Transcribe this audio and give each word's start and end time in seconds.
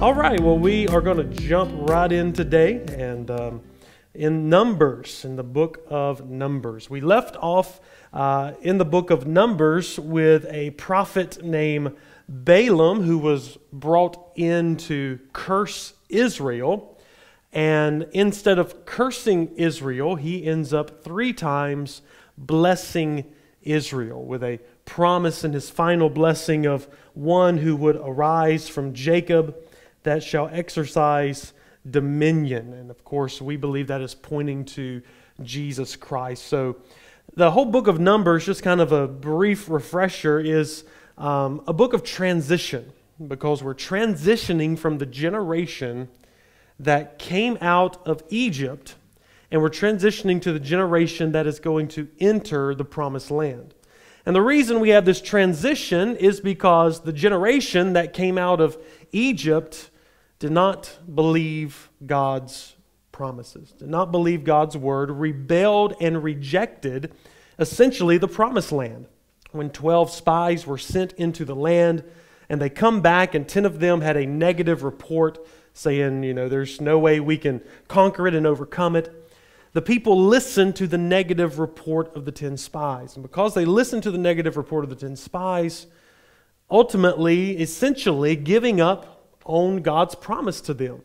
All 0.00 0.14
right, 0.14 0.38
well, 0.40 0.56
we 0.56 0.86
are 0.86 1.00
going 1.00 1.16
to 1.16 1.24
jump 1.24 1.72
right 1.90 2.12
in 2.12 2.32
today 2.32 2.84
and 2.96 3.28
um, 3.32 3.62
in 4.14 4.48
Numbers, 4.48 5.24
in 5.24 5.34
the 5.34 5.42
book 5.42 5.80
of 5.88 6.30
Numbers. 6.30 6.88
We 6.88 7.00
left 7.00 7.34
off 7.34 7.80
uh, 8.12 8.52
in 8.62 8.78
the 8.78 8.84
book 8.84 9.10
of 9.10 9.26
Numbers 9.26 9.98
with 9.98 10.46
a 10.50 10.70
prophet 10.70 11.42
named 11.42 11.96
Balaam 12.28 13.02
who 13.02 13.18
was 13.18 13.58
brought 13.72 14.30
in 14.36 14.76
to 14.76 15.18
curse 15.32 15.94
Israel. 16.08 16.96
And 17.52 18.06
instead 18.12 18.60
of 18.60 18.86
cursing 18.86 19.48
Israel, 19.56 20.14
he 20.14 20.44
ends 20.44 20.72
up 20.72 21.02
three 21.02 21.32
times 21.32 22.02
blessing 22.36 23.24
Israel 23.62 24.24
with 24.24 24.44
a 24.44 24.60
promise 24.84 25.42
in 25.42 25.54
his 25.54 25.70
final 25.70 26.08
blessing 26.08 26.66
of 26.66 26.86
one 27.14 27.58
who 27.58 27.74
would 27.74 27.96
arise 27.96 28.68
from 28.68 28.94
Jacob 28.94 29.56
that 30.08 30.22
shall 30.22 30.48
exercise 30.50 31.52
dominion. 31.90 32.72
And 32.72 32.90
of 32.90 33.04
course, 33.04 33.42
we 33.42 33.58
believe 33.58 33.88
that 33.88 34.00
is 34.00 34.14
pointing 34.14 34.64
to 34.64 35.02
Jesus 35.42 35.96
Christ. 35.96 36.44
So 36.44 36.76
the 37.34 37.50
whole 37.50 37.66
book 37.66 37.88
of 37.88 38.00
Numbers, 38.00 38.46
just 38.46 38.62
kind 38.62 38.80
of 38.80 38.90
a 38.90 39.06
brief 39.06 39.68
refresher, 39.68 40.40
is 40.40 40.84
um, 41.18 41.62
a 41.66 41.74
book 41.74 41.92
of 41.92 42.04
transition 42.04 42.90
because 43.26 43.62
we're 43.62 43.74
transitioning 43.74 44.78
from 44.78 44.96
the 44.96 45.04
generation 45.04 46.08
that 46.80 47.18
came 47.18 47.58
out 47.60 48.06
of 48.06 48.22
Egypt 48.30 48.94
and 49.50 49.60
we're 49.60 49.68
transitioning 49.68 50.40
to 50.40 50.54
the 50.54 50.60
generation 50.60 51.32
that 51.32 51.46
is 51.46 51.60
going 51.60 51.88
to 51.88 52.08
enter 52.18 52.74
the 52.74 52.84
promised 52.84 53.30
land. 53.30 53.74
And 54.24 54.34
the 54.34 54.42
reason 54.42 54.80
we 54.80 54.88
have 54.90 55.04
this 55.04 55.20
transition 55.20 56.16
is 56.16 56.40
because 56.40 57.00
the 57.00 57.12
generation 57.12 57.92
that 57.92 58.14
came 58.14 58.38
out 58.38 58.60
of 58.60 58.78
Egypt 59.12 59.90
did 60.38 60.52
not 60.52 60.98
believe 61.12 61.90
God's 62.04 62.76
promises, 63.12 63.72
did 63.72 63.88
not 63.88 64.12
believe 64.12 64.44
God's 64.44 64.76
word, 64.76 65.10
rebelled 65.10 65.94
and 66.00 66.22
rejected 66.22 67.12
essentially 67.58 68.18
the 68.18 68.28
promised 68.28 68.70
land. 68.70 69.06
When 69.50 69.70
12 69.70 70.10
spies 70.10 70.66
were 70.66 70.78
sent 70.78 71.12
into 71.14 71.44
the 71.44 71.56
land 71.56 72.04
and 72.48 72.60
they 72.60 72.70
come 72.70 73.00
back, 73.00 73.34
and 73.34 73.48
10 73.48 73.64
of 73.64 73.80
them 73.80 74.00
had 74.00 74.16
a 74.16 74.26
negative 74.26 74.82
report 74.82 75.44
saying, 75.74 76.22
you 76.22 76.34
know, 76.34 76.48
there's 76.48 76.80
no 76.80 76.98
way 76.98 77.20
we 77.20 77.36
can 77.36 77.60
conquer 77.88 78.26
it 78.26 78.34
and 78.34 78.46
overcome 78.46 78.96
it. 78.96 79.12
The 79.72 79.82
people 79.82 80.24
listened 80.24 80.76
to 80.76 80.86
the 80.86 80.98
negative 80.98 81.58
report 81.58 82.14
of 82.16 82.24
the 82.24 82.32
10 82.32 82.56
spies. 82.56 83.16
And 83.16 83.22
because 83.22 83.54
they 83.54 83.64
listened 83.64 84.02
to 84.04 84.10
the 84.10 84.18
negative 84.18 84.56
report 84.56 84.84
of 84.84 84.90
the 84.90 84.96
10 84.96 85.16
spies, 85.16 85.86
ultimately, 86.70 87.58
essentially 87.58 88.34
giving 88.34 88.80
up 88.80 89.17
on 89.44 89.82
God's 89.82 90.14
promise 90.14 90.60
to 90.62 90.74
them. 90.74 91.02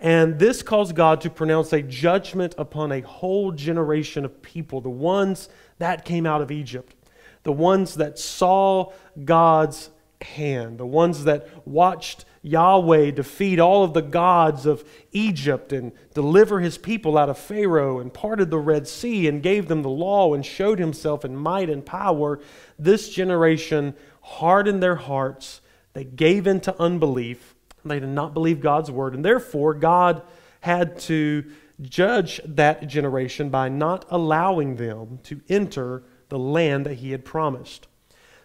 And 0.00 0.38
this 0.38 0.62
caused 0.62 0.94
God 0.94 1.20
to 1.22 1.30
pronounce 1.30 1.72
a 1.72 1.82
judgment 1.82 2.54
upon 2.56 2.92
a 2.92 3.00
whole 3.00 3.50
generation 3.50 4.24
of 4.24 4.42
people, 4.42 4.80
the 4.80 4.88
ones 4.88 5.48
that 5.78 6.04
came 6.04 6.24
out 6.24 6.40
of 6.40 6.52
Egypt, 6.52 6.94
the 7.42 7.52
ones 7.52 7.96
that 7.96 8.18
saw 8.18 8.92
God's 9.24 9.90
hand, 10.22 10.78
the 10.78 10.86
ones 10.86 11.24
that 11.24 11.48
watched 11.66 12.24
Yahweh 12.42 13.10
defeat 13.10 13.58
all 13.58 13.84
of 13.84 13.94
the 13.94 14.02
gods 14.02 14.66
of 14.66 14.84
Egypt 15.12 15.72
and 15.72 15.92
deliver 16.14 16.60
his 16.60 16.78
people 16.78 17.18
out 17.18 17.28
of 17.28 17.38
Pharaoh 17.38 17.98
and 17.98 18.12
parted 18.12 18.50
the 18.50 18.58
Red 18.58 18.86
Sea 18.86 19.26
and 19.28 19.42
gave 19.42 19.68
them 19.68 19.82
the 19.82 19.88
law 19.88 20.34
and 20.34 20.44
showed 20.44 20.78
himself 20.78 21.24
in 21.24 21.36
might 21.36 21.70
and 21.70 21.84
power. 21.84 22.40
This 22.78 23.08
generation 23.10 23.94
hardened 24.22 24.82
their 24.82 24.96
hearts, 24.96 25.60
they 25.92 26.04
gave 26.04 26.46
in 26.46 26.60
to 26.60 26.80
unbelief 26.80 27.47
they 27.88 28.00
did 28.00 28.08
not 28.08 28.34
believe 28.34 28.60
God's 28.60 28.90
word, 28.90 29.14
and 29.14 29.24
therefore 29.24 29.74
God 29.74 30.22
had 30.60 30.98
to 31.00 31.44
judge 31.80 32.40
that 32.44 32.86
generation 32.88 33.50
by 33.50 33.68
not 33.68 34.04
allowing 34.10 34.76
them 34.76 35.20
to 35.24 35.40
enter 35.48 36.02
the 36.28 36.38
land 36.38 36.86
that 36.86 36.94
he 36.94 37.12
had 37.12 37.24
promised. 37.24 37.86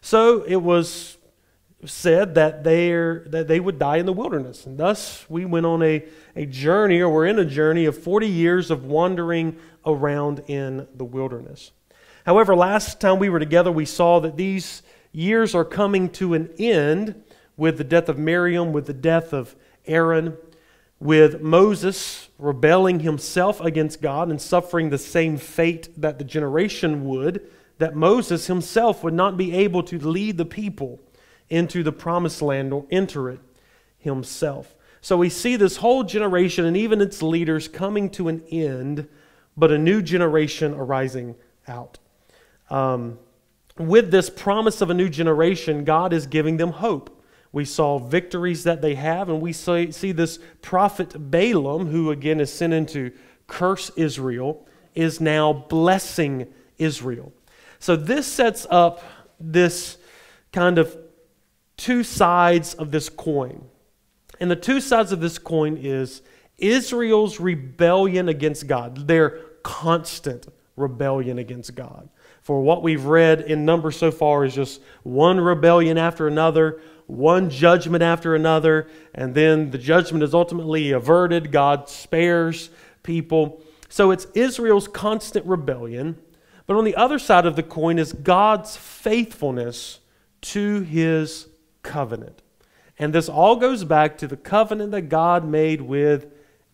So 0.01 0.43
it 0.43 0.57
was 0.57 1.17
said 1.85 2.35
that, 2.35 2.63
that 2.63 3.47
they 3.47 3.59
would 3.59 3.79
die 3.79 3.97
in 3.97 4.05
the 4.05 4.13
wilderness. 4.13 4.65
And 4.65 4.77
thus 4.77 5.25
we 5.29 5.45
went 5.45 5.65
on 5.65 5.81
a, 5.81 6.03
a 6.35 6.45
journey, 6.45 7.01
or 7.01 7.09
we're 7.09 7.25
in 7.25 7.39
a 7.39 7.45
journey 7.45 7.85
of 7.85 7.97
40 7.97 8.27
years 8.27 8.71
of 8.71 8.85
wandering 8.85 9.57
around 9.85 10.43
in 10.47 10.87
the 10.95 11.03
wilderness. 11.03 11.71
However, 12.25 12.55
last 12.55 13.01
time 13.01 13.19
we 13.19 13.29
were 13.29 13.39
together, 13.39 13.71
we 13.71 13.85
saw 13.85 14.19
that 14.21 14.37
these 14.37 14.81
years 15.11 15.53
are 15.53 15.65
coming 15.65 16.09
to 16.09 16.33
an 16.33 16.49
end 16.57 17.21
with 17.57 17.77
the 17.77 17.83
death 17.83 18.09
of 18.09 18.17
Miriam, 18.17 18.73
with 18.73 18.85
the 18.85 18.93
death 18.93 19.33
of 19.33 19.55
Aaron, 19.85 20.37
with 20.99 21.41
Moses 21.41 22.29
rebelling 22.39 23.01
himself 23.01 23.59
against 23.59 24.01
God 24.01 24.29
and 24.29 24.41
suffering 24.41 24.89
the 24.89 24.97
same 24.97 25.37
fate 25.37 25.89
that 25.97 26.17
the 26.17 26.23
generation 26.23 27.05
would, 27.05 27.41
that 27.77 27.95
Moses 27.95 28.47
himself 28.47 29.03
would 29.03 29.13
not 29.13 29.37
be 29.37 29.53
able 29.53 29.83
to 29.83 29.99
lead 29.99 30.37
the 30.37 30.45
people 30.45 30.99
into 31.49 31.83
the 31.83 31.91
promised 31.91 32.41
land 32.41 32.71
or 32.71 32.85
enter 32.89 33.29
it 33.29 33.39
himself. 33.97 34.75
So 35.01 35.17
we 35.17 35.29
see 35.29 35.57
this 35.57 35.77
whole 35.77 36.03
generation 36.03 36.63
and 36.63 36.77
even 36.77 37.01
its 37.01 37.21
leaders 37.21 37.67
coming 37.67 38.09
to 38.11 38.29
an 38.29 38.41
end, 38.49 39.07
but 39.57 39.71
a 39.71 39.77
new 39.77 40.01
generation 40.01 40.73
arising 40.73 41.35
out. 41.67 41.99
Um, 42.69 43.19
with 43.77 44.11
this 44.11 44.29
promise 44.29 44.79
of 44.81 44.89
a 44.89 44.93
new 44.93 45.09
generation, 45.09 45.83
God 45.83 46.13
is 46.13 46.27
giving 46.27 46.57
them 46.57 46.71
hope. 46.71 47.21
We 47.53 47.63
saw 47.63 47.99
victories 47.99 48.63
that 48.65 48.81
they 48.81 48.95
have, 48.95 49.29
and 49.29 49.39
we 49.39 49.53
see, 49.53 50.11
this 50.11 50.39
prophet 50.61 51.31
Balaam, 51.31 51.87
who 51.87 52.11
again 52.11 52.41
is 52.41 52.51
sent 52.51 52.73
in 52.73 52.85
to 52.87 53.11
curse 53.47 53.91
Israel, 53.95 54.67
is 54.95 55.21
now 55.21 55.53
blessing 55.53 56.51
Israel. 56.77 57.31
So 57.79 57.95
this 57.95 58.27
sets 58.27 58.65
up 58.69 59.03
this 59.39 59.97
kind 60.51 60.79
of 60.79 60.97
two 61.77 62.03
sides 62.03 62.73
of 62.73 62.91
this 62.91 63.07
coin. 63.07 63.63
And 64.39 64.49
the 64.49 64.55
two 64.55 64.81
sides 64.81 65.11
of 65.11 65.21
this 65.21 65.37
coin 65.37 65.77
is 65.77 66.23
Israel's 66.57 67.39
rebellion 67.39 68.29
against 68.29 68.67
God, 68.67 69.07
their 69.07 69.41
constant 69.61 70.47
rebellion 70.75 71.37
against 71.37 71.75
God. 71.75 72.09
For 72.41 72.61
what 72.61 72.81
we've 72.83 73.05
read 73.05 73.41
in 73.41 73.63
Numbers 73.63 73.95
so 73.95 74.11
far 74.11 74.43
is 74.43 74.55
just 74.55 74.81
one 75.03 75.39
rebellion 75.39 75.97
after 75.97 76.27
another, 76.27 76.81
one 77.07 77.49
judgment 77.49 78.03
after 78.03 78.35
another, 78.35 78.87
and 79.13 79.35
then 79.35 79.71
the 79.71 79.77
judgment 79.77 80.23
is 80.23 80.33
ultimately 80.33 80.91
averted. 80.91 81.51
God 81.51 81.89
spares 81.89 82.69
people. 83.03 83.61
So 83.89 84.11
it's 84.11 84.25
Israel's 84.33 84.87
constant 84.87 85.45
rebellion. 85.45 86.17
But 86.65 86.77
on 86.77 86.85
the 86.85 86.95
other 86.95 87.19
side 87.19 87.45
of 87.45 87.55
the 87.55 87.63
coin 87.63 87.99
is 87.99 88.13
God's 88.13 88.77
faithfulness 88.77 89.99
to 90.41 90.81
his 90.81 91.47
covenant. 91.81 92.41
And 92.97 93.13
this 93.13 93.27
all 93.27 93.57
goes 93.57 93.83
back 93.83 94.17
to 94.19 94.27
the 94.27 94.37
covenant 94.37 94.91
that 94.91 95.03
God 95.03 95.45
made 95.45 95.81
with 95.81 96.27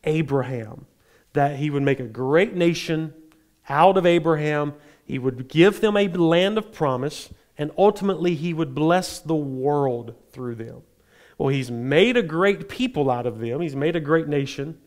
Abraham 0.04 0.86
that 1.34 1.58
he 1.58 1.70
would 1.70 1.84
make 1.84 2.00
a 2.00 2.08
great 2.08 2.56
nation 2.56 3.14
out 3.68 3.98
of 3.98 4.06
Abraham, 4.06 4.74
he 5.06 5.20
would 5.20 5.48
give 5.48 5.80
them 5.82 5.96
a 5.96 6.08
land 6.08 6.58
of 6.58 6.72
promise 6.74 7.30
and 7.60 7.72
ultimately 7.78 8.36
he 8.36 8.54
would 8.54 8.74
bless 8.74 9.20
the 9.20 9.36
world 9.36 10.16
through 10.32 10.56
them. 10.56 10.82
Well, 11.38 11.50
he's 11.50 11.70
made 11.70 12.16
a 12.16 12.24
great 12.24 12.70
people 12.70 13.12
out 13.12 13.28
of 13.28 13.40
them, 13.40 13.62
he's 13.62 13.76
made 13.76 13.96
a 13.96 14.00
great 14.00 14.28
nation. 14.28 14.80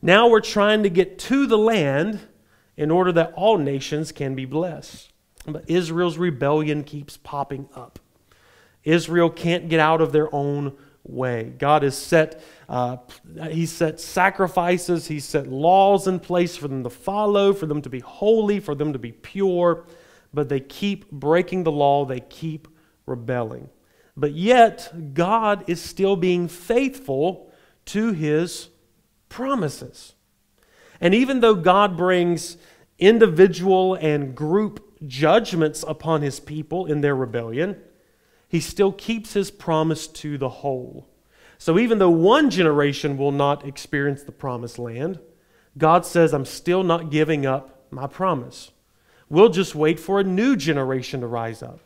Now 0.00 0.28
we're 0.28 0.40
trying 0.40 0.84
to 0.84 0.90
get 0.90 1.18
to 1.20 1.46
the 1.46 1.58
land 1.58 2.20
in 2.76 2.90
order 2.90 3.10
that 3.12 3.32
all 3.34 3.58
nations 3.58 4.12
can 4.12 4.34
be 4.34 4.44
blessed. 4.44 5.12
But 5.46 5.68
Israel's 5.68 6.16
rebellion 6.16 6.84
keeps 6.84 7.16
popping 7.16 7.68
up. 7.74 7.98
Israel 8.84 9.30
can't 9.30 9.68
get 9.68 9.80
out 9.80 10.00
of 10.00 10.12
their 10.12 10.32
own 10.34 10.76
way. 11.04 11.52
God 11.58 11.82
has 11.82 11.96
set, 11.96 12.42
uh, 12.68 12.98
He 13.50 13.66
set 13.66 13.98
sacrifices, 13.98 15.08
He 15.08 15.20
set 15.20 15.48
laws 15.48 16.06
in 16.06 16.20
place 16.20 16.56
for 16.56 16.68
them 16.68 16.84
to 16.84 16.90
follow, 16.90 17.52
for 17.52 17.66
them 17.66 17.82
to 17.82 17.90
be 17.90 18.00
holy, 18.00 18.60
for 18.60 18.74
them 18.74 18.92
to 18.92 18.98
be 18.98 19.12
pure 19.12 19.84
but 20.34 20.48
they 20.48 20.60
keep 20.60 21.10
breaking 21.10 21.64
the 21.64 21.72
law, 21.72 22.04
they 22.04 22.20
keep 22.20 22.68
rebelling. 23.06 23.68
But 24.16 24.32
yet, 24.32 25.14
God 25.14 25.64
is 25.66 25.80
still 25.80 26.16
being 26.16 26.48
faithful 26.48 27.50
to 27.86 28.12
his 28.12 28.68
promises. 29.28 30.14
And 31.00 31.14
even 31.14 31.40
though 31.40 31.54
God 31.54 31.96
brings 31.96 32.56
individual 32.98 33.94
and 33.94 34.34
group 34.34 34.80
judgments 35.06 35.84
upon 35.86 36.22
his 36.22 36.40
people 36.40 36.86
in 36.86 37.00
their 37.00 37.16
rebellion, 37.16 37.76
he 38.48 38.60
still 38.60 38.92
keeps 38.92 39.32
his 39.32 39.50
promise 39.50 40.06
to 40.06 40.38
the 40.38 40.48
whole. 40.48 41.08
So 41.58 41.78
even 41.78 41.98
though 41.98 42.10
one 42.10 42.50
generation 42.50 43.16
will 43.16 43.32
not 43.32 43.66
experience 43.66 44.22
the 44.22 44.32
promised 44.32 44.78
land, 44.78 45.18
God 45.76 46.06
says, 46.06 46.32
I'm 46.32 46.44
still 46.44 46.84
not 46.84 47.10
giving 47.10 47.46
up 47.46 47.86
my 47.90 48.06
promise. 48.06 48.70
We'll 49.34 49.48
just 49.48 49.74
wait 49.74 49.98
for 49.98 50.20
a 50.20 50.22
new 50.22 50.54
generation 50.54 51.22
to 51.22 51.26
rise 51.26 51.60
up, 51.60 51.80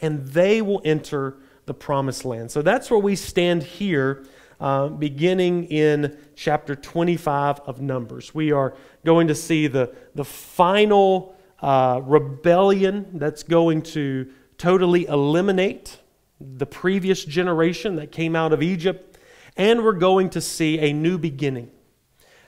and 0.00 0.26
they 0.28 0.62
will 0.62 0.80
enter 0.82 1.36
the 1.66 1.74
promised 1.74 2.24
land. 2.24 2.50
So 2.50 2.62
that's 2.62 2.90
where 2.90 2.98
we 2.98 3.16
stand 3.16 3.62
here 3.62 4.24
uh, 4.58 4.88
beginning 4.88 5.64
in 5.64 6.16
chapter 6.34 6.74
25 6.74 7.60
of 7.66 7.82
Numbers. 7.82 8.34
We 8.34 8.52
are 8.52 8.74
going 9.04 9.28
to 9.28 9.34
see 9.34 9.66
the, 9.66 9.94
the 10.14 10.24
final 10.24 11.36
uh, 11.60 12.00
rebellion 12.02 13.10
that's 13.18 13.42
going 13.42 13.82
to 13.82 14.30
totally 14.56 15.04
eliminate 15.04 15.98
the 16.40 16.64
previous 16.64 17.26
generation 17.26 17.96
that 17.96 18.10
came 18.10 18.34
out 18.34 18.54
of 18.54 18.62
Egypt, 18.62 19.18
and 19.54 19.84
we're 19.84 19.92
going 19.92 20.30
to 20.30 20.40
see 20.40 20.78
a 20.78 20.94
new 20.94 21.18
beginning. 21.18 21.70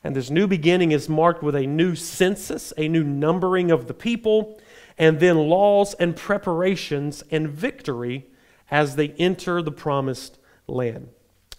And 0.05 0.17
this 0.17 0.31
new 0.31 0.47
beginning 0.47 0.93
is 0.93 1.09
marked 1.09 1.43
with 1.43 1.55
a 1.55 1.67
new 1.67 1.95
census, 1.95 2.73
a 2.77 2.89
new 2.89 3.05
numbering 3.05 3.71
of 3.71 3.87
the 3.87 3.95
people, 3.95 4.61
and 4.99 5.21
then 5.21 5.37
laws 5.37 5.95
and 5.95 6.17
preparations 6.17 7.23
and 7.31 7.49
victory 7.49 8.27
as 8.71 8.97
they 8.97 9.09
enter 9.11 9.63
the 9.63 9.73
promised 9.73 10.39
land. 10.67 11.09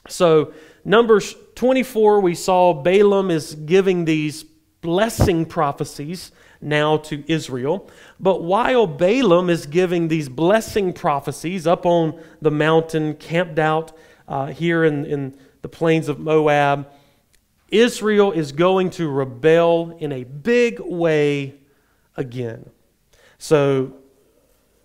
So, 0.10 0.54
Numbers 0.84 1.36
24, 1.56 2.20
we 2.20 2.36
saw 2.36 2.74
Balaam 2.74 3.32
is 3.32 3.56
giving 3.56 4.04
these 4.04 4.44
blessing 4.82 5.46
prophecies 5.46 6.32
now 6.60 6.98
to 6.98 7.24
Israel. 7.32 7.90
But 8.20 8.44
while 8.44 8.86
Balaam 8.86 9.50
is 9.50 9.66
giving 9.66 10.10
these 10.10 10.28
blessing 10.28 10.92
prophecies 10.92 11.66
up 11.66 11.86
on 11.86 12.22
the 12.42 12.52
mountain, 12.52 13.16
camped 13.16 13.60
out 13.60 13.96
uh, 14.28 14.48
here 14.48 14.84
in, 14.84 15.06
in 15.06 15.38
the 15.62 15.70
plains 15.70 16.10
of 16.10 16.20
Moab, 16.20 16.92
Israel 17.74 18.32
is 18.32 18.52
going 18.52 18.92
to 18.92 19.10
rebel 19.10 19.98
in 20.00 20.12
a 20.12 20.24
big 20.24 20.80
way 20.80 21.56
again. 22.16 22.70
So, 23.40 23.96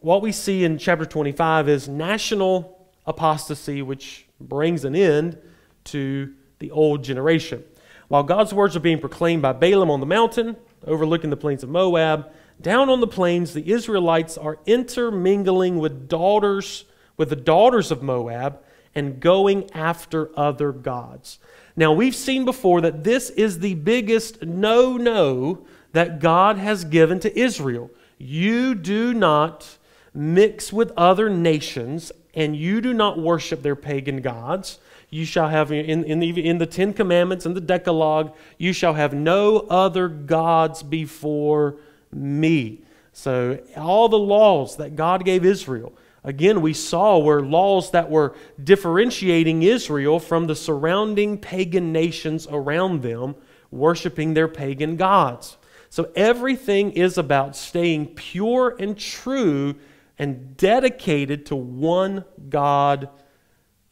what 0.00 0.22
we 0.22 0.32
see 0.32 0.64
in 0.64 0.78
chapter 0.78 1.04
25 1.04 1.68
is 1.68 1.86
national 1.88 2.88
apostasy, 3.06 3.82
which 3.82 4.26
brings 4.40 4.84
an 4.84 4.96
end 4.96 5.36
to 5.84 6.32
the 6.60 6.70
old 6.70 7.04
generation. 7.04 7.62
While 8.08 8.22
God's 8.22 8.54
words 8.54 8.74
are 8.74 8.80
being 8.80 9.00
proclaimed 9.00 9.42
by 9.42 9.52
Balaam 9.52 9.90
on 9.90 10.00
the 10.00 10.06
mountain, 10.06 10.56
overlooking 10.86 11.28
the 11.28 11.36
plains 11.36 11.62
of 11.62 11.68
Moab, 11.68 12.32
down 12.60 12.88
on 12.88 13.00
the 13.00 13.06
plains, 13.06 13.52
the 13.52 13.70
Israelites 13.70 14.38
are 14.38 14.58
intermingling 14.64 15.78
with 15.78 16.08
daughters, 16.08 16.86
with 17.18 17.28
the 17.28 17.36
daughters 17.36 17.90
of 17.90 18.02
Moab, 18.02 18.60
and 18.94 19.20
going 19.20 19.70
after 19.72 20.30
other 20.38 20.72
gods. 20.72 21.38
Now, 21.78 21.92
we've 21.92 22.16
seen 22.16 22.44
before 22.44 22.80
that 22.80 23.04
this 23.04 23.30
is 23.30 23.60
the 23.60 23.74
biggest 23.74 24.42
no 24.42 24.96
no 24.96 25.64
that 25.92 26.18
God 26.18 26.58
has 26.58 26.82
given 26.82 27.20
to 27.20 27.38
Israel. 27.38 27.88
You 28.18 28.74
do 28.74 29.14
not 29.14 29.78
mix 30.12 30.72
with 30.72 30.90
other 30.96 31.30
nations, 31.30 32.10
and 32.34 32.56
you 32.56 32.80
do 32.80 32.92
not 32.92 33.16
worship 33.16 33.62
their 33.62 33.76
pagan 33.76 34.22
gods. 34.22 34.80
You 35.08 35.24
shall 35.24 35.50
have, 35.50 35.70
in, 35.70 36.02
in, 36.02 36.18
the, 36.18 36.44
in 36.44 36.58
the 36.58 36.66
Ten 36.66 36.92
Commandments 36.92 37.46
and 37.46 37.54
the 37.54 37.60
Decalogue, 37.60 38.34
you 38.58 38.72
shall 38.72 38.94
have 38.94 39.14
no 39.14 39.58
other 39.70 40.08
gods 40.08 40.82
before 40.82 41.76
me. 42.10 42.80
So, 43.12 43.60
all 43.76 44.08
the 44.08 44.18
laws 44.18 44.78
that 44.78 44.96
God 44.96 45.24
gave 45.24 45.44
Israel 45.44 45.92
Again, 46.24 46.60
we 46.60 46.72
saw 46.72 47.18
were 47.18 47.42
laws 47.42 47.92
that 47.92 48.10
were 48.10 48.34
differentiating 48.62 49.62
Israel 49.62 50.18
from 50.18 50.46
the 50.46 50.56
surrounding 50.56 51.38
pagan 51.38 51.92
nations 51.92 52.46
around 52.50 53.02
them, 53.02 53.36
worshiping 53.70 54.34
their 54.34 54.48
pagan 54.48 54.96
gods. 54.96 55.56
So 55.90 56.10
everything 56.14 56.92
is 56.92 57.16
about 57.18 57.56
staying 57.56 58.14
pure 58.14 58.76
and 58.78 58.98
true 58.98 59.76
and 60.18 60.56
dedicated 60.56 61.46
to 61.46 61.56
one 61.56 62.24
God, 62.48 63.08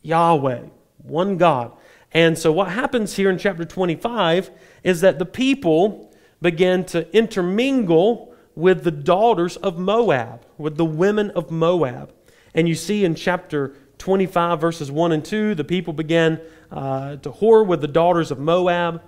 Yahweh, 0.03 0.65
one 0.99 1.37
God. 1.37 1.73
And 2.13 2.37
so 2.37 2.51
what 2.53 2.71
happens 2.71 3.15
here 3.15 3.31
in 3.31 3.39
chapter 3.39 3.65
25 3.65 4.51
is 4.83 5.01
that 5.03 5.19
the 5.19 5.27
people 5.27 6.15
began 6.43 6.85
to 6.87 7.17
intermingle 7.17 8.35
with 8.55 8.85
the 8.85 8.91
daughters 8.91 9.57
of 9.57 9.79
Moab, 9.79 10.45
with 10.59 10.77
the 10.77 10.85
women 10.85 11.31
of 11.31 11.51
Moab. 11.51 12.13
And 12.57 12.67
you 12.67 12.75
see 12.75 13.05
in 13.05 13.15
chapter 13.15 13.77
25, 13.99 14.61
verses 14.61 14.91
1 14.91 15.13
and 15.13 15.25
2, 15.25 15.55
the 15.55 15.63
people 15.63 15.93
began 15.93 16.41
uh, 16.73 17.17
to 17.17 17.31
whore 17.31 17.65
with 17.65 17.83
the 17.83 17.87
daughters 17.87 18.31
of 18.31 18.39
Moab. 18.39 19.03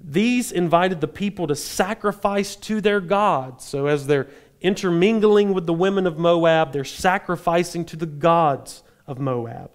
These 0.00 0.52
invited 0.52 1.00
the 1.00 1.08
people 1.08 1.46
to 1.46 1.56
sacrifice 1.56 2.54
to 2.56 2.80
their 2.80 3.00
gods. 3.00 3.64
So 3.64 3.86
as 3.86 4.06
they're 4.06 4.28
intermingling 4.60 5.54
with 5.54 5.66
the 5.66 5.72
women 5.72 6.06
of 6.06 6.18
Moab, 6.18 6.72
they're 6.72 6.84
sacrificing 6.84 7.86
to 7.86 7.96
the 7.96 8.06
gods 8.06 8.82
of 9.06 9.18
Moab. 9.18 9.70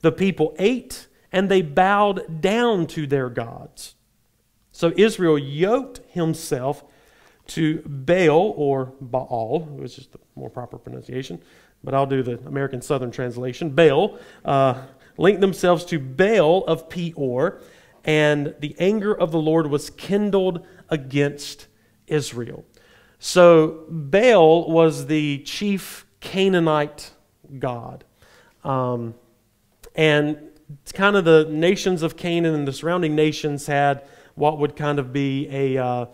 The 0.00 0.12
people 0.12 0.54
ate 0.58 1.06
and 1.32 1.48
they 1.48 1.62
bowed 1.62 2.40
down 2.40 2.86
to 2.88 3.06
their 3.06 3.28
gods. 3.30 3.94
So 4.72 4.92
Israel 4.96 5.38
yoked 5.38 6.00
himself 6.08 6.84
to 7.46 7.82
Baal 7.86 8.54
or 8.56 8.92
Baal, 9.00 9.60
which 9.60 9.98
is 9.98 10.06
the 10.08 10.18
more 10.34 10.50
proper 10.50 10.78
pronunciation, 10.78 11.40
but 11.84 11.94
I'll 11.94 12.06
do 12.06 12.22
the 12.22 12.38
American 12.46 12.82
Southern 12.82 13.10
translation. 13.10 13.70
Baal 13.70 14.18
uh, 14.44 14.82
linked 15.18 15.40
themselves 15.40 15.84
to 15.86 15.98
Baal 15.98 16.64
of 16.64 16.88
Peor, 16.88 17.60
and 18.04 18.54
the 18.60 18.74
anger 18.78 19.14
of 19.14 19.30
the 19.30 19.38
Lord 19.38 19.68
was 19.68 19.90
kindled 19.90 20.66
against 20.88 21.66
Israel. 22.06 22.64
So 23.18 23.84
Baal 23.88 24.70
was 24.70 25.06
the 25.06 25.38
chief 25.38 26.06
Canaanite 26.20 27.12
god. 27.58 28.04
Um, 28.64 29.14
and 29.94 30.38
kind 30.92 31.16
of 31.16 31.24
the 31.24 31.46
nations 31.50 32.02
of 32.02 32.16
Canaan 32.16 32.54
and 32.54 32.66
the 32.66 32.72
surrounding 32.72 33.14
nations 33.14 33.66
had 33.66 34.02
what 34.34 34.58
would 34.58 34.74
kind 34.74 34.98
of 34.98 35.12
be 35.12 35.48
a. 35.50 35.82
Uh, 35.82 36.06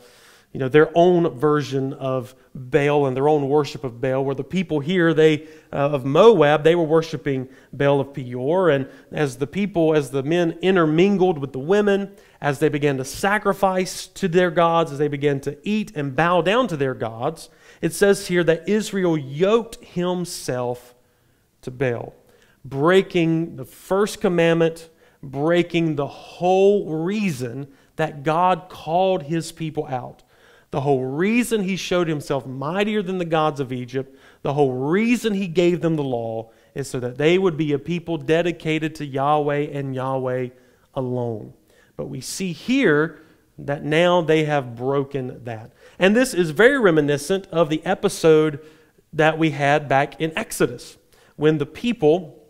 you 0.52 0.58
know, 0.58 0.68
their 0.68 0.90
own 0.96 1.38
version 1.38 1.92
of 1.92 2.34
Baal 2.54 3.06
and 3.06 3.16
their 3.16 3.28
own 3.28 3.48
worship 3.48 3.84
of 3.84 4.00
Baal, 4.00 4.24
where 4.24 4.34
the 4.34 4.42
people 4.42 4.80
here, 4.80 5.14
they 5.14 5.46
uh, 5.72 5.90
of 5.90 6.04
Moab, 6.04 6.64
they 6.64 6.74
were 6.74 6.84
worshiping 6.84 7.48
Baal 7.72 8.00
of 8.00 8.12
Peor. 8.12 8.68
And 8.68 8.88
as 9.12 9.36
the 9.36 9.46
people, 9.46 9.94
as 9.94 10.10
the 10.10 10.24
men 10.24 10.58
intermingled 10.60 11.38
with 11.38 11.52
the 11.52 11.60
women, 11.60 12.12
as 12.40 12.58
they 12.58 12.68
began 12.68 12.96
to 12.96 13.04
sacrifice 13.04 14.08
to 14.08 14.26
their 14.26 14.50
gods, 14.50 14.90
as 14.90 14.98
they 14.98 15.06
began 15.06 15.40
to 15.42 15.56
eat 15.62 15.92
and 15.94 16.16
bow 16.16 16.42
down 16.42 16.66
to 16.68 16.76
their 16.76 16.94
gods, 16.94 17.48
it 17.80 17.92
says 17.92 18.26
here 18.26 18.42
that 18.42 18.68
Israel 18.68 19.16
yoked 19.16 19.76
himself 19.84 20.96
to 21.62 21.70
Baal, 21.70 22.12
breaking 22.64 23.54
the 23.54 23.64
first 23.64 24.20
commandment, 24.20 24.88
breaking 25.22 25.94
the 25.94 26.08
whole 26.08 26.92
reason 26.92 27.68
that 27.94 28.24
God 28.24 28.68
called 28.68 29.24
his 29.24 29.52
people 29.52 29.86
out. 29.86 30.24
The 30.70 30.82
whole 30.82 31.04
reason 31.04 31.64
he 31.64 31.76
showed 31.76 32.08
himself 32.08 32.46
mightier 32.46 33.02
than 33.02 33.18
the 33.18 33.24
gods 33.24 33.58
of 33.58 33.72
Egypt, 33.72 34.16
the 34.42 34.54
whole 34.54 34.72
reason 34.72 35.34
he 35.34 35.48
gave 35.48 35.80
them 35.80 35.96
the 35.96 36.04
law, 36.04 36.50
is 36.74 36.88
so 36.88 37.00
that 37.00 37.18
they 37.18 37.38
would 37.38 37.56
be 37.56 37.72
a 37.72 37.78
people 37.78 38.16
dedicated 38.16 38.94
to 38.96 39.04
Yahweh 39.04 39.68
and 39.72 39.94
Yahweh 39.94 40.50
alone. 40.94 41.52
But 41.96 42.06
we 42.06 42.20
see 42.20 42.52
here 42.52 43.20
that 43.58 43.84
now 43.84 44.22
they 44.22 44.44
have 44.44 44.76
broken 44.76 45.44
that. 45.44 45.72
And 45.98 46.14
this 46.14 46.32
is 46.32 46.50
very 46.50 46.78
reminiscent 46.78 47.46
of 47.48 47.68
the 47.68 47.84
episode 47.84 48.60
that 49.12 49.38
we 49.38 49.50
had 49.50 49.88
back 49.88 50.20
in 50.20 50.32
Exodus 50.38 50.96
when 51.36 51.58
the 51.58 51.66
people 51.66 52.46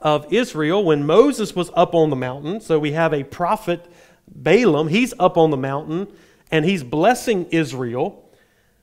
of 0.00 0.32
Israel, 0.32 0.82
when 0.82 1.04
Moses 1.04 1.54
was 1.54 1.70
up 1.74 1.94
on 1.94 2.08
the 2.08 2.16
mountain, 2.16 2.60
so 2.60 2.78
we 2.78 2.92
have 2.92 3.12
a 3.12 3.24
prophet, 3.24 3.86
Balaam, 4.26 4.88
he's 4.88 5.12
up 5.18 5.36
on 5.36 5.50
the 5.50 5.56
mountain 5.56 6.08
and 6.50 6.64
he's 6.64 6.82
blessing 6.82 7.46
Israel. 7.50 8.24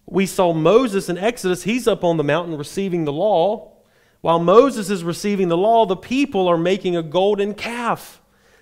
We 0.06 0.26
saw 0.26 0.54
Moses 0.54 1.10
in 1.10 1.18
Exodus, 1.18 1.64
he's 1.64 1.88
up 1.88 2.04
on 2.04 2.18
the 2.18 2.24
mountain 2.24 2.58
receiving 2.58 3.06
the 3.06 3.14
law. 3.14 3.72
While 4.22 4.40
Moses 4.40 4.90
is 4.90 5.04
receiving 5.04 5.50
the 5.50 5.58
law, 5.58 5.86
the 5.86 5.96
people 5.96 6.48
are 6.48 6.58
making 6.58 6.96
a 6.96 7.04
golden 7.04 7.54
calf. 7.54 8.22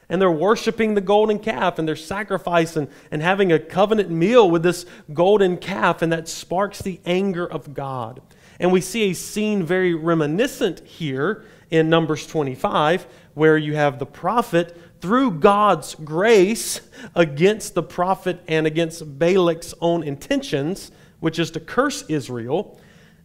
And 0.10 0.22
they're 0.22 0.32
worshiping 0.32 0.94
the 0.94 1.02
golden 1.02 1.40
calf 1.40 1.80
and 1.80 1.88
they're 1.88 1.96
sacrificing 1.96 2.90
and 3.10 3.22
having 3.22 3.52
a 3.52 3.60
covenant 3.60 4.10
meal 4.10 4.50
with 4.50 4.62
this 4.62 4.86
golden 5.14 5.58
calf, 5.58 6.02
and 6.02 6.12
that 6.12 6.28
sparks 6.28 6.82
the 6.82 7.00
anger 7.06 7.50
of 7.50 7.74
God. 7.74 8.22
And 8.60 8.72
we 8.72 8.82
see 8.82 9.10
a 9.10 9.14
scene 9.14 9.64
very 9.64 9.94
reminiscent 9.94 10.82
here 10.82 11.46
in 11.72 11.90
Numbers 11.90 12.28
25, 12.28 13.08
where 13.34 13.58
you 13.58 13.76
have 13.76 13.98
the 13.98 14.06
prophet 14.06 14.78
through 15.04 15.32
God's 15.32 15.96
grace 15.96 16.80
against 17.14 17.74
the 17.74 17.84
prophet 17.84 18.42
and 18.48 18.66
against 18.66 19.20
Balak's 19.20 19.74
own 19.82 20.02
intentions, 20.02 20.94
which 21.20 21.40
is 21.40 21.52
to 21.52 21.60
curse 21.60 22.06
Israel. 22.08 22.80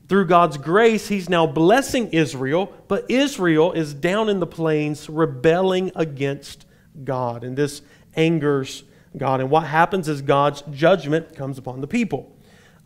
Through 0.09 0.27
God's 0.27 0.57
grace, 0.59 1.07
he's 1.07 1.29
now 1.29 1.47
blessing 1.47 2.09
Israel, 2.09 2.73
but 2.89 3.09
Israel 3.09 3.71
is 3.71 3.95
down 3.95 4.29
in 4.29 4.41
the 4.41 4.47
plains 4.47 5.09
rebelling 5.09 5.93
against 5.95 6.67
God. 7.05 7.45
And 7.45 7.57
this 7.57 7.81
angers 8.17 8.83
God. 9.17 9.41
And 9.41 9.49
what 9.49 9.63
happens 9.63 10.09
is 10.09 10.21
God's 10.21 10.63
judgment 10.73 11.37
comes 11.37 11.59
upon 11.59 11.81
the 11.81 11.87
people. 11.87 12.37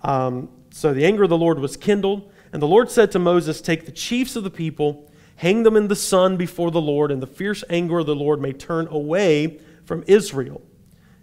Um, 0.02 0.50
so 0.68 0.92
the 0.92 1.06
anger 1.06 1.22
of 1.22 1.30
the 1.30 1.38
Lord 1.38 1.58
was 1.60 1.78
kindled, 1.78 2.30
and 2.52 2.60
the 2.60 2.68
Lord 2.68 2.90
said 2.90 3.10
to 3.12 3.18
Moses, 3.18 3.62
Take 3.62 3.86
the 3.86 3.92
chiefs 3.92 4.36
of 4.36 4.44
the 4.44 4.50
people 4.50 5.10
hang 5.42 5.64
them 5.64 5.76
in 5.76 5.88
the 5.88 5.96
sun 5.96 6.36
before 6.36 6.70
the 6.70 6.80
Lord, 6.80 7.10
and 7.10 7.20
the 7.20 7.26
fierce 7.26 7.64
anger 7.68 7.98
of 7.98 8.06
the 8.06 8.14
Lord 8.14 8.40
may 8.40 8.52
turn 8.52 8.86
away 8.86 9.58
from 9.84 10.04
Israel. 10.06 10.62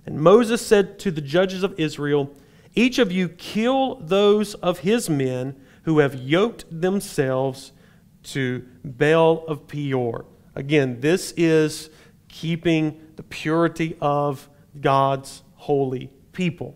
And 0.06 0.20
Moses 0.20 0.62
said 0.66 1.00
to 1.00 1.10
the 1.10 1.22
judges 1.22 1.64
of 1.64 1.80
Israel, 1.80 2.30
Each 2.76 3.00
of 3.00 3.14
you 3.14 3.30
kill 3.30 3.96
those 3.96 4.56
of 4.56 4.80
his 4.80 5.10
men 5.10 5.56
who 5.84 6.00
have 6.00 6.16
yoked 6.16 6.66
themselves 6.70 7.72
to 8.24 8.68
Baal 8.84 9.46
of 9.48 9.70
Peor. 9.70 10.26
Again, 10.54 11.00
this 11.00 11.32
is 11.38 11.90
keeping 12.28 13.00
the 13.16 13.24
purity 13.24 13.96
of 14.02 14.50
God's 14.82 15.44
holy 15.56 16.12
people. 16.34 16.76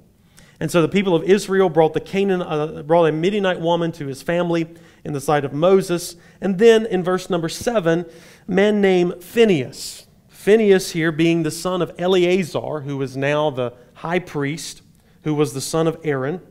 And 0.62 0.72
so 0.72 0.82
the 0.82 0.88
people 0.88 1.14
of 1.14 1.24
Israel 1.24 1.68
brought 1.68 1.94
the 1.94 2.00
Canaan, 2.00 2.42
uh, 2.42 2.84
brought 2.84 3.04
a 3.04 3.12
Midianite 3.12 3.60
woman 3.60 3.92
to 3.94 4.08
his 4.08 4.22
family 4.22 4.66
in 5.04 5.14
the 5.14 5.22
sight 5.22 5.46
of 5.46 5.54
Moses. 5.54 6.16
And 6.42 6.58
then 6.58 6.86
in 6.86 7.04
verse 7.04 7.30
number 7.30 7.50
seven, 7.50 8.06
a 8.48 8.52
man 8.52 8.82
named 8.82 9.24
Phinehas. 9.24 10.08
Phinehas 10.30 10.92
here 10.92 11.12
being 11.12 11.44
the 11.44 11.52
son 11.52 11.82
of 11.82 11.94
Eleazar, 11.98 12.82
who 12.82 13.02
is 13.02 13.16
now 13.16 13.50
the 13.50 13.74
high 13.96 14.20
priest, 14.20 14.82
who 15.24 15.34
was 15.34 15.54
the 15.54 15.62
son 15.62 15.88
of 15.88 16.00
Aaron. 16.04 16.42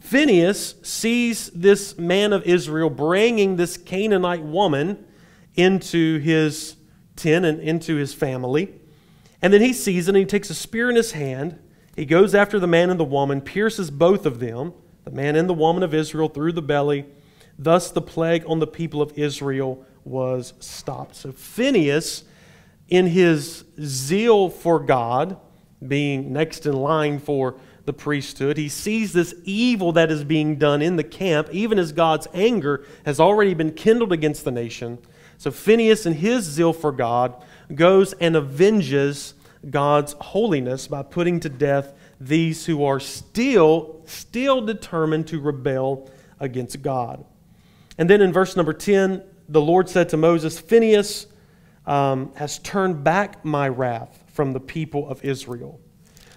Phinehas 0.00 0.76
sees 0.82 1.50
this 1.50 1.98
man 1.98 2.32
of 2.32 2.42
Israel 2.44 2.90
bringing 2.90 3.56
this 3.56 3.76
Canaanite 3.76 4.42
woman 4.42 5.04
into 5.56 6.18
his 6.18 6.76
tent 7.16 7.44
and 7.44 7.60
into 7.60 7.96
his 7.96 8.14
family. 8.14 8.74
And 9.40 9.52
then 9.52 9.60
he 9.60 9.72
sees 9.72 10.08
it 10.08 10.10
and 10.10 10.18
he 10.18 10.24
takes 10.24 10.50
a 10.50 10.54
spear 10.54 10.90
in 10.90 10.96
his 10.96 11.12
hand 11.12 11.58
he 11.98 12.06
goes 12.06 12.32
after 12.32 12.60
the 12.60 12.68
man 12.68 12.90
and 12.90 13.00
the 13.00 13.02
woman, 13.02 13.40
pierces 13.40 13.90
both 13.90 14.24
of 14.24 14.38
them, 14.38 14.72
the 15.02 15.10
man 15.10 15.34
and 15.34 15.48
the 15.48 15.54
woman 15.54 15.82
of 15.82 15.92
Israel, 15.92 16.28
through 16.28 16.52
the 16.52 16.62
belly. 16.62 17.04
Thus 17.58 17.90
the 17.90 18.02
plague 18.02 18.44
on 18.46 18.60
the 18.60 18.66
people 18.66 19.02
of 19.02 19.18
Israel 19.18 19.84
was 20.04 20.54
stopped. 20.60 21.16
So 21.16 21.32
Phinehas, 21.32 22.24
in 22.88 23.06
his 23.06 23.64
zeal 23.80 24.48
for 24.48 24.78
God, 24.78 25.38
being 25.86 26.32
next 26.32 26.66
in 26.66 26.74
line 26.74 27.18
for 27.18 27.56
the 27.84 27.92
priesthood, 27.92 28.56
he 28.56 28.68
sees 28.68 29.12
this 29.12 29.34
evil 29.44 29.92
that 29.92 30.10
is 30.10 30.24
being 30.24 30.56
done 30.56 30.82
in 30.82 30.96
the 30.96 31.04
camp, 31.04 31.48
even 31.50 31.78
as 31.78 31.92
God's 31.92 32.28
anger 32.32 32.84
has 33.04 33.18
already 33.18 33.54
been 33.54 33.72
kindled 33.72 34.12
against 34.12 34.44
the 34.44 34.50
nation. 34.50 34.98
So 35.36 35.50
Phinehas, 35.50 36.06
in 36.06 36.14
his 36.14 36.44
zeal 36.44 36.72
for 36.72 36.92
God, 36.92 37.42
goes 37.74 38.12
and 38.14 38.36
avenges 38.36 39.34
God's 39.68 40.14
holiness 40.20 40.86
by 40.86 41.02
putting 41.02 41.40
to 41.40 41.48
death 41.48 41.92
these 42.20 42.66
who 42.66 42.84
are 42.84 43.00
still 43.00 44.02
still 44.06 44.60
determined 44.60 45.26
to 45.28 45.40
rebel 45.40 46.10
against 46.40 46.82
God. 46.82 47.24
And 47.98 48.08
then 48.08 48.22
in 48.22 48.32
verse 48.32 48.56
number 48.56 48.72
10, 48.72 49.22
the 49.48 49.60
Lord 49.60 49.88
said 49.88 50.08
to 50.10 50.16
Moses, 50.16 50.58
Phinehas 50.58 51.26
um, 51.84 52.32
has 52.36 52.60
turned 52.60 53.02
back 53.02 53.44
my 53.44 53.68
wrath 53.68 54.22
from 54.32 54.52
the 54.52 54.60
people 54.60 55.08
of 55.08 55.24
Israel, 55.24 55.80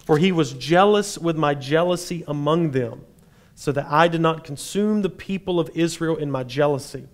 for 0.06 0.18
he 0.18 0.32
was 0.32 0.53
jealous 0.53 1.18
with 1.18 1.38
my 1.38 1.53
jealousy 1.53 2.24
among 2.27 2.72
them, 2.72 3.06
so 3.53 3.72
that 3.72 3.86
I 3.88 4.08
did 4.08 4.22
not 4.22 4.44
consume 4.44 5.03
the 5.03 5.10
people 5.10 5.60
of 5.60 5.70
Israel 5.75 6.18
in 6.18 6.32
my 6.32 6.44
jealousy. 6.44 7.08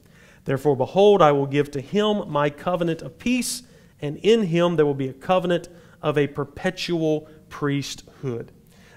Therefore, 0.45 0.77
behold, 0.77 1.21
I 1.21 1.33
will 1.33 1.47
give 1.47 1.71
to 1.71 1.81
him 1.81 2.29
my 2.31 2.49
covenant 2.49 3.01
of 3.01 3.19
peace, 3.19 3.63
and 3.99 4.15
in 4.17 4.43
him 4.43 4.77
there 4.77 4.85
will 4.85 4.93
be 4.93 5.09
a 5.09 5.13
covenant 5.13 5.67
of 6.01 6.17
a 6.17 6.27
perpetual 6.27 7.27
priesthood. 7.49 8.53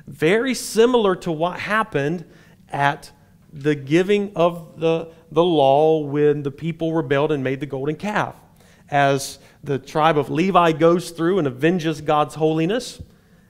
Very 0.07 0.55
similar 0.55 1.17
to 1.17 1.33
what 1.33 1.59
happened 1.59 2.25
at 2.69 3.11
the 3.53 3.75
giving 3.75 4.33
of 4.37 4.79
the, 4.79 5.09
the 5.31 5.43
law 5.43 6.01
when 6.01 6.43
the 6.43 6.51
people 6.51 6.93
rebelled 6.93 7.33
and 7.33 7.43
made 7.43 7.61
the 7.61 7.67
golden 7.67 7.97
calf. 7.97 8.35
As 8.89 9.39
the 9.63 9.79
tribe 9.79 10.19
of 10.19 10.31
Levi 10.31 10.73
goes 10.73 11.11
through 11.11 11.39
and 11.39 11.47
avenges 11.47 12.01
God's 12.01 12.35
holiness, 12.35 13.01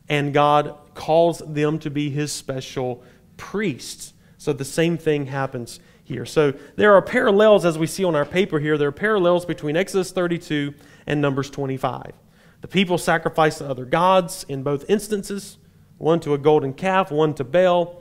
and 0.08 0.34
God 0.34 0.76
calls 0.94 1.38
them 1.38 1.78
to 1.78 1.90
be 1.90 2.10
his 2.10 2.32
special 2.32 3.02
priests. 3.36 4.12
So 4.38 4.52
the 4.52 4.64
same 4.64 4.98
thing 4.98 5.26
happens 5.26 5.80
here. 6.02 6.26
So 6.26 6.52
there 6.76 6.94
are 6.94 7.02
parallels, 7.02 7.64
as 7.64 7.78
we 7.78 7.86
see 7.86 8.04
on 8.04 8.16
our 8.16 8.24
paper 8.24 8.58
here, 8.58 8.76
there 8.76 8.88
are 8.88 8.92
parallels 8.92 9.44
between 9.44 9.76
Exodus 9.76 10.10
32 10.10 10.74
and 11.06 11.20
Numbers 11.20 11.48
25. 11.50 12.12
The 12.60 12.68
people 12.68 12.98
sacrificed 12.98 13.58
to 13.58 13.68
other 13.68 13.84
gods 13.84 14.44
in 14.48 14.62
both 14.62 14.88
instances 14.90 15.56
one 16.00 16.18
to 16.18 16.32
a 16.32 16.38
golden 16.38 16.72
calf, 16.72 17.10
one 17.10 17.34
to 17.34 17.44
Baal. 17.44 17.99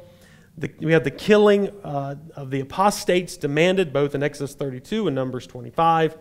The, 0.60 0.70
we 0.82 0.92
have 0.92 1.06
the 1.06 1.12
killing 1.12 1.70
uh, 1.86 2.16
of 2.36 2.52
the 2.52 2.60
apostates 2.60 3.38
demanded 3.38 3.94
both 3.94 4.14
in 4.14 4.22
Exodus 4.22 4.56
32 4.56 5.08
and 5.08 5.16
Numbers 5.16 5.48
25. 5.48 6.18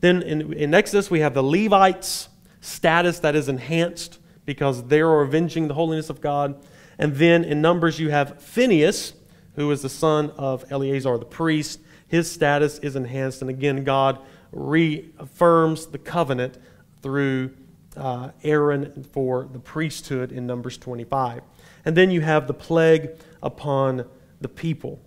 Then 0.00 0.22
in, 0.22 0.52
in 0.54 0.74
Exodus, 0.74 1.10
we 1.10 1.20
have 1.20 1.34
the 1.34 1.42
Levites' 1.42 2.30
status 2.62 3.18
that 3.18 3.36
is 3.36 3.50
enhanced 3.50 4.18
because 4.46 4.84
they 4.84 5.00
are 5.00 5.20
avenging 5.20 5.68
the 5.68 5.74
holiness 5.74 6.08
of 6.08 6.22
God. 6.22 6.64
And 6.98 7.14
then 7.16 7.44
in 7.44 7.60
Numbers, 7.60 8.00
you 8.00 8.10
have 8.10 8.42
Phinehas, 8.42 9.12
who 9.56 9.70
is 9.70 9.82
the 9.82 9.90
son 9.90 10.30
of 10.38 10.64
Eleazar 10.72 11.18
the 11.18 11.26
priest. 11.26 11.80
His 12.08 12.30
status 12.30 12.78
is 12.78 12.96
enhanced. 12.96 13.42
And 13.42 13.50
again, 13.50 13.84
God 13.84 14.18
reaffirms 14.52 15.86
the 15.86 15.98
covenant 15.98 16.56
through 17.02 17.54
uh, 17.96 18.30
Aaron 18.42 19.04
for 19.12 19.48
the 19.52 19.58
priesthood 19.58 20.32
in 20.32 20.46
Numbers 20.46 20.78
25. 20.78 21.42
And 21.84 21.96
then 21.96 22.10
you 22.10 22.20
have 22.20 22.46
the 22.46 22.54
plague 22.54 23.10
upon 23.42 24.06
the 24.40 24.48
people. 24.48 25.00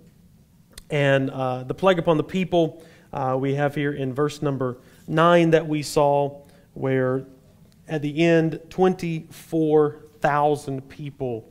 And 0.89 1.29
uh, 1.29 1.63
the 1.63 1.73
plague 1.73 1.99
upon 1.99 2.17
the 2.17 2.23
people, 2.23 2.83
uh, 3.11 3.37
we 3.39 3.55
have 3.55 3.75
here 3.75 3.93
in 3.93 4.13
verse 4.13 4.41
number 4.41 4.77
9 5.07 5.51
that 5.51 5.67
we 5.67 5.81
saw, 5.81 6.41
where 6.73 7.25
at 7.87 8.01
the 8.01 8.23
end, 8.23 8.59
24,000 8.69 10.89
people 10.89 11.49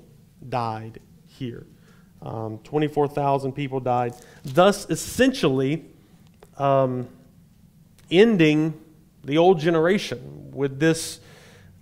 died 0.49 1.01
here. 1.27 1.67
Um, 2.23 2.59
24,000 2.65 3.53
people 3.53 3.81
died, 3.81 4.15
thus 4.45 4.89
essentially 4.89 5.85
um, 6.57 7.09
ending 8.11 8.81
the 9.23 9.37
old 9.39 9.59
generation 9.59 10.51
with 10.53 10.81
this 10.81 11.21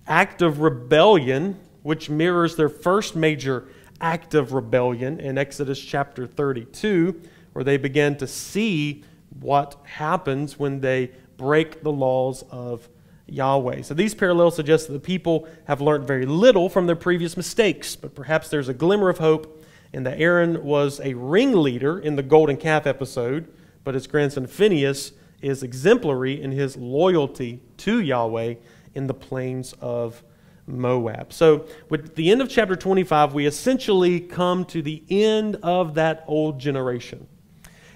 act 0.06 0.42
of 0.42 0.60
rebellion, 0.60 1.58
which 1.82 2.08
mirrors 2.08 2.56
their 2.56 2.68
first 2.68 3.16
major 3.16 3.66
act 4.00 4.34
of 4.34 4.52
rebellion 4.52 5.20
in 5.20 5.38
Exodus 5.38 5.80
chapter 5.80 6.26
32, 6.26 7.20
where 7.52 7.64
they 7.64 7.76
began 7.76 8.16
to 8.16 8.26
see 8.26 9.04
what 9.40 9.76
happens 9.84 10.58
when 10.58 10.80
they 10.80 11.10
break 11.36 11.82
the 11.82 11.92
laws 11.92 12.44
of 12.50 12.88
Yahweh. 13.26 13.82
So 13.82 13.94
these 13.94 14.14
parallels 14.14 14.56
suggest 14.56 14.88
that 14.88 14.92
the 14.92 15.00
people 15.00 15.48
have 15.66 15.80
learned 15.80 16.06
very 16.06 16.26
little 16.26 16.68
from 16.68 16.86
their 16.86 16.96
previous 16.96 17.36
mistakes, 17.36 17.96
but 17.96 18.14
perhaps 18.14 18.48
there's 18.48 18.68
a 18.68 18.74
glimmer 18.74 19.08
of 19.08 19.18
hope 19.18 19.64
in 19.92 20.04
that 20.04 20.20
Aaron 20.20 20.64
was 20.64 21.00
a 21.00 21.14
ringleader 21.14 21.98
in 21.98 22.16
the 22.16 22.22
golden 22.22 22.56
calf 22.56 22.86
episode, 22.86 23.52
but 23.84 23.94
his 23.94 24.06
grandson 24.06 24.46
Phinehas 24.46 25.12
is 25.40 25.62
exemplary 25.62 26.40
in 26.40 26.52
his 26.52 26.76
loyalty 26.76 27.60
to 27.78 28.00
Yahweh 28.00 28.54
in 28.94 29.06
the 29.06 29.14
plains 29.14 29.74
of 29.80 30.22
Moab. 30.66 31.32
So, 31.32 31.66
with 31.88 32.14
the 32.14 32.30
end 32.30 32.40
of 32.40 32.48
chapter 32.48 32.76
25, 32.76 33.34
we 33.34 33.46
essentially 33.46 34.20
come 34.20 34.64
to 34.66 34.80
the 34.80 35.02
end 35.10 35.56
of 35.62 35.94
that 35.94 36.24
old 36.26 36.60
generation. 36.60 37.26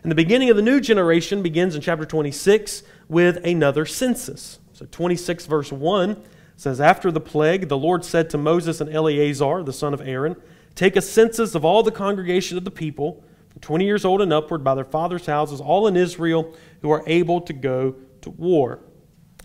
And 0.02 0.11
the 0.11 0.16
beginning 0.16 0.50
of 0.50 0.56
the 0.56 0.62
new 0.62 0.80
generation 0.80 1.42
begins 1.42 1.75
in 1.75 1.80
chapter 1.80 2.04
26 2.04 2.82
with 3.08 3.44
another 3.44 3.87
census. 3.87 4.58
So, 4.73 4.87
26, 4.90 5.46
verse 5.46 5.73
1 5.73 6.23
says, 6.56 6.80
After 6.80 7.11
the 7.11 7.20
plague, 7.20 7.68
the 7.68 7.78
Lord 7.78 8.04
said 8.04 8.30
to 8.30 8.38
Moses 8.38 8.80
and 8.80 8.92
Eleazar, 8.92 9.62
the 9.62 9.73
son 9.73 9.94
of 9.94 10.00
Aaron, 10.00 10.37
Take 10.75 10.96
a 10.96 11.00
census 11.00 11.54
of 11.54 11.64
all 11.64 11.82
the 11.82 11.90
congregation 11.90 12.58
of 12.58 12.64
the 12.64 12.70
people, 12.70 13.25
from 13.49 13.61
20 13.61 13.85
years 13.85 14.04
old 14.04 14.20
and 14.20 14.32
upward, 14.32 14.62
by 14.62 14.75
their 14.75 14.85
fathers' 14.85 15.26
houses, 15.26 15.61
all 15.61 15.87
in 15.87 15.96
Israel 15.96 16.54
who 16.82 16.90
are 16.90 17.02
able 17.06 17.40
to 17.42 17.52
go 17.52 17.94
to 18.20 18.30
war. 18.30 18.80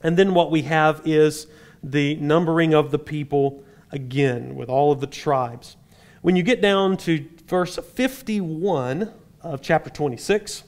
And 0.03 0.17
then 0.17 0.33
what 0.33 0.51
we 0.51 0.63
have 0.63 1.01
is 1.05 1.47
the 1.83 2.15
numbering 2.15 2.73
of 2.73 2.91
the 2.91 3.00
people 3.00 3.63
again 3.91 4.55
with 4.55 4.69
all 4.69 4.91
of 4.91 5.00
the 5.00 5.07
tribes. 5.07 5.77
When 6.21 6.35
you 6.35 6.43
get 6.43 6.61
down 6.61 6.97
to 6.97 7.25
verse 7.47 7.77
51 7.77 9.11
of 9.41 9.61
chapter 9.61 9.89
26, 9.89 10.63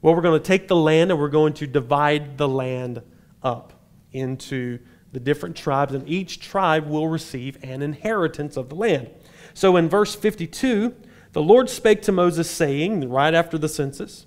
Well, 0.01 0.15
we're 0.15 0.23
going 0.23 0.41
to 0.41 0.47
take 0.47 0.69
the 0.69 0.77
land 0.77 1.11
and 1.11 1.19
we're 1.19 1.29
going 1.29 1.55
to 1.55 1.67
divide 1.67 2.39
the 2.39 2.47
land 2.47 3.03
up 3.43 3.73
into 4.13 4.79
the 5.17 5.21
different 5.21 5.57
tribes, 5.57 5.95
and 5.95 6.07
each 6.07 6.41
tribe 6.41 6.87
will 6.87 7.09
receive 7.09 7.57
an 7.63 7.81
inheritance 7.81 8.59
of 8.59 8.69
the 8.69 8.75
land. 8.75 9.09
So 9.55 9.79
in 9.79 9.89
verse 9.89 10.15
52, 10.15 10.95
the 11.33 11.41
Lord 11.41 11.71
spake 11.71 12.03
to 12.03 12.13
Moses, 12.13 12.51
saying, 12.51 13.09
right 13.09 13.33
after 13.33 13.57
the 13.57 13.71
census, 13.71 14.27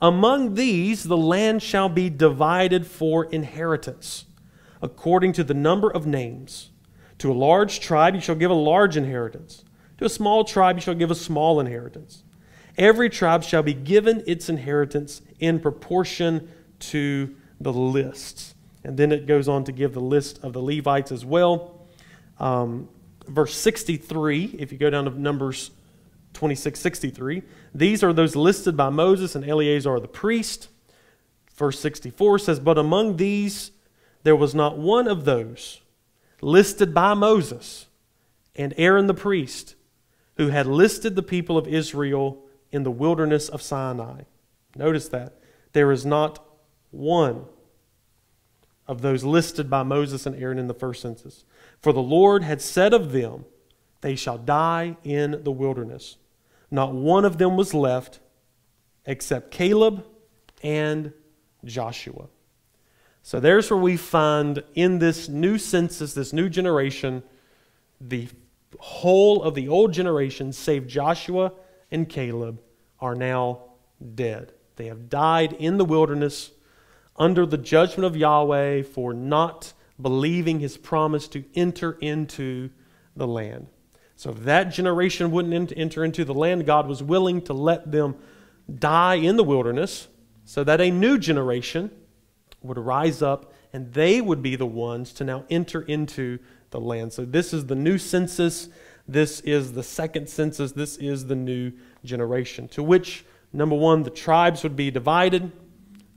Among 0.00 0.54
these 0.54 1.04
the 1.04 1.16
land 1.18 1.62
shall 1.62 1.90
be 1.90 2.08
divided 2.08 2.86
for 2.86 3.26
inheritance, 3.26 4.24
according 4.80 5.34
to 5.34 5.44
the 5.44 5.52
number 5.52 5.90
of 5.90 6.06
names. 6.06 6.70
To 7.18 7.30
a 7.30 7.34
large 7.34 7.80
tribe 7.80 8.14
you 8.14 8.22
shall 8.22 8.34
give 8.34 8.50
a 8.50 8.54
large 8.54 8.96
inheritance. 8.96 9.62
To 9.98 10.06
a 10.06 10.08
small 10.08 10.44
tribe 10.44 10.76
you 10.76 10.80
shall 10.80 10.94
give 10.94 11.10
a 11.10 11.14
small 11.14 11.60
inheritance. 11.60 12.22
Every 12.78 13.10
tribe 13.10 13.42
shall 13.42 13.62
be 13.62 13.74
given 13.74 14.24
its 14.26 14.48
inheritance 14.48 15.20
in 15.38 15.60
proportion 15.60 16.48
to 16.78 17.36
the 17.60 17.74
lists. 17.74 18.54
And 18.84 18.96
then 18.96 19.12
it 19.12 19.26
goes 19.26 19.48
on 19.48 19.64
to 19.64 19.72
give 19.72 19.92
the 19.92 20.00
list 20.00 20.42
of 20.42 20.52
the 20.52 20.62
Levites 20.62 21.12
as 21.12 21.24
well. 21.24 21.86
Um, 22.38 22.88
verse 23.26 23.54
63, 23.54 24.56
if 24.58 24.72
you 24.72 24.78
go 24.78 24.90
down 24.90 25.04
to 25.04 25.20
Numbers 25.20 25.70
26 26.32 26.78
63, 26.78 27.42
these 27.74 28.02
are 28.02 28.12
those 28.12 28.36
listed 28.36 28.76
by 28.76 28.88
Moses 28.88 29.34
and 29.34 29.44
Eleazar 29.44 30.00
the 30.00 30.08
priest. 30.08 30.68
Verse 31.54 31.78
64 31.80 32.38
says, 32.38 32.60
But 32.60 32.78
among 32.78 33.16
these 33.16 33.72
there 34.22 34.36
was 34.36 34.54
not 34.54 34.78
one 34.78 35.06
of 35.06 35.24
those 35.24 35.80
listed 36.40 36.94
by 36.94 37.14
Moses 37.14 37.86
and 38.56 38.72
Aaron 38.76 39.06
the 39.06 39.14
priest, 39.14 39.74
who 40.36 40.48
had 40.48 40.66
listed 40.66 41.16
the 41.16 41.22
people 41.22 41.58
of 41.58 41.68
Israel 41.68 42.42
in 42.72 42.82
the 42.82 42.90
wilderness 42.90 43.48
of 43.48 43.60
Sinai. 43.60 44.22
Notice 44.76 45.08
that. 45.08 45.34
There 45.72 45.92
is 45.92 46.06
not 46.06 46.44
one 46.90 47.44
of 48.90 49.02
those 49.02 49.22
listed 49.22 49.70
by 49.70 49.84
Moses 49.84 50.26
and 50.26 50.34
Aaron 50.34 50.58
in 50.58 50.66
the 50.66 50.74
first 50.74 51.00
census. 51.00 51.44
For 51.80 51.92
the 51.92 52.02
Lord 52.02 52.42
had 52.42 52.60
said 52.60 52.92
of 52.92 53.12
them, 53.12 53.44
They 54.00 54.16
shall 54.16 54.36
die 54.36 54.96
in 55.04 55.44
the 55.44 55.52
wilderness. 55.52 56.16
Not 56.72 56.92
one 56.92 57.24
of 57.24 57.38
them 57.38 57.56
was 57.56 57.72
left 57.72 58.18
except 59.06 59.52
Caleb 59.52 60.04
and 60.64 61.12
Joshua. 61.64 62.26
So 63.22 63.38
there's 63.38 63.70
where 63.70 63.78
we 63.78 63.96
find 63.96 64.64
in 64.74 64.98
this 64.98 65.28
new 65.28 65.56
census, 65.56 66.12
this 66.12 66.32
new 66.32 66.48
generation, 66.48 67.22
the 68.00 68.26
whole 68.80 69.44
of 69.44 69.54
the 69.54 69.68
old 69.68 69.92
generation, 69.92 70.52
save 70.52 70.88
Joshua 70.88 71.52
and 71.92 72.08
Caleb, 72.08 72.60
are 72.98 73.14
now 73.14 73.60
dead. 74.16 74.52
They 74.74 74.86
have 74.86 75.08
died 75.08 75.52
in 75.52 75.78
the 75.78 75.84
wilderness 75.84 76.50
under 77.20 77.44
the 77.44 77.58
judgment 77.58 78.06
of 78.06 78.16
Yahweh 78.16 78.82
for 78.82 79.12
not 79.12 79.74
believing 80.00 80.58
his 80.58 80.78
promise 80.78 81.28
to 81.28 81.44
enter 81.54 81.92
into 82.00 82.70
the 83.14 83.26
land. 83.26 83.66
So 84.16 84.30
if 84.30 84.38
that 84.44 84.64
generation 84.72 85.30
wouldn't 85.30 85.72
enter 85.76 86.04
into 86.04 86.24
the 86.24 86.34
land, 86.34 86.66
God 86.66 86.88
was 86.88 87.02
willing 87.02 87.42
to 87.42 87.52
let 87.52 87.92
them 87.92 88.16
die 88.78 89.16
in 89.16 89.36
the 89.36 89.44
wilderness 89.44 90.08
so 90.44 90.64
that 90.64 90.80
a 90.80 90.90
new 90.90 91.18
generation 91.18 91.90
would 92.62 92.78
rise 92.78 93.22
up 93.22 93.52
and 93.72 93.92
they 93.92 94.20
would 94.20 94.42
be 94.42 94.56
the 94.56 94.66
ones 94.66 95.12
to 95.12 95.24
now 95.24 95.44
enter 95.50 95.82
into 95.82 96.38
the 96.70 96.80
land. 96.80 97.12
So 97.12 97.24
this 97.24 97.52
is 97.52 97.66
the 97.66 97.74
new 97.74 97.98
census. 97.98 98.68
This 99.06 99.40
is 99.40 99.72
the 99.72 99.82
second 99.82 100.28
census. 100.28 100.72
This 100.72 100.96
is 100.96 101.26
the 101.26 101.36
new 101.36 101.72
generation. 102.04 102.68
To 102.68 102.82
which, 102.82 103.24
number 103.52 103.76
one, 103.76 104.02
the 104.04 104.10
tribes 104.10 104.62
would 104.62 104.76
be 104.76 104.90
divided 104.90 105.52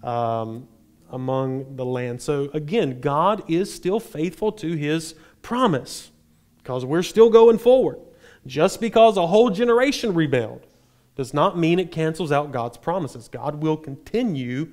um, 0.03 0.67
among 1.09 1.75
the 1.75 1.85
land. 1.85 2.21
So 2.21 2.49
again, 2.53 3.01
God 3.01 3.43
is 3.49 3.73
still 3.73 3.99
faithful 3.99 4.51
to 4.53 4.75
his 4.75 5.15
promise 5.41 6.11
because 6.57 6.85
we're 6.85 7.03
still 7.03 7.29
going 7.29 7.57
forward. 7.57 7.99
Just 8.45 8.81
because 8.81 9.17
a 9.17 9.27
whole 9.27 9.49
generation 9.49 10.13
rebelled 10.13 10.65
does 11.15 11.33
not 11.33 11.57
mean 11.57 11.79
it 11.79 11.91
cancels 11.91 12.31
out 12.31 12.51
God's 12.51 12.77
promises. 12.77 13.27
God 13.27 13.61
will 13.61 13.77
continue 13.77 14.71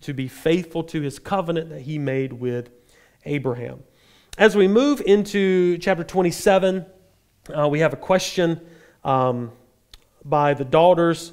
to 0.00 0.14
be 0.14 0.26
faithful 0.26 0.82
to 0.84 1.00
his 1.00 1.18
covenant 1.18 1.68
that 1.68 1.82
he 1.82 1.98
made 1.98 2.32
with 2.32 2.70
Abraham. 3.24 3.82
As 4.38 4.56
we 4.56 4.66
move 4.66 5.02
into 5.04 5.76
chapter 5.78 6.02
27, 6.02 6.86
uh, 7.54 7.68
we 7.68 7.80
have 7.80 7.92
a 7.92 7.96
question 7.96 8.60
um, 9.04 9.52
by 10.24 10.54
the 10.54 10.64
daughters 10.64 11.32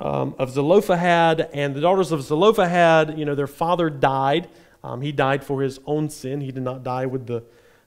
um, 0.00 0.34
of 0.38 0.50
Zelophehad. 0.50 1.48
And 1.52 1.74
the 1.74 1.80
daughters 1.80 2.12
of 2.12 2.22
Zelophehad, 2.22 3.18
you 3.18 3.24
know, 3.24 3.34
their 3.34 3.46
father 3.46 3.90
died. 3.90 4.48
Um, 4.82 5.00
he 5.00 5.12
died 5.12 5.44
for 5.44 5.62
his 5.62 5.80
own 5.86 6.08
sin. 6.10 6.40
He 6.40 6.52
did 6.52 6.62
not 6.62 6.82
die 6.82 7.06
with 7.06 7.26
the, 7.26 7.42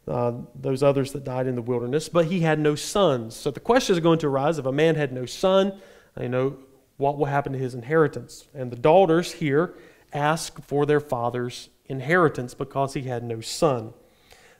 uh, 0.07 0.33
those 0.55 0.83
others 0.83 1.13
that 1.13 1.23
died 1.23 1.47
in 1.47 1.55
the 1.55 1.61
wilderness, 1.61 2.09
but 2.09 2.25
he 2.25 2.41
had 2.41 2.59
no 2.59 2.75
sons. 2.75 3.35
So 3.35 3.51
the 3.51 3.59
question 3.59 3.95
is 3.95 3.99
going 3.99 4.19
to 4.19 4.27
arise 4.27 4.57
if 4.57 4.65
a 4.65 4.71
man 4.71 4.95
had 4.95 5.13
no 5.13 5.25
son, 5.25 5.79
you 6.19 6.29
know, 6.29 6.57
what 6.97 7.17
will 7.17 7.25
happen 7.25 7.53
to 7.53 7.59
his 7.59 7.73
inheritance? 7.73 8.47
And 8.53 8.71
the 8.71 8.75
daughters 8.75 9.31
here 9.33 9.73
ask 10.13 10.61
for 10.61 10.85
their 10.85 10.99
father's 10.99 11.69
inheritance 11.87 12.53
because 12.53 12.93
he 12.93 13.03
had 13.03 13.23
no 13.23 13.41
son. 13.41 13.93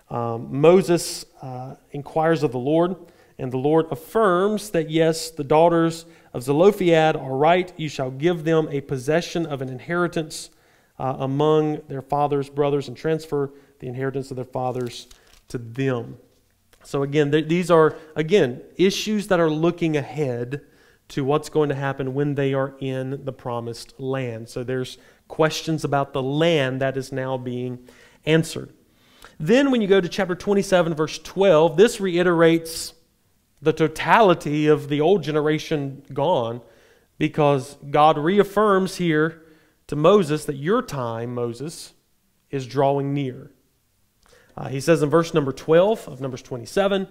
Um, 0.10 0.60
Moses 0.60 1.26
uh, 1.42 1.76
inquires 1.92 2.44
of 2.44 2.52
the 2.52 2.60
Lord, 2.60 2.96
and 3.38 3.52
the 3.52 3.58
Lord 3.58 3.86
affirms 3.92 4.72
that 4.72 4.90
yes, 4.90 5.32
the 5.32 5.44
daughters 5.44 6.06
of 6.34 6.44
Zelophehad 6.44 7.16
are 7.16 7.36
right. 7.36 7.74
You 7.78 7.90
shall 7.90 8.12
give 8.12 8.44
them 8.44 8.68
a 8.72 8.82
possession 8.82 9.46
of 9.46 9.62
an 9.62 9.70
inheritance 9.70 10.50
uh, 10.98 11.16
among 11.20 11.82
their 11.88 12.02
father's 12.02 12.50
brothers 12.50 12.88
and 12.88 12.96
transfer 12.96 13.52
the 13.80 13.88
inheritance 13.88 14.30
of 14.32 14.36
their 14.36 14.46
fathers 14.46 15.08
to 15.50 15.58
them. 15.58 16.18
So, 16.84 17.04
again, 17.04 17.32
th- 17.32 17.48
these 17.48 17.70
are, 17.70 17.96
again, 18.16 18.62
issues 18.76 19.28
that 19.28 19.40
are 19.40 19.50
looking 19.50 19.98
ahead 19.98 20.62
to 21.10 21.26
what's 21.26 21.50
going 21.50 21.70
to 21.70 21.76
happen 21.76 22.14
when 22.14 22.36
they 22.36 22.54
are 22.54 22.76
in 22.80 23.26
the 23.26 23.34
promised 23.34 24.00
land. 24.00 24.50
So, 24.50 24.64
there's 24.64 24.98
questions 25.28 25.84
about 25.84 26.14
the 26.14 26.24
land 26.24 26.82
that 26.82 26.98
is 26.98 27.12
now 27.12 27.38
being 27.38 27.88
answered. 28.26 28.72
Then, 29.40 29.72
when 29.72 29.82
you 29.82 29.88
go 29.88 30.02
to 30.02 30.10
chapter 30.10 30.36
27, 30.36 30.94
verse 30.94 31.20
12, 31.20 31.78
this 31.78 32.00
reiterates 32.00 32.94
the 33.62 33.74
totality 33.74 34.68
of 34.68 34.90
the 34.90 35.02
old 35.02 35.24
generation 35.24 36.04
gone 36.14 36.62
because 37.18 37.78
God 37.90 38.18
reaffirms 38.18 38.98
here 38.98 39.44
to 39.88 39.96
Moses 39.96 40.46
that 40.46 40.56
your 40.56 40.82
time, 40.82 41.36
Moses, 41.36 41.94
is 42.50 42.66
drawing 42.66 43.14
near. 43.14 43.52
Uh, 44.58 44.70
he 44.70 44.80
says 44.80 45.04
in 45.04 45.10
verse 45.10 45.34
number 45.34 45.52
12 45.52 46.08
of 46.08 46.22
Numbers 46.22 46.42
27, 46.42 47.08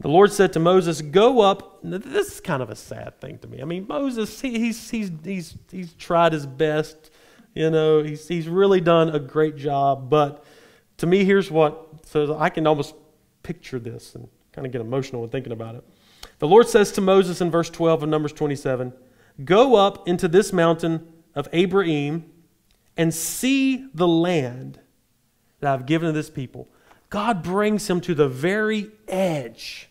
the 0.00 0.08
Lord 0.08 0.32
said 0.32 0.52
to 0.52 0.60
Moses, 0.60 1.00
Go 1.00 1.40
up. 1.40 1.80
This 1.82 2.34
is 2.34 2.40
kind 2.40 2.62
of 2.62 2.68
a 2.68 2.76
sad 2.76 3.20
thing 3.20 3.38
to 3.38 3.48
me. 3.48 3.62
I 3.62 3.64
mean, 3.64 3.86
Moses, 3.88 4.40
he, 4.40 4.58
he's, 4.58 4.90
he's, 4.90 5.10
he's, 5.24 5.56
he's 5.70 5.94
tried 5.94 6.32
his 6.32 6.46
best. 6.46 7.10
You 7.54 7.70
know, 7.70 8.02
he's, 8.02 8.28
he's 8.28 8.48
really 8.48 8.80
done 8.80 9.08
a 9.08 9.18
great 9.18 9.56
job. 9.56 10.10
But 10.10 10.44
to 10.98 11.06
me, 11.06 11.24
here's 11.24 11.50
what, 11.50 12.06
so 12.06 12.36
I 12.36 12.50
can 12.50 12.66
almost 12.66 12.94
picture 13.42 13.78
this 13.78 14.14
and 14.14 14.28
kind 14.56 14.66
of 14.66 14.72
get 14.72 14.80
emotional 14.80 15.20
when 15.20 15.30
thinking 15.30 15.52
about 15.52 15.74
it. 15.74 15.84
The 16.38 16.48
Lord 16.48 16.66
says 16.66 16.90
to 16.92 17.00
Moses 17.02 17.40
in 17.40 17.50
verse 17.50 17.70
12 17.70 18.04
of 18.04 18.08
Numbers 18.08 18.32
27 18.32 18.92
Go 19.44 19.76
up 19.76 20.08
into 20.08 20.28
this 20.28 20.50
mountain 20.52 21.06
of 21.34 21.50
Abarim 21.52 22.24
and 22.96 23.14
see 23.14 23.86
the 23.92 24.08
land 24.08 24.80
that 25.60 25.72
I've 25.72 25.84
given 25.84 26.08
to 26.08 26.12
this 26.12 26.30
people. 26.30 26.68
God 27.10 27.42
brings 27.42 27.88
him 27.88 28.00
to 28.00 28.14
the 28.14 28.28
very 28.28 28.90
edge. 29.06 29.90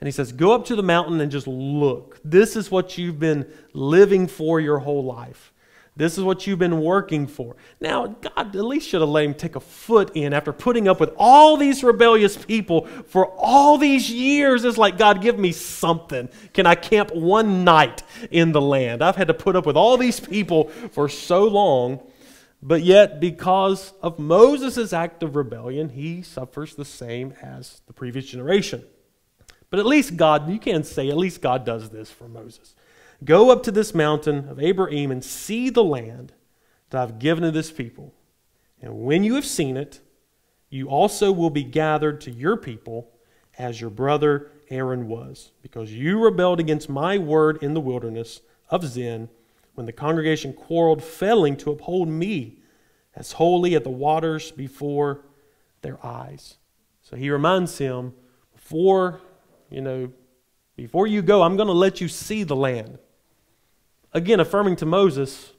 And 0.00 0.08
he 0.08 0.12
says, 0.12 0.32
Go 0.32 0.52
up 0.52 0.64
to 0.66 0.76
the 0.76 0.82
mountain 0.82 1.20
and 1.20 1.30
just 1.30 1.46
look. 1.46 2.20
This 2.24 2.56
is 2.56 2.70
what 2.70 2.98
you've 2.98 3.20
been 3.20 3.48
living 3.72 4.26
for 4.26 4.60
your 4.60 4.80
whole 4.80 5.04
life. 5.04 5.52
This 5.98 6.16
is 6.16 6.22
what 6.22 6.46
you've 6.46 6.60
been 6.60 6.80
working 6.80 7.26
for. 7.26 7.56
Now, 7.80 8.06
God 8.06 8.54
at 8.54 8.64
least 8.64 8.88
should 8.88 9.00
have 9.00 9.10
let 9.10 9.24
him 9.24 9.34
take 9.34 9.56
a 9.56 9.60
foot 9.60 10.12
in 10.14 10.32
after 10.32 10.52
putting 10.52 10.86
up 10.86 11.00
with 11.00 11.10
all 11.18 11.56
these 11.56 11.82
rebellious 11.82 12.36
people 12.36 12.86
for 12.86 13.26
all 13.36 13.78
these 13.78 14.08
years. 14.08 14.64
It's 14.64 14.78
like, 14.78 14.96
God, 14.96 15.20
give 15.20 15.36
me 15.36 15.50
something. 15.50 16.28
Can 16.54 16.66
I 16.66 16.76
camp 16.76 17.12
one 17.12 17.64
night 17.64 18.04
in 18.30 18.52
the 18.52 18.60
land? 18.60 19.02
I've 19.02 19.16
had 19.16 19.26
to 19.26 19.34
put 19.34 19.56
up 19.56 19.66
with 19.66 19.76
all 19.76 19.96
these 19.96 20.20
people 20.20 20.68
for 20.92 21.08
so 21.08 21.48
long. 21.48 21.98
But 22.62 22.84
yet, 22.84 23.18
because 23.18 23.92
of 24.00 24.20
Moses' 24.20 24.92
act 24.92 25.24
of 25.24 25.34
rebellion, 25.34 25.88
he 25.88 26.22
suffers 26.22 26.76
the 26.76 26.84
same 26.84 27.34
as 27.42 27.82
the 27.88 27.92
previous 27.92 28.26
generation. 28.26 28.84
But 29.68 29.80
at 29.80 29.86
least 29.86 30.16
God, 30.16 30.48
you 30.48 30.60
can 30.60 30.84
say, 30.84 31.08
at 31.08 31.16
least 31.16 31.42
God 31.42 31.64
does 31.64 31.90
this 31.90 32.08
for 32.08 32.28
Moses. 32.28 32.76
Go 33.24 33.50
up 33.50 33.62
to 33.64 33.72
this 33.72 33.94
mountain 33.94 34.48
of 34.48 34.58
Abarim 34.58 35.10
and 35.10 35.24
see 35.24 35.70
the 35.70 35.84
land 35.84 36.32
that 36.90 37.02
I've 37.02 37.18
given 37.18 37.42
to 37.44 37.50
this 37.50 37.70
people. 37.70 38.14
And 38.80 39.00
when 39.00 39.24
you 39.24 39.34
have 39.34 39.44
seen 39.44 39.76
it, 39.76 40.00
you 40.70 40.88
also 40.88 41.32
will 41.32 41.50
be 41.50 41.64
gathered 41.64 42.20
to 42.22 42.30
your 42.30 42.56
people 42.56 43.10
as 43.58 43.80
your 43.80 43.90
brother 43.90 44.52
Aaron 44.70 45.08
was, 45.08 45.50
because 45.62 45.92
you 45.92 46.22
rebelled 46.22 46.60
against 46.60 46.88
my 46.88 47.18
word 47.18 47.62
in 47.62 47.74
the 47.74 47.80
wilderness 47.80 48.40
of 48.70 48.84
Zin 48.84 49.28
when 49.74 49.86
the 49.86 49.92
congregation 49.92 50.52
quarreled, 50.52 51.02
failing 51.02 51.56
to 51.56 51.70
uphold 51.70 52.08
me 52.08 52.58
as 53.16 53.32
holy 53.32 53.74
at 53.74 53.82
the 53.82 53.90
waters 53.90 54.52
before 54.52 55.24
their 55.82 56.04
eyes. 56.06 56.58
So 57.02 57.16
he 57.16 57.30
reminds 57.30 57.78
him, 57.78 58.12
before, 58.54 59.20
you 59.70 59.80
know, 59.80 60.12
before 60.76 61.06
you 61.06 61.22
go, 61.22 61.42
I'm 61.42 61.56
going 61.56 61.68
to 61.68 61.72
let 61.72 62.00
you 62.00 62.08
see 62.08 62.44
the 62.44 62.56
land. 62.56 62.98
Again, 64.18 64.40
affirming 64.40 64.74
to 64.76 64.86
Moses, 64.86 65.52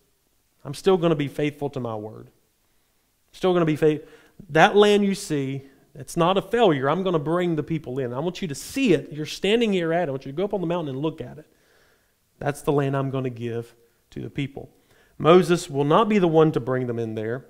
I'm 0.66 0.74
still 0.74 0.98
going 0.98 1.12
to 1.12 1.16
be 1.16 1.30
faithful 1.30 1.70
to 1.70 1.80
my 1.80 1.96
word. 1.96 2.30
Still 3.32 3.54
going 3.54 3.62
to 3.62 3.66
be 3.66 3.78
faithful. 3.78 4.10
That 4.50 4.76
land 4.76 5.06
you 5.06 5.16
see, 5.16 5.64
it's 5.96 6.18
not 6.18 6.38
a 6.38 6.42
failure. 6.42 6.90
I'm 6.90 7.02
going 7.02 7.14
to 7.14 7.20
bring 7.20 7.56
the 7.56 7.64
people 7.64 8.00
in. 8.00 8.14
I 8.14 8.20
want 8.20 8.42
you 8.42 8.50
to 8.50 8.56
see 8.56 8.94
it. 8.94 9.14
You're 9.14 9.26
standing 9.26 9.72
here 9.72 9.94
at 9.94 10.04
it. 10.04 10.08
I 10.10 10.12
want 10.12 10.26
you 10.26 10.34
to 10.34 10.36
go 10.36 10.44
up 10.44 10.54
on 10.54 10.60
the 10.60 10.68
mountain 10.68 10.94
and 10.94 11.02
look 11.02 11.22
at 11.22 11.38
it. 11.38 11.48
That's 12.38 12.62
the 12.62 12.74
land 12.74 12.98
I'm 12.98 13.12
going 13.12 13.24
to 13.24 13.30
give 13.30 13.74
to 14.12 14.22
the 14.22 14.30
people. 14.30 14.70
Moses 15.18 15.70
will 15.70 15.86
not 15.86 16.10
be 16.10 16.20
the 16.20 16.28
one 16.28 16.52
to 16.52 16.60
bring 16.60 16.88
them 16.88 17.00
in 17.00 17.16
there, 17.16 17.46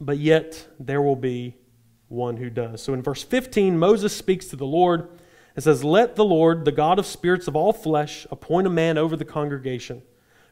but 0.00 0.18
yet 0.18 0.68
there 0.78 1.00
will 1.00 1.16
be 1.16 1.56
one 2.08 2.36
who 2.36 2.50
does. 2.50 2.82
So 2.82 2.92
in 2.92 3.02
verse 3.02 3.22
15, 3.22 3.78
Moses 3.78 4.14
speaks 4.14 4.46
to 4.48 4.56
the 4.56 4.66
Lord 4.66 5.08
and 5.54 5.64
says, 5.64 5.82
Let 5.82 6.16
the 6.16 6.24
Lord, 6.24 6.66
the 6.66 6.72
God 6.72 6.98
of 6.98 7.06
spirits 7.06 7.48
of 7.48 7.56
all 7.56 7.72
flesh, 7.72 8.26
appoint 8.30 8.66
a 8.66 8.70
man 8.70 8.98
over 8.98 9.16
the 9.16 9.24
congregation, 9.24 10.02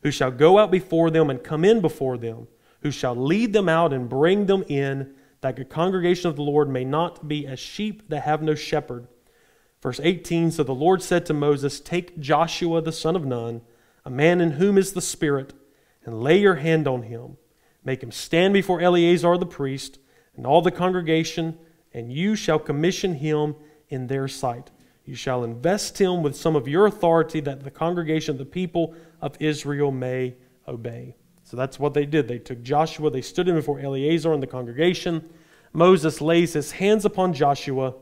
who 0.03 0.11
shall 0.11 0.31
go 0.31 0.59
out 0.59 0.71
before 0.71 1.11
them 1.11 1.31
and 1.31 1.43
come 1.43 1.65
in 1.65 1.81
before 1.81 2.17
them, 2.17 2.49
who 2.83 2.91
shall 2.91 3.15
lead 3.15 3.53
them 3.53 3.69
out 3.69 3.93
and 3.93 4.09
bring 4.09 4.47
them 4.47 4.65
in, 4.69 5.15
that 5.41 5.57
the 5.57 5.65
congregation 5.65 6.29
of 6.29 6.37
the 6.37 6.43
Lord 6.43 6.69
may 6.69 6.85
not 6.85 7.27
be 7.29 7.47
as 7.47 7.59
sheep 7.59 8.09
that 8.09 8.23
have 8.23 8.43
no 8.43 8.55
shepherd. 8.55 9.07
Verse 9.83 10.01
18 10.03 10.51
So 10.51 10.63
the 10.63 10.75
Lord 10.75 11.03
said 11.03 11.27
to 11.27 11.35
Moses, 11.35 11.81
Take 11.81 12.19
Joshua 12.19 12.83
the 12.83 12.93
son 12.93 13.17
of 13.17 13.25
Nun, 13.25 13.63
a 14.05 14.11
man 14.11 14.41
in 14.41 14.53
whom 14.53 14.77
is 14.77 14.93
the 14.93 15.01
Spirit, 15.01 15.53
and 16.05 16.23
lay 16.23 16.39
your 16.39 16.57
hand 16.57 16.87
on 16.87 17.03
him. 17.03 17.37
Make 17.85 18.03
him 18.03 18.13
stand 18.13 18.53
before 18.53 18.81
Eleazar 18.81 19.39
the 19.39 19.47
priest 19.47 19.99
and 20.37 20.47
all 20.47 20.63
the 20.63 20.71
congregation, 20.71 21.59
and 21.93 22.13
you 22.13 22.37
shall 22.37 22.59
commission 22.59 23.15
him 23.15 23.57
in 23.89 24.07
their 24.07 24.29
sight. 24.29 24.71
You 25.11 25.17
shall 25.17 25.43
invest 25.43 26.01
him 26.01 26.23
with 26.23 26.37
some 26.37 26.55
of 26.55 26.69
your 26.69 26.87
authority 26.87 27.41
that 27.41 27.65
the 27.65 27.71
congregation 27.73 28.31
of 28.31 28.39
the 28.39 28.45
people 28.45 28.95
of 29.21 29.35
Israel 29.41 29.91
may 29.91 30.37
obey. 30.69 31.17
So 31.43 31.57
that's 31.57 31.81
what 31.81 31.95
they 31.95 32.07
did. 32.07 32.29
They 32.29 32.39
took 32.39 32.63
Joshua, 32.63 33.11
they 33.11 33.21
stood 33.21 33.49
him 33.49 33.57
before 33.57 33.81
Eleazar 33.81 34.33
and 34.33 34.41
the 34.41 34.47
congregation. 34.47 35.29
Moses 35.73 36.21
lays 36.21 36.53
his 36.53 36.71
hands 36.71 37.05
upon 37.05 37.33
Joshua 37.33 37.95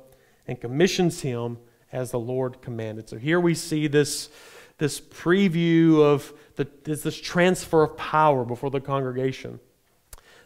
and 0.47 0.61
commissions 0.61 1.23
him 1.23 1.57
as 1.93 2.11
the 2.11 2.19
Lord 2.19 2.61
commanded. 2.61 3.09
So 3.09 3.17
here 3.17 3.41
we 3.41 3.55
see 3.55 3.87
this 3.87 4.29
this 4.77 5.01
preview 5.01 6.03
of 6.03 6.35
the, 6.57 6.69
this 6.85 7.19
transfer 7.19 7.85
of 7.85 7.97
power 7.97 8.45
before 8.45 8.69
the 8.71 8.83
congregation. 8.83 9.61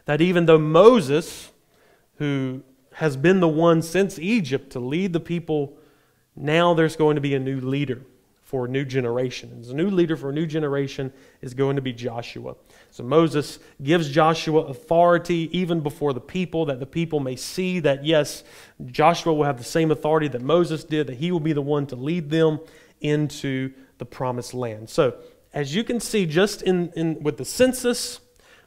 That 0.05 0.21
even 0.21 0.45
though 0.45 0.57
Moses, 0.57 1.51
who 2.19 2.63
has 2.93 3.17
been 3.17 3.41
the 3.41 3.49
one 3.49 3.81
since 3.81 4.17
Egypt 4.17 4.69
to 4.71 4.79
lead 4.79 5.11
the 5.11 5.19
people, 5.19 5.77
now 6.35 6.73
there's 6.73 6.95
going 6.95 7.15
to 7.15 7.21
be 7.21 7.35
a 7.35 7.39
new 7.39 7.59
leader 7.59 8.01
for 8.53 8.65
a 8.65 8.69
new 8.69 8.85
generation. 8.85 9.49
And 9.51 9.65
the 9.65 9.73
new 9.73 9.89
leader 9.89 10.15
for 10.15 10.29
a 10.29 10.33
new 10.33 10.45
generation 10.45 11.11
is 11.41 11.55
going 11.55 11.75
to 11.75 11.81
be 11.81 11.91
Joshua. 11.91 12.55
So 12.91 13.03
Moses 13.03 13.57
gives 13.81 14.11
Joshua 14.11 14.61
authority 14.65 15.49
even 15.57 15.79
before 15.79 16.13
the 16.13 16.21
people, 16.21 16.65
that 16.65 16.79
the 16.79 16.85
people 16.85 17.19
may 17.19 17.35
see 17.35 17.79
that, 17.79 18.05
yes, 18.05 18.43
Joshua 18.85 19.33
will 19.33 19.45
have 19.45 19.57
the 19.57 19.63
same 19.63 19.89
authority 19.89 20.27
that 20.27 20.41
Moses 20.43 20.83
did, 20.83 21.07
that 21.07 21.17
he 21.17 21.31
will 21.31 21.39
be 21.39 21.53
the 21.53 21.63
one 21.63 21.87
to 21.87 21.95
lead 21.95 22.29
them 22.29 22.59
into 23.01 23.73
the 23.97 24.05
promised 24.05 24.53
land. 24.53 24.87
So, 24.89 25.15
as 25.51 25.75
you 25.75 25.83
can 25.83 25.99
see, 25.99 26.27
just 26.27 26.61
in, 26.61 26.91
in, 26.95 27.23
with 27.23 27.37
the 27.37 27.45
census, 27.45 28.19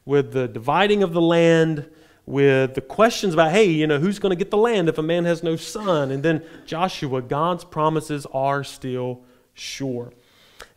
with 0.05 0.33
the 0.33 0.49
dividing 0.49 1.03
of 1.03 1.13
the 1.13 1.21
land, 1.21 1.89
with 2.27 2.75
the 2.75 2.81
questions 2.81 3.33
about, 3.33 3.53
hey, 3.53 3.65
you 3.65 3.87
know, 3.87 3.99
who's 3.99 4.19
going 4.19 4.31
to 4.31 4.37
get 4.37 4.51
the 4.51 4.57
land 4.57 4.89
if 4.89 4.99
a 4.99 5.03
man 5.03 5.25
has 5.25 5.43
no 5.43 5.57
son? 5.57 6.11
And 6.11 6.23
then 6.23 6.45
Joshua, 6.67 7.23
God's 7.23 7.65
promises 7.65 8.27
are 8.33 8.65
still 8.65 9.23
sure. 9.55 10.13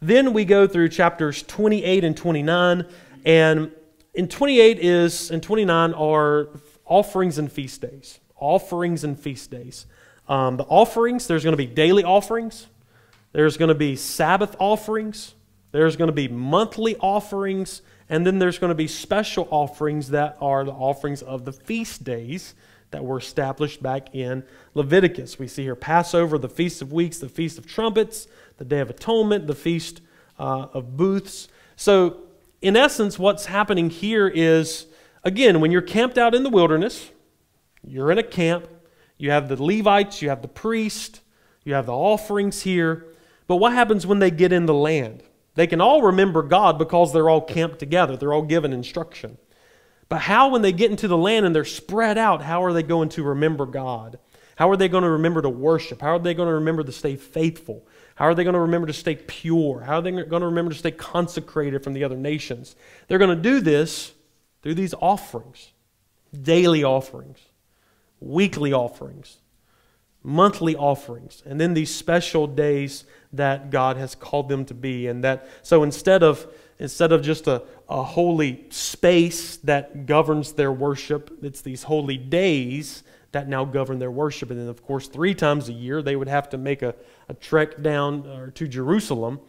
Then 0.02 0.32
we 0.32 0.46
go 0.46 0.68
through 0.68 0.90
chapters 0.90 1.44
28 1.44 2.04
and 2.04 2.16
29, 2.16 2.86
and 3.26 3.72
in 4.14 4.28
28 4.28 4.80
is 4.80 5.32
and 5.32 5.42
29 5.42 5.94
are 5.94 6.50
offerings 6.86 7.38
and 7.38 7.52
feast 7.52 7.82
days. 7.82 8.20
Offerings 8.38 9.04
and 9.04 9.20
feast 9.20 9.52
days. 9.52 9.86
Um, 10.28 10.58
the 10.58 10.64
offerings, 10.66 11.28
there's 11.28 11.44
going 11.44 11.54
to 11.54 11.58
be 11.58 11.66
daily 11.66 12.04
offerings. 12.04 12.68
There's 13.32 13.58
going 13.58 13.70
to 13.70 13.76
be 13.76 13.96
Sabbath 13.96 14.56
offerings, 14.60 15.36
there's 15.72 15.96
going 15.96 16.08
to 16.08 16.14
be 16.14 16.28
monthly 16.28 16.96
offerings, 16.98 17.82
and 18.10 18.26
then 18.26 18.40
there's 18.40 18.58
going 18.58 18.70
to 18.70 18.76
be 18.76 18.88
special 18.88 19.48
offerings 19.52 20.10
that 20.10 20.38
are 20.42 20.64
the 20.66 20.72
offerings 20.72 21.22
of 21.22 21.46
the 21.46 21.54
feast 21.54 22.04
days 22.04 22.56
that 22.92 23.06
were 23.06 23.20
established 23.20 23.84
back 23.84 24.16
in 24.16 24.44
Leviticus. 24.74 25.38
We 25.38 25.48
see 25.48 25.64
here 25.64 25.76
Passover, 25.76 26.38
the 26.38 26.50
Feast 26.50 26.82
of 26.82 26.92
Weeks, 26.92 27.20
the 27.20 27.30
Feast 27.30 27.58
of 27.60 27.68
Trumpets, 27.68 28.28
the 28.58 28.66
Day 28.66 28.80
of 28.80 28.90
Atonement, 28.90 29.46
the 29.46 29.56
Feast 29.56 30.02
uh, 30.40 30.68
of 30.74 30.98
Booths. 30.98 31.48
So, 31.76 32.18
in 32.62 32.76
essence, 32.76 33.18
what's 33.18 33.46
happening 33.46 33.90
here 33.90 34.28
is 34.28 34.88
again, 35.24 35.62
when 35.62 35.72
you're 35.72 35.82
camped 35.82 36.18
out 36.18 36.34
in 36.34 36.44
the 36.44 36.50
wilderness, 36.50 37.12
you're 37.84 38.12
in 38.12 38.18
a 38.18 38.24
camp, 38.24 38.68
you 39.18 39.32
have 39.32 39.50
the 39.50 39.62
Levites, 39.62 40.22
you 40.22 40.30
have 40.30 40.42
the 40.42 40.48
priest, 40.48 41.22
you 41.64 41.74
have 41.74 41.86
the 41.86 41.94
offerings 41.94 42.64
here. 42.64 43.06
But 43.48 43.58
what 43.58 43.74
happens 43.74 44.06
when 44.06 44.20
they 44.20 44.32
get 44.32 44.52
in 44.52 44.66
the 44.66 44.74
land? 44.74 45.24
They 45.60 45.68
can 45.68 45.82
all 45.82 46.04
remember 46.04 46.42
God 46.42 46.78
because 46.78 47.12
they're 47.12 47.30
all 47.30 47.42
camped 47.42 47.80
together, 47.80 48.16
they're 48.16 48.32
all 48.32 48.44
given 48.44 48.72
instruction. 48.72 49.38
But 50.08 50.22
how, 50.22 50.48
when 50.48 50.62
they 50.62 50.72
get 50.72 50.90
into 50.90 51.10
the 51.10 51.18
land 51.18 51.46
and 51.46 51.54
they're 51.54 51.66
spread 51.66 52.18
out, 52.18 52.42
how 52.42 52.64
are 52.64 52.72
they 52.72 52.82
going 52.82 53.10
to 53.10 53.24
remember 53.24 53.66
God? 53.66 54.20
How 54.56 54.70
are 54.70 54.78
they 54.78 54.88
going 54.88 55.04
to 55.04 55.10
remember 55.10 55.42
to 55.42 55.50
worship? 55.50 56.00
How 56.02 56.16
are 56.16 56.20
they 56.20 56.34
going 56.34 56.48
to 56.48 56.54
remember 56.54 56.86
to 56.86 56.94
stay 56.94 57.18
faithful? 57.18 57.86
How 58.16 58.24
are 58.24 58.36
they 58.36 58.46
going 58.46 58.54
to 58.54 58.62
remember 58.62 58.88
to 58.88 58.94
stay 58.94 59.18
pure? 59.18 59.82
How 59.82 59.98
are 59.98 60.02
they 60.02 60.12
going 60.12 60.40
to 60.40 60.48
remember 60.48 60.72
to 60.72 60.80
stay 60.80 60.92
consecrated 60.92 61.84
from 61.84 61.92
the 61.92 62.06
other 62.06 62.16
nations? 62.16 62.78
They're 63.10 63.18
going 63.18 63.36
to 63.36 63.44
do 63.44 63.60
this 63.60 64.14
through 64.62 64.76
these 64.76 64.94
offerings 65.02 65.74
daily 66.42 66.86
offerings, 66.86 67.40
weekly 68.22 68.72
offerings, 68.72 69.40
monthly 70.24 70.76
offerings, 70.76 71.44
and 71.46 71.60
then 71.60 71.74
these 71.74 71.94
special 71.94 72.46
days 72.48 73.06
that 73.34 73.70
God 73.70 73.98
has 73.98 74.16
called 74.16 74.50
them 74.50 74.66
to 74.66 74.74
be. 74.74 75.08
And 75.08 75.24
that 75.24 75.48
so 75.62 75.84
instead 75.84 76.24
of 76.24 76.48
instead 76.78 77.12
of 77.12 77.22
just 77.22 77.48
a, 77.48 77.64
a 77.90 78.04
holy 78.04 78.66
space 78.70 79.58
that 79.58 80.06
governs 80.06 80.54
their 80.54 80.72
worship, 80.72 81.38
it's 81.42 81.62
these 81.62 81.84
holy 81.84 82.18
days 82.18 83.04
that 83.32 83.48
now 83.48 83.64
govern 83.66 84.00
their 84.00 84.12
worship. 84.12 84.50
And 84.50 84.60
then 84.60 84.68
of 84.68 84.84
course 84.84 85.08
three 85.08 85.36
times 85.36 85.70
a 85.70 85.74
year 85.74 86.02
they 86.02 86.16
would 86.16 86.28
have 86.28 86.50
to 86.50 86.58
make 86.58 86.82
a, 86.82 86.96
a 87.28 87.34
trek 87.34 87.82
down 87.82 88.26
or 88.28 88.52
to 88.52 88.68
Jerusalem 88.68 89.40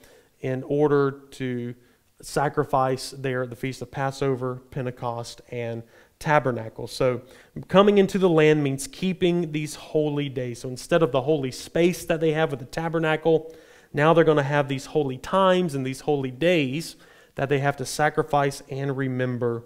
in 0.40 0.62
order 0.64 1.22
to 1.32 1.74
sacrifice 2.22 3.10
there 3.16 3.42
at 3.42 3.50
the 3.50 3.56
Feast 3.56 3.82
of 3.82 3.90
Passover, 3.90 4.60
Pentecost, 4.70 5.40
and 5.50 5.82
tabernacle. 6.20 6.86
So, 6.86 7.22
coming 7.66 7.98
into 7.98 8.18
the 8.18 8.28
land 8.28 8.62
means 8.62 8.86
keeping 8.86 9.50
these 9.50 9.74
holy 9.74 10.28
days. 10.28 10.60
So, 10.60 10.68
instead 10.68 11.02
of 11.02 11.10
the 11.10 11.22
holy 11.22 11.50
space 11.50 12.04
that 12.04 12.20
they 12.20 12.32
have 12.32 12.52
with 12.52 12.60
the 12.60 12.66
tabernacle, 12.66 13.52
now 13.92 14.14
they're 14.14 14.22
going 14.22 14.36
to 14.36 14.44
have 14.44 14.68
these 14.68 14.86
holy 14.86 15.18
times 15.18 15.74
and 15.74 15.84
these 15.84 16.00
holy 16.00 16.30
days 16.30 16.94
that 17.34 17.48
they 17.48 17.58
have 17.58 17.76
to 17.78 17.84
sacrifice 17.86 18.62
and 18.70 18.96
remember 18.96 19.64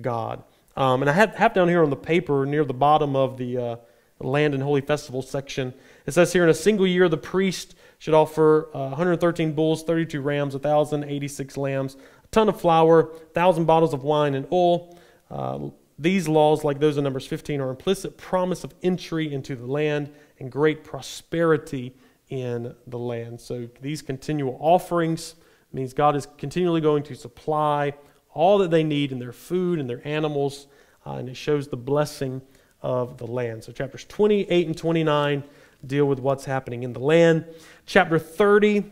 God. 0.00 0.42
Um, 0.76 1.02
and 1.02 1.10
I 1.10 1.12
have, 1.12 1.34
have, 1.34 1.52
down 1.52 1.68
here 1.68 1.82
on 1.82 1.90
the 1.90 1.96
paper 1.96 2.46
near 2.46 2.64
the 2.64 2.72
bottom 2.72 3.16
of 3.16 3.36
the 3.36 3.58
uh, 3.58 3.76
Land 4.20 4.54
and 4.54 4.62
Holy 4.62 4.80
Festival 4.80 5.20
section, 5.20 5.74
it 6.06 6.12
says 6.12 6.32
here 6.32 6.44
in 6.44 6.50
a 6.50 6.54
single 6.54 6.86
year, 6.86 7.08
the 7.08 7.16
priest 7.16 7.74
should 7.98 8.14
offer 8.14 8.70
uh, 8.74 8.88
113 8.88 9.52
bulls, 9.52 9.82
32 9.82 10.20
rams, 10.20 10.54
1,086 10.54 11.56
lambs, 11.56 11.96
a 11.96 12.26
ton 12.28 12.48
of 12.48 12.60
flour, 12.60 13.04
1,000 13.04 13.64
bottles 13.64 13.92
of 13.92 14.04
wine 14.04 14.34
and 14.34 14.46
oil. 14.52 14.96
Uh, 15.30 15.70
these 16.00 16.26
laws, 16.26 16.64
like 16.64 16.80
those 16.80 16.96
in 16.96 17.04
Numbers 17.04 17.26
15, 17.26 17.60
are 17.60 17.68
implicit 17.68 18.16
promise 18.16 18.64
of 18.64 18.74
entry 18.82 19.30
into 19.30 19.54
the 19.54 19.66
land 19.66 20.10
and 20.38 20.50
great 20.50 20.82
prosperity 20.82 21.94
in 22.30 22.74
the 22.86 22.98
land. 22.98 23.38
So 23.38 23.68
these 23.82 24.00
continual 24.00 24.56
offerings 24.60 25.34
means 25.74 25.92
God 25.92 26.16
is 26.16 26.26
continually 26.38 26.80
going 26.80 27.02
to 27.02 27.14
supply 27.14 27.92
all 28.32 28.56
that 28.58 28.70
they 28.70 28.82
need 28.82 29.12
in 29.12 29.18
their 29.18 29.32
food 29.32 29.78
and 29.78 29.90
their 29.90 30.00
animals, 30.08 30.68
uh, 31.06 31.16
and 31.16 31.28
it 31.28 31.36
shows 31.36 31.68
the 31.68 31.76
blessing 31.76 32.40
of 32.80 33.18
the 33.18 33.26
land. 33.26 33.62
So 33.62 33.70
chapters 33.70 34.04
28 34.04 34.66
and 34.68 34.76
29 34.78 35.44
deal 35.86 36.06
with 36.06 36.18
what's 36.18 36.46
happening 36.46 36.82
in 36.82 36.94
the 36.94 37.00
land. 37.00 37.44
Chapter 37.84 38.18
30 38.18 38.84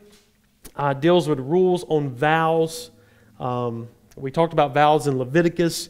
uh, 0.77 0.93
deals 0.93 1.27
with 1.27 1.41
rules 1.41 1.85
on 1.85 2.11
vows. 2.11 2.91
Um, 3.41 3.89
we 4.15 4.31
talked 4.31 4.53
about 4.53 4.75
vows 4.75 5.07
in 5.07 5.17
Leviticus. 5.17 5.89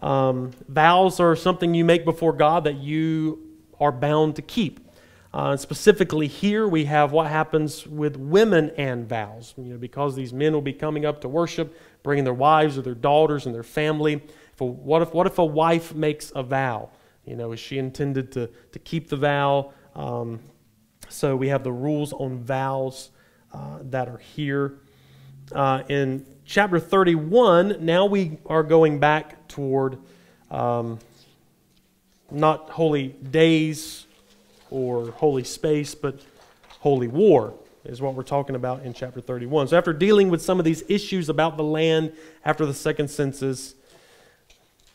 Um, 0.00 0.52
vows 0.68 1.20
are 1.20 1.34
something 1.34 1.74
you 1.74 1.84
make 1.84 2.04
before 2.04 2.32
God 2.32 2.64
that 2.64 2.76
you 2.76 3.56
are 3.80 3.92
bound 3.92 4.36
to 4.36 4.42
keep. 4.42 4.80
Uh, 5.32 5.56
specifically, 5.56 6.26
here 6.26 6.66
we 6.66 6.86
have 6.86 7.12
what 7.12 7.26
happens 7.26 7.86
with 7.86 8.16
women 8.16 8.70
and 8.76 9.08
vows. 9.08 9.54
You 9.56 9.72
know, 9.72 9.78
because 9.78 10.16
these 10.16 10.32
men 10.32 10.52
will 10.52 10.62
be 10.62 10.72
coming 10.72 11.04
up 11.04 11.20
to 11.20 11.28
worship, 11.28 11.76
bringing 12.02 12.24
their 12.24 12.34
wives 12.34 12.78
or 12.78 12.82
their 12.82 12.94
daughters 12.94 13.46
and 13.46 13.54
their 13.54 13.62
family. 13.62 14.14
If 14.54 14.60
a, 14.60 14.64
what, 14.64 15.02
if, 15.02 15.12
what 15.12 15.26
if 15.26 15.38
a 15.38 15.44
wife 15.44 15.94
makes 15.94 16.32
a 16.34 16.42
vow? 16.42 16.90
You 17.24 17.36
know, 17.36 17.52
is 17.52 17.60
she 17.60 17.78
intended 17.78 18.32
to, 18.32 18.48
to 18.72 18.78
keep 18.78 19.08
the 19.08 19.16
vow? 19.16 19.72
Um, 19.94 20.40
so 21.08 21.36
we 21.36 21.48
have 21.48 21.62
the 21.62 21.72
rules 21.72 22.12
on 22.12 22.38
vows 22.38 23.10
uh, 23.52 23.80
that 23.82 24.08
are 24.08 24.18
here. 24.18 24.78
Uh, 25.52 25.82
in 25.88 26.26
chapter 26.44 26.78
31, 26.78 27.76
now 27.80 28.04
we 28.04 28.36
are 28.44 28.62
going 28.62 28.98
back 28.98 29.48
toward 29.48 29.96
um, 30.50 30.98
not 32.30 32.68
holy 32.68 33.08
days 33.08 34.06
or 34.70 35.10
holy 35.12 35.44
space, 35.44 35.94
but 35.94 36.20
holy 36.80 37.08
war 37.08 37.54
is 37.84 38.02
what 38.02 38.12
we're 38.14 38.22
talking 38.22 38.56
about 38.56 38.82
in 38.82 38.92
chapter 38.92 39.22
31. 39.22 39.68
So, 39.68 39.78
after 39.78 39.94
dealing 39.94 40.28
with 40.28 40.42
some 40.42 40.58
of 40.58 40.66
these 40.66 40.82
issues 40.88 41.30
about 41.30 41.56
the 41.56 41.64
land 41.64 42.12
after 42.44 42.66
the 42.66 42.74
second 42.74 43.08
census, 43.08 43.74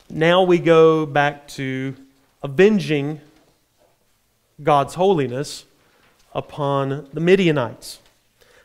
now 0.08 0.44
we 0.44 0.60
go 0.60 1.08
back 1.08 1.48
to 1.50 1.96
avenging 2.44 3.22
God's 4.62 4.94
holiness 4.94 5.66
upon 6.36 7.08
the 7.12 7.20
Midianites. 7.20 8.00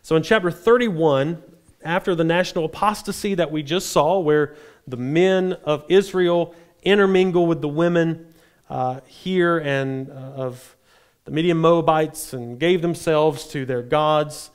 So, 0.03 0.16
in 0.16 0.22
chapter 0.22 0.51
31, 0.51 1.42
after 1.83 2.14
the 2.14 2.25
national 2.25 2.64
apostasy 2.64 3.35
that 3.35 3.51
we 3.51 3.62
just 3.62 3.91
saw, 3.91 4.19
where 4.19 4.57
the 4.87 4.97
men 4.97 5.55
of 5.64 5.85
Israel 5.88 6.55
intermingle 6.83 7.47
with 7.47 7.61
the 7.61 7.69
women 7.69 8.33
uh, 8.71 9.01
here 9.07 9.59
and 9.59 10.11
uh, 10.11 10.14
of 10.14 10.77
the 11.25 11.31
Midian 11.31 11.59
Moabites 11.59 12.33
and 12.33 12.59
gave 12.59 12.83
themselves 12.83 13.47
to 13.49 13.67
their 13.67 13.83
gods, 13.83 14.51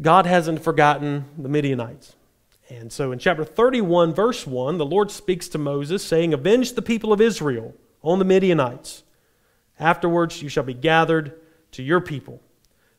God 0.00 0.26
hasn't 0.26 0.62
forgotten 0.62 1.26
the 1.38 1.48
Midianites. 1.48 2.14
And 2.68 2.92
so 2.92 3.12
in 3.12 3.18
chapter 3.18 3.44
31, 3.44 4.12
verse 4.12 4.46
1, 4.46 4.78
the 4.78 4.84
Lord 4.84 5.10
speaks 5.10 5.48
to 5.48 5.58
Moses, 5.58 6.04
saying, 6.04 6.34
Avenge 6.34 6.72
the 6.72 6.82
people 6.82 7.12
of 7.12 7.20
Israel 7.20 7.74
on 8.02 8.18
the 8.18 8.24
Midianites. 8.24 9.04
Afterwards, 9.78 10.42
you 10.42 10.48
shall 10.48 10.64
be 10.64 10.74
gathered 10.74 11.38
to 11.72 11.82
your 11.82 12.00
people. 12.00 12.40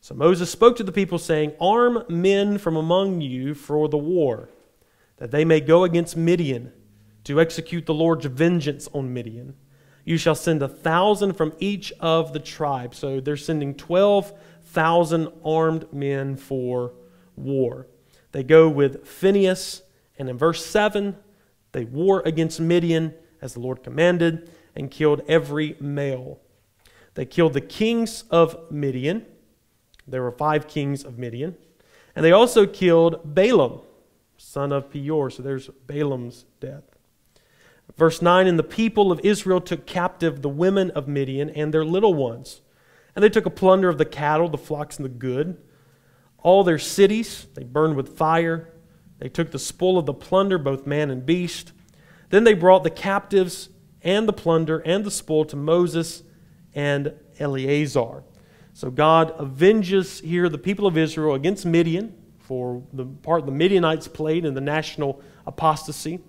So 0.08 0.14
Moses 0.14 0.50
spoke 0.50 0.74
to 0.76 0.82
the 0.82 0.90
people, 0.90 1.18
saying, 1.18 1.52
Arm 1.60 2.02
men 2.08 2.56
from 2.56 2.76
among 2.76 3.20
you 3.20 3.52
for 3.52 3.90
the 3.90 3.98
war, 3.98 4.48
that 5.18 5.32
they 5.32 5.44
may 5.44 5.60
go 5.60 5.84
against 5.84 6.16
Midian 6.16 6.72
to 7.24 7.38
execute 7.38 7.84
the 7.84 7.92
Lord's 7.92 8.24
vengeance 8.24 8.88
on 8.94 9.12
Midian. 9.12 9.54
You 10.06 10.16
shall 10.16 10.34
send 10.34 10.62
a 10.62 10.66
thousand 10.66 11.34
from 11.34 11.52
each 11.58 11.92
of 12.00 12.32
the 12.32 12.38
tribes. 12.38 12.96
So 12.96 13.20
they're 13.20 13.36
sending 13.36 13.74
12,000 13.74 15.28
armed 15.44 15.92
men 15.92 16.36
for 16.36 16.94
war. 17.36 17.86
They 18.32 18.42
go 18.42 18.66
with 18.66 19.06
Phinehas, 19.06 19.82
and 20.18 20.30
in 20.30 20.38
verse 20.38 20.64
7, 20.64 21.16
they 21.72 21.84
war 21.84 22.22
against 22.24 22.60
Midian 22.60 23.12
as 23.42 23.52
the 23.52 23.60
Lord 23.60 23.82
commanded 23.82 24.50
and 24.74 24.90
killed 24.90 25.20
every 25.28 25.76
male. 25.78 26.40
They 27.12 27.26
killed 27.26 27.52
the 27.52 27.60
kings 27.60 28.24
of 28.30 28.70
Midian. 28.70 29.26
There 30.10 30.22
were 30.22 30.32
five 30.32 30.66
kings 30.66 31.04
of 31.04 31.18
Midian. 31.18 31.56
And 32.14 32.24
they 32.24 32.32
also 32.32 32.66
killed 32.66 33.34
Balaam, 33.34 33.82
son 34.36 34.72
of 34.72 34.90
Peor. 34.90 35.30
So 35.30 35.42
there's 35.42 35.68
Balaam's 35.86 36.46
death. 36.60 36.84
Verse 37.96 38.20
9 38.22 38.46
And 38.46 38.58
the 38.58 38.64
people 38.64 39.12
of 39.12 39.20
Israel 39.20 39.60
took 39.60 39.86
captive 39.86 40.42
the 40.42 40.48
women 40.48 40.90
of 40.92 41.08
Midian 41.08 41.50
and 41.50 41.72
their 41.72 41.84
little 41.84 42.14
ones. 42.14 42.60
And 43.14 43.22
they 43.22 43.28
took 43.28 43.46
a 43.46 43.50
plunder 43.50 43.88
of 43.88 43.98
the 43.98 44.04
cattle, 44.04 44.48
the 44.48 44.58
flocks, 44.58 44.96
and 44.96 45.04
the 45.04 45.10
good. 45.10 45.60
All 46.38 46.62
their 46.62 46.78
cities 46.78 47.46
they 47.54 47.64
burned 47.64 47.96
with 47.96 48.16
fire. 48.16 48.72
They 49.18 49.28
took 49.28 49.50
the 49.50 49.58
spoil 49.58 49.98
of 49.98 50.06
the 50.06 50.14
plunder, 50.14 50.58
both 50.58 50.86
man 50.86 51.10
and 51.10 51.26
beast. 51.26 51.72
Then 52.30 52.44
they 52.44 52.54
brought 52.54 52.84
the 52.84 52.90
captives 52.90 53.70
and 54.02 54.28
the 54.28 54.32
plunder 54.32 54.78
and 54.78 55.04
the 55.04 55.10
spoil 55.10 55.44
to 55.46 55.56
Moses 55.56 56.22
and 56.74 57.12
Eleazar. 57.38 58.22
So 58.78 58.92
God 58.92 59.34
avenges 59.40 60.20
here 60.20 60.48
the 60.48 60.56
people 60.56 60.86
of 60.86 60.96
Israel 60.96 61.34
against 61.34 61.66
Midian 61.66 62.14
for 62.38 62.80
the 62.92 63.06
part 63.06 63.44
the 63.44 63.50
Midianites 63.50 64.06
played 64.06 64.44
in 64.44 64.54
the 64.54 64.60
national 64.60 65.20
apostasy 65.48 66.20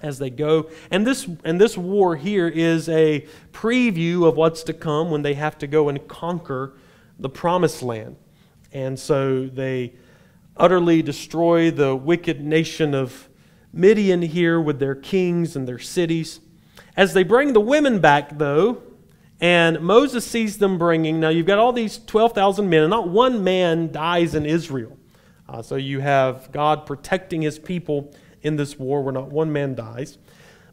as 0.00 0.20
they 0.20 0.30
go. 0.30 0.70
And 0.92 1.04
this, 1.04 1.28
and 1.42 1.60
this 1.60 1.76
war 1.76 2.14
here 2.14 2.46
is 2.46 2.88
a 2.88 3.26
preview 3.50 4.28
of 4.28 4.36
what's 4.36 4.62
to 4.62 4.72
come 4.74 5.10
when 5.10 5.22
they 5.22 5.34
have 5.34 5.58
to 5.58 5.66
go 5.66 5.88
and 5.88 6.06
conquer 6.06 6.74
the 7.18 7.28
promised 7.28 7.82
land. 7.82 8.14
And 8.72 8.96
so 8.96 9.48
they 9.48 9.94
utterly 10.56 11.02
destroy 11.02 11.72
the 11.72 11.96
wicked 11.96 12.40
nation 12.40 12.94
of 12.94 13.28
Midian 13.72 14.22
here 14.22 14.60
with 14.60 14.78
their 14.78 14.94
kings 14.94 15.56
and 15.56 15.66
their 15.66 15.80
cities. 15.80 16.38
As 16.96 17.12
they 17.12 17.24
bring 17.24 17.54
the 17.54 17.60
women 17.60 17.98
back, 17.98 18.38
though, 18.38 18.82
and 19.40 19.80
Moses 19.80 20.24
sees 20.24 20.58
them 20.58 20.78
bringing, 20.78 21.20
now 21.20 21.28
you've 21.28 21.46
got 21.46 21.58
all 21.58 21.72
these 21.72 21.98
12,000 21.98 22.68
men, 22.68 22.82
and 22.82 22.90
not 22.90 23.08
one 23.08 23.44
man 23.44 23.92
dies 23.92 24.34
in 24.34 24.44
Israel. 24.44 24.96
Uh, 25.48 25.62
so 25.62 25.76
you 25.76 26.00
have 26.00 26.50
God 26.52 26.86
protecting 26.86 27.42
his 27.42 27.58
people 27.58 28.12
in 28.42 28.56
this 28.56 28.78
war 28.78 29.02
where 29.02 29.12
not 29.12 29.30
one 29.30 29.52
man 29.52 29.74
dies. 29.74 30.18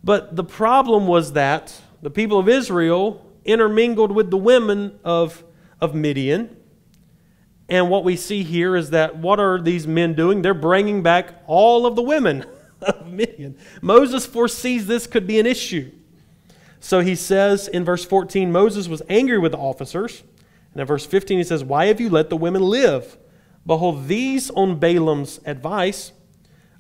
But 0.03 0.35
the 0.35 0.43
problem 0.43 1.07
was 1.07 1.33
that 1.33 1.79
the 2.01 2.09
people 2.09 2.39
of 2.39 2.49
Israel 2.49 3.25
intermingled 3.45 4.11
with 4.11 4.31
the 4.31 4.37
women 4.37 4.99
of, 5.03 5.43
of 5.79 5.95
Midian. 5.95 6.55
And 7.69 7.89
what 7.89 8.03
we 8.03 8.15
see 8.15 8.43
here 8.43 8.75
is 8.75 8.89
that 8.89 9.17
what 9.17 9.39
are 9.39 9.59
these 9.59 9.87
men 9.87 10.13
doing? 10.13 10.41
They're 10.41 10.53
bringing 10.53 11.01
back 11.03 11.43
all 11.47 11.85
of 11.85 11.95
the 11.95 12.01
women 12.01 12.45
of 12.81 13.07
Midian. 13.07 13.57
Moses 13.81 14.25
foresees 14.25 14.87
this 14.87 15.07
could 15.07 15.25
be 15.25 15.39
an 15.39 15.45
issue. 15.45 15.91
So 16.85 16.99
he 16.99 17.15
says 17.15 17.67
in 17.67 17.83
verse 17.83 18.05
14 18.05 18.51
Moses 18.51 18.87
was 18.87 19.01
angry 19.09 19.39
with 19.39 19.53
the 19.53 19.57
officers. 19.57 20.21
And 20.71 20.79
in 20.79 20.85
verse 20.85 21.03
15 21.03 21.39
he 21.39 21.43
says, 21.43 21.63
Why 21.63 21.87
have 21.87 21.99
you 21.99 22.11
let 22.11 22.29
the 22.29 22.37
women 22.37 22.61
live? 22.61 23.17
Behold, 23.65 24.07
these 24.07 24.51
on 24.51 24.77
Balaam's 24.77 25.39
advice 25.47 26.11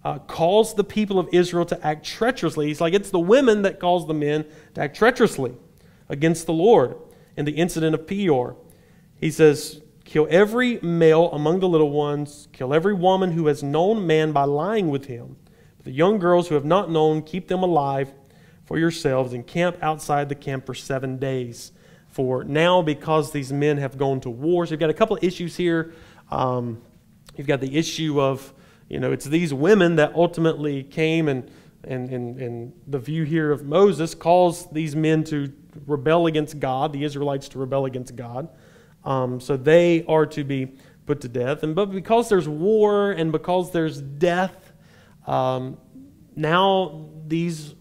uh, 0.03 0.19
calls 0.19 0.75
the 0.75 0.83
people 0.83 1.17
of 1.17 1.27
Israel 1.31 1.65
to 1.65 1.83
act 1.83 2.05
treacherously. 2.05 2.67
He's 2.67 2.79
like, 2.79 2.93
it's 2.93 3.09
the 3.09 3.19
women 3.19 3.63
that 3.63 3.79
cause 3.79 4.05
the 4.05 4.13
men 4.13 4.45
to 4.75 4.81
act 4.81 4.95
treacherously 4.95 5.55
against 6.07 6.45
the 6.45 6.53
Lord 6.53 6.97
in 7.35 7.45
the 7.45 7.53
incident 7.53 7.95
of 7.95 8.05
Peor. 8.05 8.57
He 9.19 9.31
says, 9.31 9.81
Kill 10.03 10.27
every 10.29 10.79
male 10.81 11.31
among 11.31 11.61
the 11.61 11.67
little 11.67 11.89
ones, 11.89 12.47
kill 12.53 12.75
every 12.75 12.93
woman 12.93 13.31
who 13.31 13.47
has 13.47 13.63
known 13.63 14.05
man 14.05 14.33
by 14.33 14.43
lying 14.43 14.89
with 14.89 15.05
him. 15.05 15.37
But 15.77 15.85
the 15.85 15.91
young 15.93 16.19
girls 16.19 16.47
who 16.47 16.53
have 16.53 16.63
not 16.63 16.91
known, 16.91 17.23
keep 17.23 17.47
them 17.47 17.63
alive 17.63 18.13
for 18.65 18.77
yourselves 18.77 19.33
and 19.33 19.45
camp 19.45 19.77
outside 19.81 20.29
the 20.29 20.35
camp 20.35 20.65
for 20.65 20.73
seven 20.73 21.17
days. 21.17 21.71
For 22.07 22.43
now, 22.45 22.81
because 22.81 23.31
these 23.31 23.51
men 23.51 23.77
have 23.77 23.97
gone 23.97 24.21
to 24.21 24.29
war, 24.29 24.65
so 24.65 24.71
you've 24.71 24.79
got 24.79 24.89
a 24.89 24.93
couple 24.93 25.17
of 25.17 25.23
issues 25.23 25.57
here. 25.57 25.93
Um, 26.31 26.81
you've 27.35 27.47
got 27.47 27.59
the 27.59 27.77
issue 27.77 28.21
of 28.21 28.53
you 28.89 28.99
know, 28.99 29.11
it's 29.11 29.25
these 29.25 29.53
women 29.53 29.95
that 29.95 30.13
ultimately 30.13 30.83
came 30.83 31.27
and, 31.27 31.49
and, 31.83 32.09
and, 32.09 32.39
and 32.39 32.73
the 32.87 32.99
view 32.99 33.23
here 33.23 33.51
of 33.51 33.65
Moses 33.65 34.13
calls 34.13 34.69
these 34.69 34.95
men 34.95 35.23
to 35.25 35.51
rebel 35.87 36.27
against 36.27 36.59
God, 36.59 36.93
the 36.93 37.03
Israelites 37.03 37.49
to 37.49 37.59
rebel 37.59 37.85
against 37.85 38.15
God. 38.15 38.49
Um, 39.03 39.39
so 39.39 39.57
they 39.57 40.05
are 40.07 40.25
to 40.27 40.43
be 40.43 40.73
put 41.05 41.21
to 41.21 41.27
death. 41.27 41.63
And 41.63 41.75
but 41.75 41.87
because 41.87 42.29
there's 42.29 42.47
war 42.47 43.11
and 43.11 43.31
because 43.31 43.71
there's 43.71 44.01
death, 44.01 44.73
um, 45.27 45.77
now 46.35 47.09
these 47.27 47.74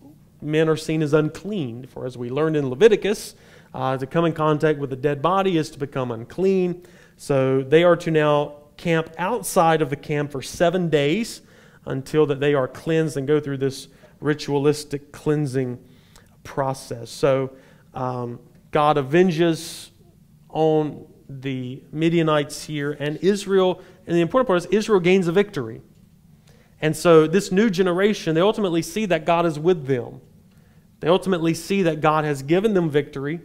men 0.44 0.68
are 0.68 0.76
seen 0.76 1.02
as 1.02 1.12
unclean. 1.12 1.87
For 1.87 2.07
as 2.07 2.16
we 2.16 2.30
learned 2.30 2.57
in 2.57 2.68
Leviticus, 2.68 3.35
uh, 3.72 3.96
to 3.96 4.07
come 4.07 4.24
in 4.24 4.33
contact 4.33 4.78
with 4.78 4.92
a 4.92 4.96
dead 4.96 5.20
body 5.20 5.59
is 5.59 5.70
to 5.70 5.78
become 5.78 6.11
unclean. 6.12 6.87
So 7.16 7.62
they 7.62 7.83
are 7.83 7.96
to 7.96 8.11
now 8.11 8.57
camp 8.76 9.11
outside 9.18 9.83
of 9.83 9.90
the 9.90 9.96
camp 9.96 10.33
for 10.33 10.42
seven 10.42 10.88
days 10.90 11.42
until 11.87 12.26
that 12.26 12.40
they 12.40 12.54
are 12.54 12.68
cleansed 12.68 13.16
and 13.16 13.26
go 13.26 13.40
through 13.40 13.59
this 13.59 13.88
ritualistic 14.20 15.12
cleansing 15.12 15.78
process. 16.44 17.11
So 17.11 17.50
um, 17.94 18.40
God 18.70 18.98
avenges 18.98 19.90
on 20.48 21.07
the 21.28 21.83
Midianites 21.90 22.64
here, 22.64 22.92
and 22.92 23.16
Israel, 23.18 23.80
and 24.07 24.16
the 24.16 24.20
important 24.20 24.46
part 24.46 24.59
is 24.59 24.66
Israel 24.66 25.00
gains 25.00 25.26
a 25.26 25.33
victory. 25.33 25.80
And 26.80 26.96
so 26.96 27.26
this 27.26 27.50
new 27.50 27.70
generation, 27.70 28.35
they 28.35 28.40
ultimately 28.40 28.83
see 28.83 29.07
that 29.07 29.24
God 29.24 29.46
is 29.46 29.59
with 29.59 29.87
them. 29.87 30.20
They 31.05 31.11
ultimately 31.11 31.53
see 31.53 31.83
that 31.83 32.01
God 32.01 32.25
has 32.25 32.43
given 32.43 32.73
them 32.73 32.88
victory. 32.88 33.43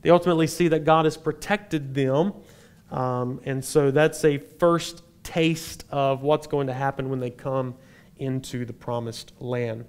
They 0.00 0.08
ultimately 0.08 0.46
see 0.46 0.68
that 0.68 0.84
God 0.84 1.04
has 1.04 1.14
protected 1.14 1.94
them. 1.94 2.32
Um, 2.90 3.38
and 3.44 3.62
so 3.62 3.90
that's 3.90 4.24
a 4.24 4.38
first 4.38 5.02
taste 5.22 5.84
of 5.90 6.22
what's 6.22 6.46
going 6.46 6.68
to 6.68 6.72
happen 6.72 7.10
when 7.10 7.20
they 7.20 7.28
come 7.28 7.74
into 8.16 8.64
the 8.64 8.72
promised 8.72 9.34
land. 9.38 9.84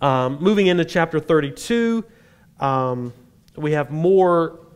Um, 0.00 0.38
moving 0.40 0.66
into 0.66 0.84
chapter 0.84 1.20
32, 1.20 2.04
um, 2.58 3.12
we 3.54 3.70
have 3.70 3.92
more 3.92 4.66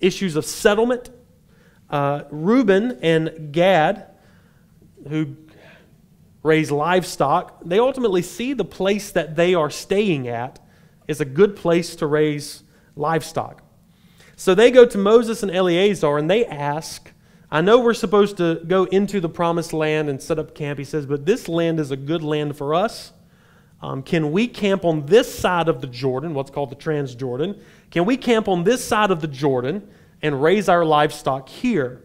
issues 0.00 0.36
of 0.36 0.44
settlement. 0.44 1.10
Uh, 1.90 2.22
Reuben 2.30 3.00
and 3.02 3.50
Gad, 3.50 4.06
who 5.08 5.36
raise 6.44 6.70
livestock, 6.70 7.60
they 7.64 7.80
ultimately 7.80 8.22
see 8.22 8.52
the 8.52 8.64
place 8.64 9.10
that 9.10 9.34
they 9.34 9.52
are 9.52 9.68
staying 9.68 10.28
at 10.28 10.60
is 11.08 11.20
a 11.20 11.24
good 11.24 11.56
place 11.56 11.96
to 11.96 12.06
raise 12.06 12.62
livestock. 12.94 13.62
So 14.36 14.54
they 14.54 14.70
go 14.70 14.84
to 14.84 14.98
Moses 14.98 15.42
and 15.42 15.50
Eleazar 15.50 16.18
and 16.18 16.30
they 16.30 16.44
ask, 16.44 17.10
I 17.50 17.60
know 17.60 17.78
we're 17.78 17.94
supposed 17.94 18.36
to 18.38 18.60
go 18.66 18.84
into 18.84 19.20
the 19.20 19.28
promised 19.28 19.72
land 19.72 20.08
and 20.08 20.20
set 20.20 20.38
up 20.38 20.54
camp, 20.54 20.78
he 20.78 20.84
says, 20.84 21.06
but 21.06 21.24
this 21.24 21.48
land 21.48 21.80
is 21.80 21.90
a 21.90 21.96
good 21.96 22.22
land 22.22 22.56
for 22.56 22.74
us. 22.74 23.12
Um, 23.80 24.02
can 24.02 24.32
we 24.32 24.48
camp 24.48 24.84
on 24.84 25.06
this 25.06 25.32
side 25.32 25.68
of 25.68 25.80
the 25.80 25.86
Jordan, 25.86 26.34
what's 26.34 26.50
called 26.50 26.70
the 26.70 26.76
Transjordan? 26.76 27.60
Can 27.90 28.04
we 28.04 28.16
camp 28.16 28.48
on 28.48 28.64
this 28.64 28.84
side 28.84 29.10
of 29.10 29.20
the 29.20 29.28
Jordan 29.28 29.88
and 30.22 30.42
raise 30.42 30.68
our 30.68 30.84
livestock 30.84 31.48
here? 31.48 32.02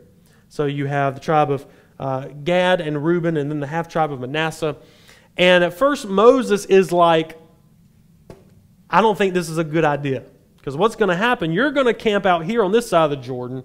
So 0.48 0.66
you 0.66 0.86
have 0.86 1.16
the 1.16 1.22
tribe 1.22 1.50
of 1.50 1.66
uh, 2.00 2.28
Gad 2.44 2.82
and 2.82 3.04
Reuben, 3.04 3.38
and 3.38 3.50
then 3.50 3.60
the 3.60 3.68
half 3.68 3.88
tribe 3.88 4.12
of 4.12 4.20
Manasseh. 4.20 4.76
And 5.38 5.64
at 5.64 5.74
first, 5.74 6.08
Moses 6.08 6.66
is 6.66 6.92
like, 6.92 7.38
I 8.92 9.02
don't 9.02 9.18
think 9.18 9.34
this 9.34 9.50
is 9.50 9.58
a 9.58 9.64
good 9.64 9.86
idea. 9.86 10.24
Because 10.58 10.78
what's 10.78 10.96
going 10.96 11.10
to 11.10 11.16
happen, 11.16 11.52
you're 11.52 11.72
going 11.72 11.88
to 11.88 11.94
camp 11.94 12.26
out 12.28 12.46
here 12.46 12.64
on 12.64 12.72
this 12.72 12.88
side 12.88 13.06
of 13.06 13.10
the 13.10 13.18
Jordan, 13.18 13.64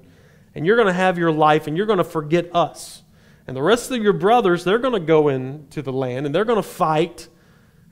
and 0.55 0.65
you're 0.65 0.77
going 0.77 0.87
to 0.87 0.95
have 0.95 1.19
your 1.19 1.31
life, 1.31 1.67
and 1.67 1.77
you're 1.77 1.85
going 1.85 1.99
to 1.99 2.05
forget 2.05 2.49
us. 2.55 3.03
And 3.47 3.55
the 3.55 3.63
rest 3.63 3.91
of 3.91 4.03
your 4.03 4.15
brothers, 4.15 4.65
they're 4.65 4.79
going 4.79 4.95
to 4.95 5.07
go 5.07 5.29
into 5.29 5.83
the 5.83 5.93
land, 5.93 6.25
and 6.25 6.35
they're 6.35 6.47
going 6.47 6.63
to 6.63 6.69
fight, 6.69 7.29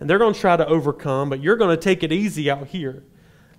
and 0.00 0.08
they're 0.08 0.18
going 0.18 0.32
to 0.32 0.40
try 0.40 0.56
to 0.56 0.66
overcome, 0.66 1.28
but 1.28 1.42
you're 1.42 1.56
going 1.56 1.76
to 1.76 1.82
take 1.82 2.02
it 2.02 2.12
easy 2.12 2.50
out 2.50 2.68
here. 2.68 3.04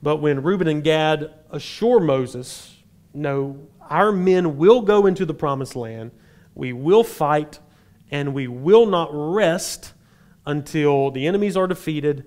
But 0.01 0.17
when 0.17 0.41
Reuben 0.41 0.67
and 0.67 0.83
Gad 0.83 1.31
assure 1.51 1.99
Moses, 1.99 2.75
no, 3.13 3.67
our 3.81 4.11
men 4.11 4.57
will 4.57 4.81
go 4.81 5.05
into 5.05 5.25
the 5.25 5.33
promised 5.35 5.75
land, 5.75 6.09
we 6.55 6.73
will 6.73 7.03
fight, 7.03 7.59
and 8.09 8.33
we 8.33 8.47
will 8.47 8.88
not 8.88 9.09
rest 9.11 9.93
until 10.45 11.11
the 11.11 11.27
enemies 11.27 11.55
are 11.55 11.67
defeated 11.67 12.25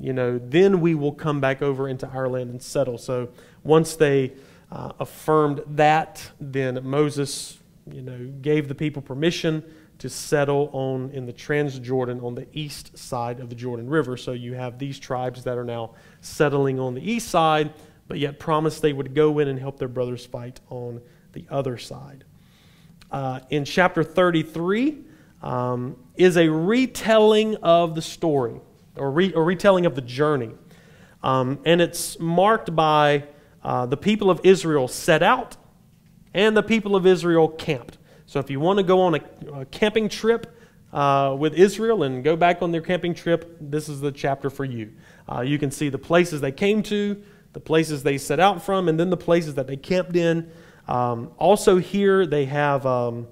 you 0.00 0.12
know, 0.12 0.38
then 0.38 0.80
we 0.80 0.94
will 0.94 1.12
come 1.12 1.40
back 1.40 1.62
over 1.62 1.88
into 1.88 2.06
our 2.08 2.28
land 2.28 2.50
and 2.50 2.62
settle. 2.62 2.98
So 2.98 3.30
once 3.64 3.96
they 3.96 4.32
uh, 4.70 4.92
affirmed 5.00 5.62
that, 5.66 6.30
then 6.40 6.80
Moses, 6.84 7.58
you 7.90 8.02
know, 8.02 8.30
gave 8.40 8.68
the 8.68 8.74
people 8.74 9.02
permission 9.02 9.64
to 9.98 10.08
settle 10.08 10.70
on 10.72 11.10
in 11.10 11.26
the 11.26 11.32
Transjordan 11.32 12.22
on 12.22 12.34
the 12.36 12.46
east 12.52 12.96
side 12.96 13.40
of 13.40 13.48
the 13.48 13.56
Jordan 13.56 13.88
River. 13.88 14.16
So 14.16 14.32
you 14.32 14.54
have 14.54 14.78
these 14.78 14.98
tribes 14.98 15.42
that 15.44 15.58
are 15.58 15.64
now 15.64 15.94
settling 16.20 16.78
on 16.78 16.94
the 16.94 17.10
east 17.10 17.28
side, 17.28 17.72
but 18.06 18.18
yet 18.18 18.38
promised 18.38 18.80
they 18.80 18.92
would 18.92 19.14
go 19.14 19.40
in 19.40 19.48
and 19.48 19.58
help 19.58 19.78
their 19.78 19.88
brothers 19.88 20.24
fight 20.24 20.60
on 20.70 21.00
the 21.32 21.44
other 21.50 21.76
side. 21.76 22.24
Uh, 23.10 23.40
in 23.50 23.64
chapter 23.64 24.04
33 24.04 24.98
um, 25.42 25.96
is 26.14 26.36
a 26.36 26.48
retelling 26.48 27.56
of 27.56 27.94
the 27.94 28.02
story 28.02 28.60
or, 28.98 29.10
re, 29.10 29.32
or 29.32 29.44
retelling 29.44 29.86
of 29.86 29.94
the 29.94 30.00
journey. 30.00 30.50
Um, 31.22 31.60
and 31.64 31.80
it's 31.80 32.18
marked 32.18 32.74
by 32.74 33.24
uh, 33.62 33.86
the 33.86 33.96
people 33.96 34.30
of 34.30 34.40
Israel 34.44 34.88
set 34.88 35.22
out 35.22 35.56
and 36.34 36.56
the 36.56 36.62
people 36.62 36.94
of 36.94 37.06
Israel 37.06 37.48
camped. 37.48 37.98
So 38.26 38.38
if 38.38 38.50
you 38.50 38.60
want 38.60 38.78
to 38.78 38.82
go 38.82 39.00
on 39.00 39.14
a, 39.14 39.60
a 39.60 39.64
camping 39.66 40.08
trip 40.08 40.54
uh, 40.92 41.34
with 41.38 41.54
Israel 41.54 42.02
and 42.02 42.22
go 42.22 42.36
back 42.36 42.62
on 42.62 42.72
their 42.72 42.80
camping 42.80 43.14
trip, 43.14 43.56
this 43.60 43.88
is 43.88 44.00
the 44.00 44.12
chapter 44.12 44.50
for 44.50 44.64
you. 44.64 44.92
Uh, 45.30 45.40
you 45.40 45.58
can 45.58 45.70
see 45.70 45.88
the 45.88 45.98
places 45.98 46.40
they 46.40 46.52
came 46.52 46.82
to, 46.84 47.22
the 47.52 47.60
places 47.60 48.02
they 48.02 48.18
set 48.18 48.38
out 48.38 48.62
from, 48.62 48.88
and 48.88 49.00
then 49.00 49.10
the 49.10 49.16
places 49.16 49.54
that 49.54 49.66
they 49.66 49.76
camped 49.76 50.14
in. 50.14 50.50
Um, 50.86 51.32
also, 51.38 51.78
here 51.78 52.26
they 52.26 52.44
have, 52.46 52.86
um, 52.86 53.26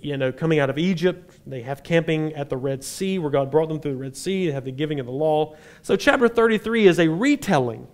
you 0.00 0.16
know, 0.16 0.32
coming 0.32 0.58
out 0.58 0.70
of 0.70 0.78
Egypt, 0.78 1.35
they 1.46 1.62
have 1.62 1.82
camping 1.82 2.34
at 2.34 2.50
the 2.50 2.56
Red 2.56 2.82
Sea, 2.82 3.18
where 3.18 3.30
God 3.30 3.50
brought 3.50 3.68
them 3.68 3.80
through 3.80 3.92
the 3.92 3.98
Red 3.98 4.16
Sea. 4.16 4.46
They 4.46 4.52
have 4.52 4.64
the 4.64 4.72
giving 4.72 4.98
of 4.98 5.06
the 5.06 5.12
law. 5.12 5.56
So, 5.82 5.96
chapter 5.96 6.28
33 6.28 6.88
is 6.88 6.98
a 6.98 7.08
retelling, 7.08 7.86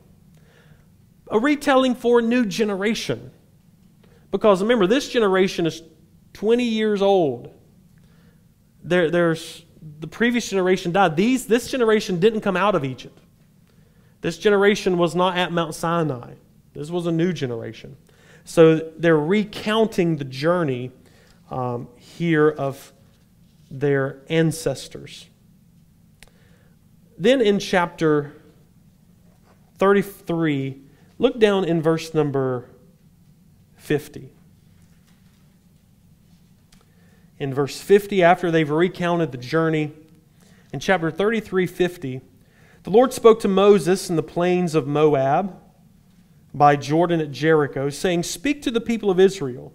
a 1.31 1.39
retelling 1.39 1.95
for 1.95 2.21
a 2.21 2.23
new 2.23 2.47
generation. 2.47 3.31
Because 4.31 4.63
remember, 4.63 4.87
this 4.87 5.11
generation 5.11 5.67
is 5.67 5.83
20 6.33 6.65
years 6.65 7.03
old. 7.03 7.53
There, 8.83 9.11
there's 9.11 9.65
the 10.01 10.07
previous 10.07 10.49
generation 10.49 10.91
died. 10.93 11.17
These, 11.17 11.47
this 11.47 11.71
generation 11.71 12.19
didn't 12.19 12.41
come 12.41 12.57
out 12.57 12.75
of 12.75 12.85
Egypt. 12.85 13.19
This 14.23 14.39
generation 14.39 14.97
was 14.97 15.15
not 15.15 15.37
at 15.37 15.53
Mount 15.53 15.75
Sinai. 15.75 16.35
This 16.73 16.91
was 16.91 17.07
a 17.07 17.13
new 17.13 17.33
generation. 17.33 17.97
So 18.45 18.77
they're 18.97 19.19
recounting 19.19 20.17
the 20.17 20.25
journey 20.25 20.91
um, 21.51 21.89
here 21.97 22.49
of 22.49 22.93
their 23.73 24.21
ancestors. 24.29 25.29
Then 27.17 27.41
in 27.41 27.59
chapter 27.59 28.35
33, 29.79 30.81
look 31.19 31.39
down 31.39 31.65
in 31.65 31.81
verse 31.81 32.13
number 32.15 32.69
50. 33.77 34.31
In 37.39 37.55
verse 37.55 37.81
50, 37.81 38.23
after 38.23 38.51
they've 38.51 38.71
recounted 38.71 39.33
the 39.33 39.39
journey, 39.39 39.93
in 40.73 40.79
chapter 40.79 41.11
33 41.11 41.67
50, 41.67 42.21
the 42.85 42.91
Lord 42.91 43.13
spoke 43.13 43.41
to 43.41 43.49
Moses 43.49 44.11
in 44.11 44.17
the 44.17 44.23
plains 44.23 44.75
of 44.75 44.87
Moab 44.87 45.59
by 46.55 46.77
Jordan 46.77 47.21
at 47.21 47.31
Jericho, 47.31 47.89
saying, 47.89 48.25
Speak 48.25 48.63
to 48.63 48.71
the 48.71 48.81
people 48.81 49.11
of 49.11 49.19
Israel 49.19 49.73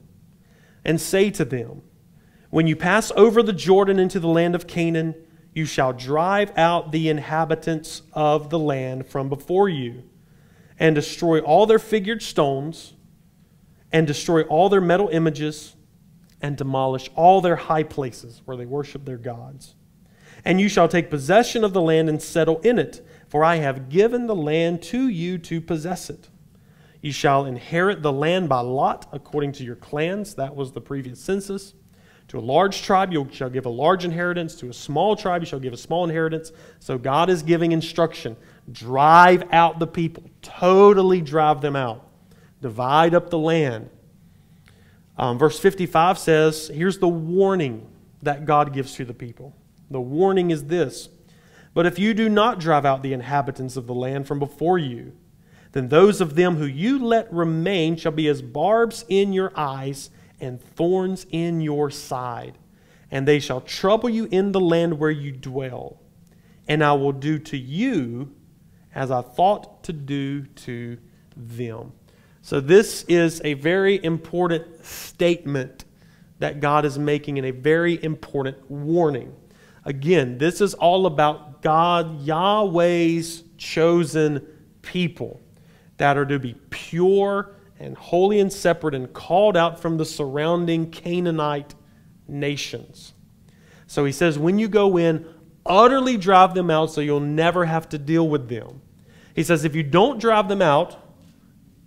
and 0.86 1.02
say 1.02 1.30
to 1.32 1.44
them, 1.44 1.82
when 2.50 2.68
you 2.68 2.76
pass 2.76 3.12
over 3.16 3.44
the 3.44 3.54
Jordan 3.54 4.00
into 4.00 4.20
the 4.20 4.28
land 4.28 4.56
of 4.56 4.68
Canaan, 4.68 5.16
you 5.54 5.66
shall 5.66 5.92
drive 5.92 6.56
out 6.58 6.92
the 6.92 7.10
inhabitants 7.10 8.04
of 8.14 8.50
the 8.50 8.60
land 8.60 9.08
from 9.08 9.28
before 9.28 9.68
you, 9.68 10.04
and 10.80 10.96
destroy 10.96 11.40
all 11.40 11.66
their 11.66 11.80
figured 11.80 12.22
stones, 12.22 12.94
and 13.92 14.06
destroy 14.06 14.44
all 14.44 14.70
their 14.70 14.82
metal 14.82 15.10
images, 15.10 15.76
and 16.42 16.56
demolish 16.56 17.10
all 17.16 17.42
their 17.42 17.56
high 17.56 17.84
places 17.84 18.42
where 18.46 18.56
they 18.56 18.66
worship 18.66 19.06
their 19.06 19.18
gods. 19.18 19.76
And 20.46 20.62
you 20.62 20.70
shall 20.70 20.88
take 20.88 21.10
possession 21.10 21.64
of 21.64 21.74
the 21.74 21.82
land 21.82 22.08
and 22.08 22.22
settle 22.22 22.60
in 22.60 22.78
it, 22.78 23.06
for 23.28 23.44
I 23.44 23.56
have 23.56 23.90
given 23.90 24.28
the 24.28 24.36
land 24.36 24.82
to 24.84 25.08
you 25.10 25.38
to 25.40 25.60
possess 25.60 26.10
it. 26.10 26.30
You 27.02 27.12
shall 27.12 27.46
inherit 27.46 28.02
the 28.02 28.14
land 28.14 28.48
by 28.48 28.60
lot 28.60 29.08
according 29.12 29.54
to 29.54 29.64
your 29.64 29.76
clans. 29.76 30.36
That 30.36 30.56
was 30.56 30.72
the 30.72 30.82
previous 30.82 31.20
census. 31.20 31.74
To 32.30 32.40
a 32.40 32.42
large 32.42 32.82
tribe, 32.82 33.14
you 33.14 33.28
shall 33.32 33.50
give 33.50 33.66
a 33.66 33.70
large 33.70 34.04
inheritance. 34.04 34.56
To 34.56 34.70
a 34.70 34.74
small 34.74 35.16
tribe, 35.16 35.42
you 35.42 35.46
shall 35.46 35.60
give 35.60 35.74
a 35.74 35.78
small 35.78 36.04
inheritance. 36.04 36.52
So 36.80 36.98
God 36.98 37.30
is 37.30 37.42
giving 37.42 37.72
instruction. 37.72 38.36
Drive 38.72 39.44
out 39.52 39.80
the 39.80 39.88
people, 39.88 40.24
totally 40.42 41.22
drive 41.22 41.62
them 41.62 41.76
out. 41.76 42.06
Divide 42.62 43.14
up 43.14 43.30
the 43.30 43.38
land. 43.38 43.90
Um, 45.18 45.40
verse 45.40 45.58
55 45.58 46.18
says, 46.18 46.68
Here's 46.68 46.98
the 46.98 47.08
warning 47.08 47.88
that 48.24 48.46
God 48.46 48.74
gives 48.74 48.94
to 48.96 49.06
the 49.06 49.14
people. 49.14 49.56
The 49.90 50.02
warning 50.02 50.52
is 50.52 50.66
this 50.66 51.08
But 51.74 51.86
if 51.86 51.98
you 51.98 52.14
do 52.14 52.28
not 52.28 52.60
drive 52.60 52.86
out 52.86 53.04
the 53.04 53.14
inhabitants 53.14 53.78
of 53.78 53.88
the 53.88 53.96
land 53.96 54.28
from 54.28 54.40
before 54.40 54.78
you, 54.78 55.14
then 55.72 55.88
those 55.88 56.20
of 56.20 56.36
them 56.36 56.58
who 56.58 56.66
you 56.66 57.00
let 57.00 57.32
remain 57.32 57.96
shall 57.96 58.12
be 58.12 58.28
as 58.28 58.42
barbs 58.42 59.06
in 59.08 59.32
your 59.32 59.54
eyes 59.56 60.10
and 60.40 60.62
thorns 60.62 61.26
in 61.32 61.62
your 61.62 61.90
side, 61.90 62.58
and 63.12 63.28
they 63.28 63.40
shall 63.40 63.62
trouble 63.62 64.10
you 64.10 64.28
in 64.32 64.52
the 64.52 64.60
land 64.60 65.00
where 65.00 65.12
you 65.12 65.32
dwell. 65.32 66.00
And 66.68 66.84
I 66.84 66.94
will 66.94 67.14
do 67.14 67.40
to 67.40 67.58
you 67.58 68.36
as 68.94 69.12
I 69.12 69.22
thought 69.22 69.84
to 69.86 69.94
do 69.94 70.46
to 70.46 70.98
them. 71.36 71.94
So, 72.42 72.60
this 72.60 73.04
is 73.04 73.42
a 73.44 73.54
very 73.54 74.04
important 74.04 74.86
statement 74.86 75.86
that 76.40 76.60
God 76.60 76.86
is 76.86 76.98
making 76.98 77.38
and 77.38 77.48
a 77.48 77.52
very 77.52 78.02
important 78.04 78.70
warning. 78.70 79.36
Again, 79.86 80.38
this 80.38 80.62
is 80.62 80.74
all 80.74 81.06
about 81.06 81.62
God, 81.62 82.22
Yahweh's 82.22 83.44
chosen 83.58 84.46
people 84.82 85.42
that 85.98 86.18
are 86.18 86.26
to 86.26 86.40
be 86.40 86.56
pure 86.70 87.56
and 87.80 87.96
holy 87.98 88.40
and 88.40 88.52
separate 88.52 88.96
and 88.96 89.12
called 89.14 89.56
out 89.56 89.80
from 89.80 89.98
the 89.98 90.06
surrounding 90.06 90.90
Canaanite 90.90 91.76
nations. 92.28 93.14
So 93.86 94.06
he 94.06 94.12
says, 94.12 94.38
when 94.38 94.60
you 94.60 94.68
go 94.68 94.98
in, 94.98 95.26
utterly 95.66 96.18
drive 96.18 96.54
them 96.54 96.70
out 96.70 96.92
so 96.92 97.02
you'll 97.02 97.20
never 97.20 97.66
have 97.66 97.90
to 97.90 97.98
deal 97.98 98.28
with 98.28 98.50
them. 98.50 98.82
He 99.36 99.44
says, 99.44 99.66
if 99.66 99.76
you 99.76 99.84
don't 99.84 100.20
drive 100.20 100.50
them 100.50 100.62
out, 100.62 100.98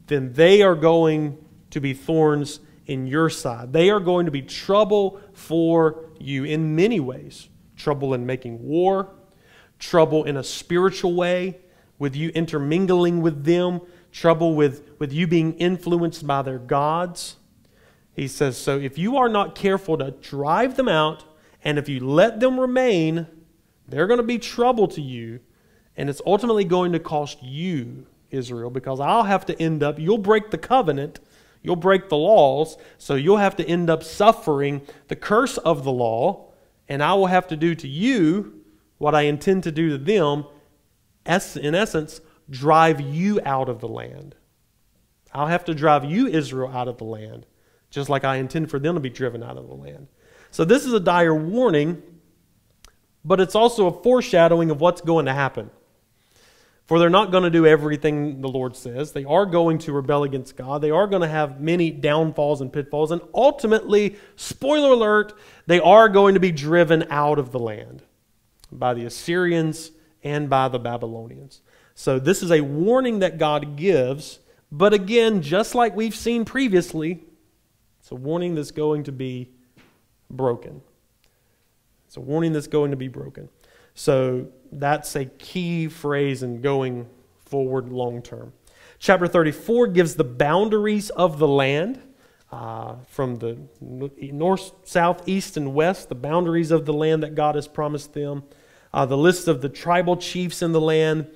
then 0.06 0.32
they 0.32 0.62
are 0.62 0.74
going 0.74 1.44
to 1.70 1.80
be 1.80 1.94
thorns 1.94 2.60
in 2.86 3.06
your 3.06 3.30
side. 3.30 3.72
They 3.72 3.90
are 3.90 4.00
going 4.00 4.26
to 4.26 4.32
be 4.32 4.42
trouble 4.42 5.20
for 5.32 6.04
you 6.18 6.44
in 6.44 6.74
many 6.74 7.00
ways 7.00 7.48
trouble 7.76 8.12
in 8.12 8.26
making 8.26 8.62
war, 8.62 9.08
trouble 9.78 10.24
in 10.24 10.36
a 10.36 10.44
spiritual 10.44 11.14
way, 11.14 11.58
with 11.98 12.14
you 12.14 12.28
intermingling 12.30 13.22
with 13.22 13.44
them, 13.44 13.80
trouble 14.12 14.54
with, 14.54 14.88
with 14.98 15.12
you 15.12 15.26
being 15.26 15.54
influenced 15.54 16.26
by 16.26 16.42
their 16.42 16.58
gods. 16.58 17.36
He 18.14 18.28
says, 18.28 18.56
So 18.56 18.78
if 18.78 18.98
you 18.98 19.16
are 19.16 19.28
not 19.28 19.54
careful 19.54 19.98
to 19.98 20.10
drive 20.10 20.76
them 20.76 20.88
out, 20.88 21.24
and 21.62 21.78
if 21.78 21.88
you 21.88 22.00
let 22.00 22.40
them 22.40 22.58
remain, 22.58 23.26
they're 23.88 24.06
going 24.06 24.18
to 24.18 24.24
be 24.24 24.38
trouble 24.38 24.88
to 24.88 25.00
you, 25.00 25.40
and 25.96 26.08
it's 26.08 26.22
ultimately 26.24 26.64
going 26.64 26.92
to 26.92 26.98
cost 26.98 27.42
you, 27.42 28.06
Israel, 28.30 28.70
because 28.70 29.00
I'll 29.00 29.24
have 29.24 29.46
to 29.46 29.60
end 29.60 29.82
up, 29.82 29.98
you'll 29.98 30.18
break 30.18 30.50
the 30.50 30.58
covenant, 30.58 31.20
you'll 31.62 31.76
break 31.76 32.08
the 32.08 32.16
laws, 32.16 32.78
so 32.98 33.14
you'll 33.14 33.36
have 33.36 33.56
to 33.56 33.66
end 33.66 33.90
up 33.90 34.02
suffering 34.02 34.82
the 35.08 35.16
curse 35.16 35.58
of 35.58 35.84
the 35.84 35.92
law, 35.92 36.52
and 36.88 37.02
I 37.02 37.14
will 37.14 37.26
have 37.26 37.48
to 37.48 37.56
do 37.56 37.74
to 37.74 37.88
you 37.88 38.64
what 38.98 39.14
I 39.14 39.22
intend 39.22 39.64
to 39.64 39.72
do 39.72 39.90
to 39.90 39.98
them, 39.98 40.44
in 41.26 41.74
essence, 41.74 42.20
drive 42.50 43.00
you 43.00 43.40
out 43.44 43.68
of 43.68 43.80
the 43.80 43.88
land. 43.88 44.34
I'll 45.32 45.46
have 45.46 45.64
to 45.66 45.74
drive 45.74 46.04
you, 46.04 46.26
Israel, 46.26 46.70
out 46.72 46.88
of 46.88 46.98
the 46.98 47.04
land, 47.04 47.46
just 47.90 48.08
like 48.08 48.24
I 48.24 48.36
intend 48.36 48.70
for 48.70 48.78
them 48.78 48.94
to 48.94 49.00
be 49.00 49.10
driven 49.10 49.42
out 49.42 49.56
of 49.56 49.68
the 49.68 49.74
land. 49.74 50.08
So, 50.50 50.64
this 50.64 50.84
is 50.84 50.92
a 50.92 51.00
dire 51.00 51.34
warning, 51.34 52.02
but 53.24 53.40
it's 53.40 53.54
also 53.54 53.86
a 53.86 54.02
foreshadowing 54.02 54.70
of 54.70 54.80
what's 54.80 55.00
going 55.00 55.26
to 55.26 55.32
happen. 55.32 55.70
For 56.90 56.98
they're 56.98 57.08
not 57.08 57.30
going 57.30 57.44
to 57.44 57.50
do 57.50 57.66
everything 57.66 58.40
the 58.40 58.48
Lord 58.48 58.74
says. 58.74 59.12
They 59.12 59.22
are 59.22 59.46
going 59.46 59.78
to 59.78 59.92
rebel 59.92 60.24
against 60.24 60.56
God. 60.56 60.82
They 60.82 60.90
are 60.90 61.06
going 61.06 61.22
to 61.22 61.28
have 61.28 61.60
many 61.60 61.92
downfalls 61.92 62.60
and 62.60 62.72
pitfalls. 62.72 63.12
And 63.12 63.20
ultimately, 63.32 64.16
spoiler 64.34 64.94
alert, 64.94 65.32
they 65.68 65.78
are 65.78 66.08
going 66.08 66.34
to 66.34 66.40
be 66.40 66.50
driven 66.50 67.06
out 67.08 67.38
of 67.38 67.52
the 67.52 67.60
land 67.60 68.02
by 68.72 68.94
the 68.94 69.04
Assyrians 69.04 69.92
and 70.24 70.50
by 70.50 70.66
the 70.66 70.80
Babylonians. 70.80 71.60
So, 71.94 72.18
this 72.18 72.42
is 72.42 72.50
a 72.50 72.60
warning 72.60 73.18
that 73.18 73.38
God 73.38 73.76
gives, 73.76 74.38
but 74.72 74.94
again, 74.94 75.42
just 75.42 75.74
like 75.74 75.94
we've 75.94 76.14
seen 76.14 76.44
previously, 76.44 77.22
it's 77.98 78.10
a 78.10 78.14
warning 78.14 78.54
that's 78.54 78.70
going 78.70 79.04
to 79.04 79.12
be 79.12 79.50
broken. 80.30 80.80
It's 82.06 82.16
a 82.16 82.20
warning 82.20 82.52
that's 82.52 82.68
going 82.68 82.90
to 82.92 82.96
be 82.96 83.08
broken. 83.08 83.48
So, 83.94 84.48
that's 84.72 85.14
a 85.16 85.26
key 85.26 85.88
phrase 85.88 86.42
in 86.42 86.60
going 86.60 87.06
forward 87.44 87.92
long 87.92 88.22
term. 88.22 88.52
Chapter 88.98 89.26
34 89.26 89.88
gives 89.88 90.14
the 90.14 90.24
boundaries 90.24 91.10
of 91.10 91.38
the 91.38 91.48
land. 91.48 92.02
Uh, 92.52 92.96
from 93.06 93.36
the 93.36 93.56
north, 93.80 94.72
south, 94.82 95.28
east, 95.28 95.56
and 95.56 95.72
west, 95.72 96.08
the 96.08 96.16
boundaries 96.16 96.72
of 96.72 96.84
the 96.84 96.92
land 96.92 97.22
that 97.22 97.36
God 97.36 97.54
has 97.54 97.68
promised 97.68 98.12
them, 98.12 98.42
uh, 98.92 99.06
the 99.06 99.16
list 99.16 99.46
of 99.46 99.60
the 99.60 99.68
tribal 99.68 100.16
chiefs 100.16 100.60
in 100.60 100.72
the 100.72 100.80
land, 100.80 101.30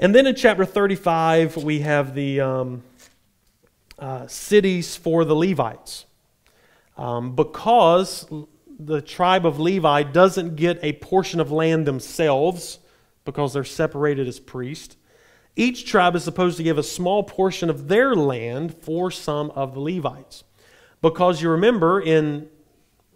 and 0.00 0.14
then 0.14 0.26
in 0.26 0.34
chapter 0.34 0.64
35, 0.64 1.58
we 1.58 1.80
have 1.80 2.14
the 2.14 2.40
um, 2.40 2.82
uh, 3.98 4.26
cities 4.26 4.96
for 4.96 5.26
the 5.26 5.36
Levites. 5.36 6.06
Um, 6.96 7.36
because 7.36 8.26
the 8.78 9.02
tribe 9.02 9.44
of 9.44 9.60
Levi 9.60 10.04
doesn't 10.04 10.56
get 10.56 10.78
a 10.82 10.94
portion 10.94 11.38
of 11.38 11.52
land 11.52 11.86
themselves, 11.86 12.78
because 13.26 13.52
they're 13.52 13.62
separated 13.62 14.26
as 14.26 14.40
priests, 14.40 14.96
each 15.54 15.84
tribe 15.84 16.16
is 16.16 16.24
supposed 16.24 16.56
to 16.56 16.62
give 16.62 16.78
a 16.78 16.82
small 16.82 17.22
portion 17.22 17.68
of 17.68 17.88
their 17.88 18.14
land 18.14 18.74
for 18.82 19.10
some 19.10 19.50
of 19.50 19.74
the 19.74 19.80
Levites. 19.80 20.44
Because 21.02 21.42
you 21.42 21.50
remember, 21.50 22.00
in 22.00 22.48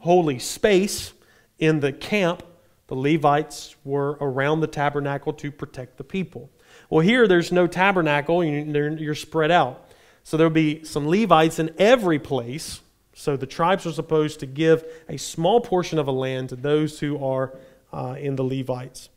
holy 0.00 0.38
space, 0.38 1.14
in 1.58 1.80
the 1.80 1.94
camp, 1.94 2.42
the 2.88 2.94
Levites 2.94 3.74
were 3.84 4.18
around 4.20 4.60
the 4.60 4.66
tabernacle 4.66 5.32
to 5.32 5.50
protect 5.50 5.96
the 5.96 6.04
people. 6.04 6.50
Well, 6.90 7.00
here 7.00 7.26
there's 7.26 7.52
no 7.52 7.66
tabernacle, 7.66 8.44
you're 8.44 9.14
spread 9.14 9.50
out. 9.50 9.88
So 10.22 10.36
there'll 10.36 10.52
be 10.52 10.84
some 10.84 11.06
Levites 11.06 11.58
in 11.58 11.74
every 11.78 12.18
place. 12.18 12.80
So 13.14 13.36
the 13.36 13.46
tribes 13.46 13.86
are 13.86 13.92
supposed 13.92 14.40
to 14.40 14.46
give 14.46 14.84
a 15.08 15.18
small 15.18 15.60
portion 15.60 15.98
of 15.98 16.08
a 16.08 16.12
land 16.12 16.48
to 16.48 16.56
those 16.56 16.98
who 16.98 17.22
are 17.24 17.56
uh, 17.92 18.16
in 18.18 18.36
the 18.36 18.42
Levites. 18.42 19.08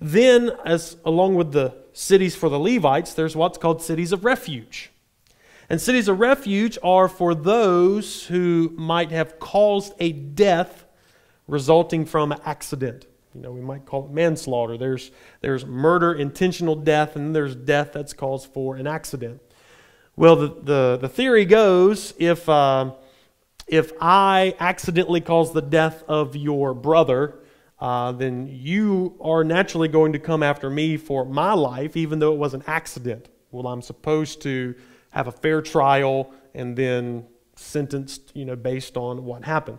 Then, 0.00 0.52
as 0.64 0.96
along 1.04 1.34
with 1.34 1.52
the 1.52 1.74
cities 1.92 2.36
for 2.36 2.48
the 2.48 2.58
Levites, 2.58 3.14
there's 3.14 3.34
what's 3.34 3.58
called 3.58 3.82
cities 3.82 4.12
of 4.12 4.24
refuge. 4.24 4.90
And 5.68 5.80
cities 5.80 6.08
of 6.08 6.20
refuge 6.20 6.78
are 6.82 7.08
for 7.08 7.34
those 7.34 8.26
who 8.26 8.72
might 8.76 9.10
have 9.10 9.38
caused 9.38 9.92
a 9.98 10.12
death 10.12 10.86
resulting 11.48 12.06
from 12.06 12.34
accident. 12.44 13.06
You 13.34 13.42
know, 13.42 13.52
we 13.52 13.60
might 13.60 13.84
call 13.84 14.06
it 14.06 14.10
manslaughter. 14.10 14.78
There's, 14.78 15.10
there's 15.40 15.66
murder, 15.66 16.14
intentional 16.14 16.74
death, 16.74 17.16
and 17.16 17.34
there's 17.34 17.54
death 17.54 17.92
that's 17.92 18.12
caused 18.12 18.52
for 18.52 18.76
an 18.76 18.86
accident. 18.86 19.40
Well, 20.16 20.36
the, 20.36 20.48
the, 20.48 20.98
the 21.02 21.08
theory 21.08 21.44
goes 21.44 22.14
if, 22.18 22.48
uh, 22.48 22.92
if 23.66 23.92
I 24.00 24.56
accidentally 24.58 25.20
cause 25.20 25.52
the 25.52 25.62
death 25.62 26.02
of 26.08 26.34
your 26.34 26.74
brother, 26.74 27.38
uh, 27.78 28.12
then 28.12 28.48
you 28.50 29.16
are 29.20 29.44
naturally 29.44 29.88
going 29.88 30.12
to 30.14 30.18
come 30.18 30.42
after 30.42 30.68
me 30.68 30.96
for 30.96 31.24
my 31.24 31.52
life, 31.52 31.96
even 31.96 32.18
though 32.18 32.32
it 32.32 32.38
was 32.38 32.54
an 32.54 32.64
accident. 32.66 33.28
Well, 33.50 33.66
I'm 33.66 33.82
supposed 33.82 34.42
to 34.42 34.74
have 35.10 35.28
a 35.28 35.32
fair 35.32 35.62
trial 35.62 36.32
and 36.54 36.76
then 36.76 37.26
sentenced, 37.54 38.32
you 38.34 38.44
know, 38.44 38.56
based 38.56 38.96
on 38.96 39.24
what 39.24 39.44
happened. 39.44 39.78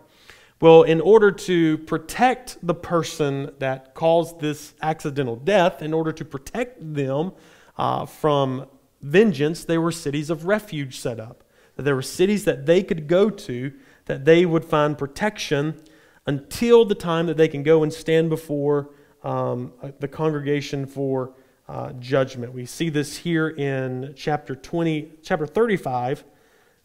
Well, 0.62 0.84
in 0.84 1.00
order 1.00 1.32
to 1.32 1.78
protect 1.78 2.58
the 2.62 2.74
person 2.74 3.52
that 3.60 3.94
caused 3.94 4.42
this 4.42 4.74
accidental 4.82 5.38
death, 5.38 5.82
in 5.82 5.94
order 5.94 6.12
to 6.12 6.26
protect 6.26 6.96
them 6.96 7.32
uh, 7.78 8.06
from 8.06 8.66
vengeance, 9.02 9.64
there 9.64 9.80
were 9.80 9.94
cities 9.94 10.30
of 10.30 10.46
refuge 10.46 11.00
set 11.00 11.18
up. 11.18 11.46
There 11.78 11.96
were 11.96 12.02
cities 12.02 12.44
that 12.44 12.66
they 12.66 12.84
could 12.84 13.08
go 13.08 13.30
to 13.30 13.72
that 14.04 14.26
they 14.26 14.46
would 14.46 14.66
find 14.66 14.98
protection 14.98 15.80
until 16.26 16.84
the 16.84 16.96
time 16.96 17.28
that 17.28 17.38
they 17.38 17.48
can 17.48 17.64
go 17.64 17.82
and 17.82 17.94
stand 17.94 18.30
before 18.30 18.90
um, 19.24 19.72
the 20.02 20.10
congregation 20.10 20.86
for 20.86 21.36
uh, 21.70 21.94
judgment. 21.94 22.52
We 22.54 22.66
see 22.66 22.90
this 22.90 23.16
here 23.16 23.48
in 23.48 24.14
chapter 24.18 24.56
20, 24.56 25.20
chapter 25.24 25.48
35, 25.48 26.26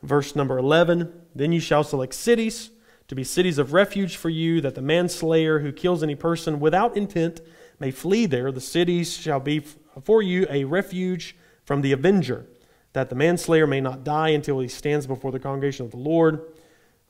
verse 0.05 0.37
number 0.37 0.59
11. 0.59 1.13
Then 1.35 1.51
you 1.51 1.59
shall 1.59 1.83
select 1.83 2.15
cities 2.15 2.71
to 3.09 3.15
be 3.15 3.25
cities 3.25 3.59
of 3.59 3.73
refuge 3.73 4.17
for 4.17 4.31
you, 4.31 4.61
that 4.61 4.75
the 4.75 4.83
manslayer 4.83 5.61
who 5.61 5.73
kills 5.73 6.03
any 6.03 6.15
person 6.15 6.61
without 6.61 6.97
intent 6.97 7.41
may 7.79 7.91
flee 7.91 8.27
there. 8.27 8.51
The 8.51 8.61
cities 8.61 9.17
shall 9.17 9.41
be 9.41 9.61
for 10.03 10.23
you 10.23 10.47
a 10.49 10.65
refuge 10.65 11.37
from 11.65 11.83
the 11.83 11.93
avenger, 11.93 12.47
that 12.93 13.11
the 13.11 13.15
manslayer 13.15 13.67
may 13.67 13.81
not 13.81 14.05
die 14.05 14.31
until 14.31 14.61
he 14.61 14.69
stands 14.69 15.07
before 15.07 15.33
the 15.33 15.39
congregation 15.39 15.85
of 15.85 15.91
the 15.91 15.99
Lord. 15.99 16.43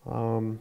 Um, 0.07 0.61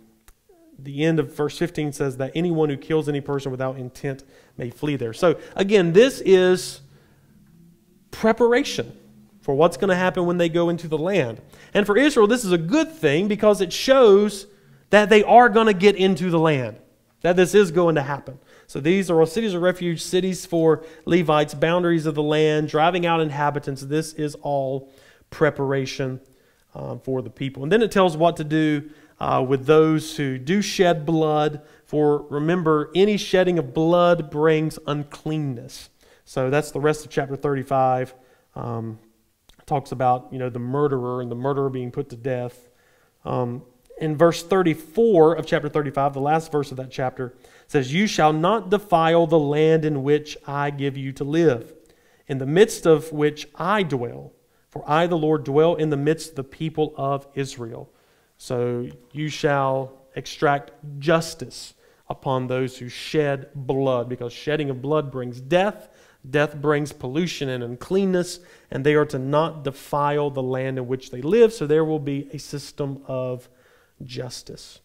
the 0.80 1.04
end 1.04 1.20
of 1.20 1.36
verse 1.36 1.58
15 1.58 1.94
says 1.94 2.18
that 2.18 2.32
anyone 2.36 2.70
who 2.70 2.78
kills 2.78 3.08
any 3.08 3.22
person 3.22 3.52
without 3.52 3.78
intent 3.78 4.24
may 4.58 4.70
flee 4.70 4.96
there. 4.96 5.14
So, 5.14 5.40
again, 5.56 5.94
this 5.94 6.22
is 6.22 6.82
preparation 8.12 8.98
for 9.42 9.54
what's 9.56 9.78
going 9.78 9.90
to 9.90 9.96
happen 9.96 10.26
when 10.26 10.38
they 10.38 10.50
go 10.50 10.70
into 10.70 10.88
the 10.88 10.98
land. 10.98 11.42
And 11.74 11.86
for 11.86 11.98
Israel, 11.98 12.28
this 12.28 12.46
is 12.46 12.52
a 12.52 12.58
good 12.58 12.92
thing 12.92 13.28
because 13.28 13.62
it 13.62 13.74
shows 13.74 14.48
that 14.94 15.10
they 15.10 15.24
are 15.24 15.50
going 15.50 15.66
to 15.66 15.74
get 15.74 15.96
into 15.96 16.30
the 16.30 16.38
land, 16.38 16.78
that 17.22 17.36
this 17.36 17.56
is 17.56 17.72
going 17.72 17.96
to 17.96 18.04
happen. 18.04 18.38
So 18.68 18.80
these 18.80 19.10
are 19.10 19.20
all 19.20 19.26
cities 19.26 19.56
of 19.56 19.64
refuge, 19.64 20.04
cities 20.04 20.46
for 20.46 20.86
Levites, 21.06 21.56
boundaries 21.56 22.06
of 22.06 22.14
the 22.14 22.22
land, 22.22 22.70
driving 22.70 23.04
out 23.04 23.20
inhabitants. 23.20 23.82
This 23.82 24.14
is 24.14 24.36
all 24.44 24.92
preparation 25.32 26.22
um, 26.76 27.00
for 27.00 27.24
the 27.24 27.32
people. 27.32 27.64
And 27.64 27.72
then 27.72 27.82
it 27.82 27.92
tells 27.92 28.16
what 28.16 28.38
to 28.38 28.44
do 28.44 28.92
uh, 29.20 29.44
with 29.48 29.66
those 29.66 30.16
who 30.16 30.38
do 30.38 30.62
shed 30.62 31.08
blood. 31.08 31.64
For 31.86 32.28
remember, 32.30 32.92
any 32.94 33.18
shedding 33.18 33.58
of 33.58 33.74
blood 33.74 34.30
brings 34.30 34.78
uncleanness. 34.86 35.90
So 36.24 36.52
that's 36.52 36.70
the 36.70 36.80
rest 36.80 37.04
of 37.04 37.10
chapter 37.10 37.36
35. 37.36 38.14
Um, 38.54 39.00
talks 39.66 39.92
about 39.92 40.28
you 40.32 40.38
know 40.38 40.52
the 40.52 40.60
murderer 40.60 41.20
and 41.20 41.32
the 41.32 41.36
murderer 41.36 41.72
being 41.72 41.90
put 41.90 42.10
to 42.10 42.16
death. 42.16 42.70
Um, 43.26 43.64
in 43.98 44.18
verse 44.18 44.44
34 44.44 45.36
of 45.36 45.46
chapter 45.46 45.70
35, 45.70 46.14
the 46.14 46.22
last 46.22 46.52
verse 46.52 46.72
of 46.72 46.78
that 46.78 46.92
chapter, 46.92 47.34
says, 47.68 47.94
You 47.94 48.08
shall 48.08 48.34
not 48.34 48.70
defile 48.70 49.28
the 49.28 49.40
land 49.40 49.86
in 49.86 50.04
which 50.04 50.38
I 50.48 50.70
give 50.72 50.98
you 50.98 51.12
to 51.14 51.24
live, 51.24 51.74
in 52.28 52.38
the 52.38 52.46
midst 52.46 52.86
of 52.86 53.12
which 53.12 53.48
I 53.56 53.84
dwell. 53.84 54.34
For 54.70 54.84
I, 54.90 55.06
the 55.06 55.18
Lord, 55.18 55.44
dwell 55.44 55.76
in 55.76 55.92
the 55.92 55.98
midst 55.98 56.32
of 56.32 56.36
the 56.36 56.44
people 56.44 56.94
of 56.98 57.28
Israel. 57.36 57.92
So 58.38 58.90
you 59.12 59.30
shall 59.30 59.94
extract 60.16 60.72
justice 61.00 61.76
upon 62.10 62.48
those 62.48 62.78
who 62.78 62.90
shed 62.90 63.50
blood, 63.54 64.10
because 64.10 64.34
shedding 64.34 64.70
of 64.70 64.82
blood 64.82 65.12
brings 65.12 65.40
death. 65.40 65.90
Death 66.28 66.56
brings 66.56 66.92
pollution 66.92 67.50
and 67.50 67.64
uncleanness, 67.64 68.40
and 68.72 68.84
they 68.84 68.96
are 68.96 69.06
to 69.06 69.20
not 69.20 69.64
defile 69.64 70.30
the 70.30 70.42
land 70.42 70.78
in 70.78 70.88
which 70.88 71.12
they 71.12 71.22
live. 71.22 71.54
So 71.54 71.68
there 71.68 71.86
will 71.86 72.00
be 72.00 72.30
a 72.32 72.40
system 72.40 73.04
of 73.08 73.50
justice. 74.06 74.80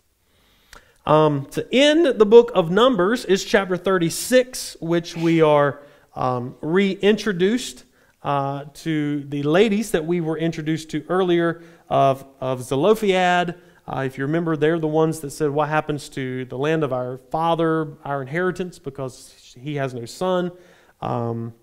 Um, 1.09 1.47
to 1.53 1.67
end 1.75 2.19
the 2.19 2.27
book 2.27 2.53
of 2.55 2.71
Numbers 2.71 3.25
is 3.25 3.43
chapter 3.43 3.79
36, 3.79 4.77
which 4.81 5.17
we 5.17 5.41
are 5.41 5.81
um, 6.15 6.57
reintroduced 6.61 7.85
uh, 8.23 8.65
to 8.75 9.25
the 9.25 9.43
ladies 9.43 9.93
that 9.93 10.05
we 10.05 10.21
were 10.21 10.37
introduced 10.37 10.91
to 10.91 11.05
earlier 11.09 11.63
of, 11.89 12.27
of 12.41 12.63
Zelophehad. 12.63 13.59
Uh, 13.87 14.01
if 14.01 14.19
you 14.19 14.25
remember, 14.25 14.55
they're 14.55 14.79
the 14.79 14.87
ones 14.87 15.21
that 15.21 15.31
said, 15.31 15.49
What 15.49 15.71
happens 15.71 16.11
to 16.11 16.45
the 16.45 16.59
land 16.59 16.85
of 16.85 16.93
our 16.93 17.17
father, 17.17 17.97
our 18.05 18.21
inheritance, 18.21 18.79
because 18.79 19.55
he 19.59 19.77
has 19.77 19.95
no 19.95 20.05
son? 20.05 20.53
Um, 21.01 21.55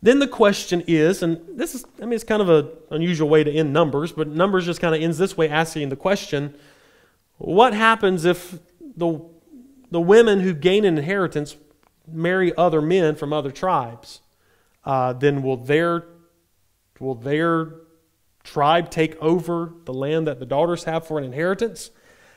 then 0.00 0.20
the 0.20 0.28
question 0.28 0.84
is, 0.86 1.24
and 1.24 1.40
this 1.58 1.74
is, 1.74 1.84
I 2.00 2.04
mean, 2.04 2.12
it's 2.12 2.22
kind 2.22 2.42
of 2.42 2.48
an 2.48 2.68
unusual 2.92 3.28
way 3.28 3.42
to 3.42 3.50
end 3.50 3.72
Numbers, 3.72 4.12
but 4.12 4.28
Numbers 4.28 4.64
just 4.64 4.80
kind 4.80 4.94
of 4.94 5.02
ends 5.02 5.18
this 5.18 5.36
way, 5.36 5.48
asking 5.48 5.88
the 5.88 5.96
question 5.96 6.54
what 7.38 7.74
happens 7.74 8.24
if 8.24 8.58
the, 8.80 9.20
the 9.90 10.00
women 10.00 10.40
who 10.40 10.54
gain 10.54 10.84
an 10.84 10.98
inheritance 10.98 11.56
marry 12.10 12.56
other 12.56 12.80
men 12.80 13.14
from 13.16 13.32
other 13.32 13.50
tribes? 13.50 14.20
Uh, 14.84 15.12
then 15.12 15.42
will 15.42 15.56
their, 15.56 16.04
will 17.00 17.14
their 17.14 17.72
tribe 18.44 18.90
take 18.90 19.16
over 19.16 19.72
the 19.84 19.92
land 19.92 20.26
that 20.26 20.38
the 20.38 20.46
daughters 20.46 20.84
have 20.84 21.06
for 21.06 21.18
an 21.18 21.24
inheritance? 21.24 21.90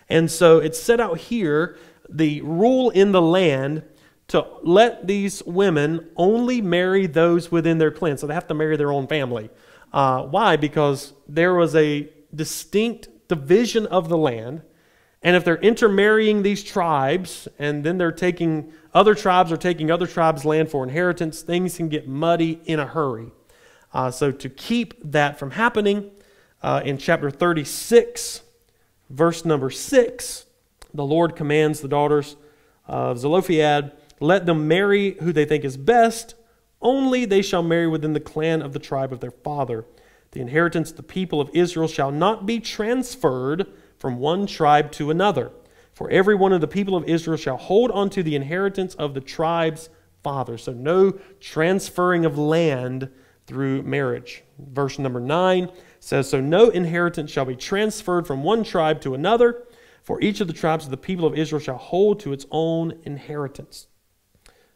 And 0.10 0.30
so 0.30 0.58
it's 0.58 0.82
set 0.82 1.00
out 1.00 1.20
here 1.20 1.78
the 2.10 2.42
rule 2.42 2.90
in 2.90 3.12
the 3.12 3.22
land 3.22 3.84
to 4.30 4.46
let 4.64 5.08
these 5.08 5.44
women 5.44 6.10
only 6.16 6.62
marry 6.62 7.06
those 7.06 7.52
within 7.52 7.78
their 7.78 7.92
clan. 7.92 8.18
So 8.18 8.28
they 8.28 8.34
have 8.34 8.48
to 8.48 8.54
marry 8.54 8.78
their 8.78 8.92
own 8.92 9.08
family. 9.08 9.50
Uh, 9.94 10.24
why? 10.24 10.56
Because 10.56 11.14
there 11.28 11.54
was 11.54 11.76
a 11.76 12.10
distinct 12.34 13.10
division 13.28 13.86
of 13.88 14.10
the 14.10 14.18
land 14.18 14.64
and 15.22 15.36
if 15.36 15.44
they're 15.44 15.58
intermarrying 15.58 16.44
these 16.44 16.64
tribes 16.64 17.48
and 17.58 17.84
then 17.84 17.98
they're 17.98 18.12
taking 18.12 18.72
other 18.94 19.14
tribes 19.14 19.52
or 19.52 19.58
taking 19.58 19.92
other 19.92 20.08
tribes' 20.08 20.46
land 20.46 20.70
for 20.70 20.84
inheritance, 20.84 21.42
things 21.42 21.78
can 21.78 21.90
get 21.90 22.08
muddy 22.08 22.62
in 22.66 22.80
a 22.80 22.86
hurry. 22.86 23.32
Uh, 23.94 24.12
so, 24.12 24.32
to 24.32 24.50
keep 24.50 24.94
that 25.12 25.38
from 25.38 25.52
happening, 25.52 26.12
uh, 26.62 26.82
in 26.86 26.98
chapter 26.98 27.32
36, 27.32 28.42
verse 29.10 29.44
number 29.46 29.70
6, 29.70 30.46
the 30.94 31.06
Lord 31.06 31.36
commands 31.36 31.82
the 31.82 31.88
daughters 31.88 32.36
of 32.88 33.20
Zelophehad, 33.20 33.92
let 34.20 34.46
them 34.46 34.68
marry 34.68 35.12
who 35.22 35.32
they 35.32 35.46
think 35.46 35.64
is 35.64 35.78
best, 35.78 36.36
only 36.82 37.26
they 37.26 37.42
shall 37.42 37.64
marry 37.64 37.88
within 37.88 38.14
the 38.14 38.20
clan 38.20 38.62
of 38.62 38.74
the 38.74 38.80
tribe 38.80 39.12
of 39.12 39.20
their 39.20 39.32
father. 39.32 39.86
The 40.32 40.42
inheritance 40.42 40.92
of 40.92 40.98
the 40.98 41.04
people 41.04 41.42
of 41.42 41.50
Israel 41.54 41.88
shall 41.88 42.12
not 42.12 42.46
be 42.46 42.60
transferred 42.60 43.68
from 44.00 44.18
one 44.18 44.48
tribe 44.48 44.92
to 44.94 45.12
another. 45.12 45.52
For 45.94 46.10
every 46.10 46.36
one 46.36 46.54
of 46.54 46.62
the 46.62 46.68
people 46.68 46.96
of 46.96 47.04
Israel 47.04 47.38
shall 47.38 47.58
hold 47.58 47.92
on 47.92 48.10
to 48.12 48.24
the 48.24 48.36
inheritance 48.36 48.96
of 48.96 49.14
the 49.14 49.22
tribe's 49.22 49.90
father. 50.24 50.58
So 50.58 50.72
no 50.72 51.12
transferring 51.40 52.26
of 52.26 52.38
land 52.38 53.10
through 53.46 53.84
marriage. 53.84 54.44
Verse 54.58 54.98
number 54.98 55.20
9 55.20 55.70
says, 56.00 56.30
So 56.30 56.40
no 56.40 56.70
inheritance 56.70 57.32
shall 57.32 57.46
be 57.46 57.56
transferred 57.56 58.28
from 58.28 58.44
one 58.44 58.64
tribe 58.64 59.02
to 59.02 59.14
another, 59.14 59.64
for 60.02 60.22
each 60.22 60.40
of 60.40 60.48
the 60.48 60.54
tribes 60.54 60.86
of 60.86 60.92
the 60.92 60.98
people 60.98 61.26
of 61.26 61.38
Israel 61.38 61.60
shall 61.60 61.78
hold 61.78 62.20
to 62.22 62.32
its 62.32 62.46
own 62.52 63.00
inheritance. 63.04 63.88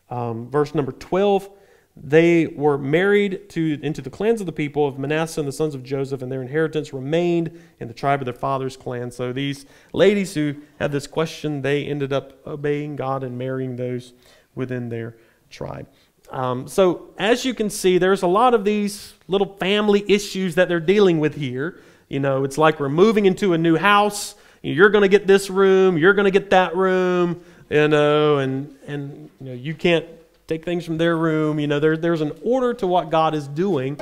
Um, 0.09 0.49
verse 0.49 0.75
number 0.75 0.91
12 0.91 1.49
they 1.95 2.47
were 2.47 2.77
married 2.77 3.49
to, 3.49 3.79
into 3.83 4.01
the 4.01 4.09
clans 4.09 4.39
of 4.39 4.47
the 4.47 4.51
people 4.51 4.87
of 4.87 4.97
Manasseh 4.97 5.39
and 5.39 5.47
the 5.47 5.53
sons 5.53 5.75
of 5.75 5.83
Joseph, 5.83 6.21
and 6.23 6.31
their 6.31 6.41
inheritance 6.41 6.91
remained 6.91 7.59
in 7.79 7.87
the 7.87 7.93
tribe 7.93 8.19
of 8.19 8.25
their 8.25 8.33
father's 8.33 8.75
clan. 8.75 9.11
So 9.11 9.31
these 9.31 9.65
ladies 9.91 10.33
who 10.33 10.55
had 10.79 10.91
this 10.91 11.05
question, 11.05 11.61
they 11.61 11.85
ended 11.85 12.11
up 12.11 12.45
obeying 12.47 12.95
God 12.95 13.23
and 13.23 13.37
marrying 13.37 13.75
those 13.75 14.13
within 14.55 14.89
their 14.89 15.17
tribe. 15.51 15.87
Um, 16.31 16.67
so 16.67 17.13
as 17.19 17.45
you 17.45 17.53
can 17.53 17.69
see, 17.69 17.99
there's 17.99 18.23
a 18.23 18.27
lot 18.27 18.55
of 18.55 18.65
these 18.65 19.13
little 19.27 19.55
family 19.57 20.03
issues 20.07 20.55
that 20.55 20.67
they're 20.67 20.79
dealing 20.79 21.19
with 21.19 21.35
here. 21.35 21.79
You 22.09 22.19
know, 22.19 22.43
it's 22.43 22.57
like 22.57 22.79
we're 22.79 22.89
moving 22.89 23.27
into 23.27 23.53
a 23.53 23.57
new 23.57 23.75
house. 23.75 24.33
You're 24.63 24.89
going 24.89 25.03
to 25.03 25.09
get 25.09 25.27
this 25.27 25.49
room. 25.49 25.97
You're 25.97 26.13
going 26.13 26.25
to 26.25 26.31
get 26.31 26.49
that 26.49 26.75
room. 26.75 27.43
You 27.69 27.87
know, 27.87 28.37
and 28.37 28.75
and 28.87 29.29
you 29.39 29.45
know 29.45 29.53
you 29.53 29.73
can't 29.73 30.05
take 30.47 30.65
things 30.65 30.85
from 30.85 30.97
their 30.97 31.17
room. 31.17 31.59
You 31.59 31.67
know, 31.67 31.79
there, 31.79 31.97
there's 31.97 32.21
an 32.21 32.33
order 32.43 32.73
to 32.75 32.87
what 32.87 33.09
God 33.09 33.35
is 33.35 33.47
doing 33.47 33.99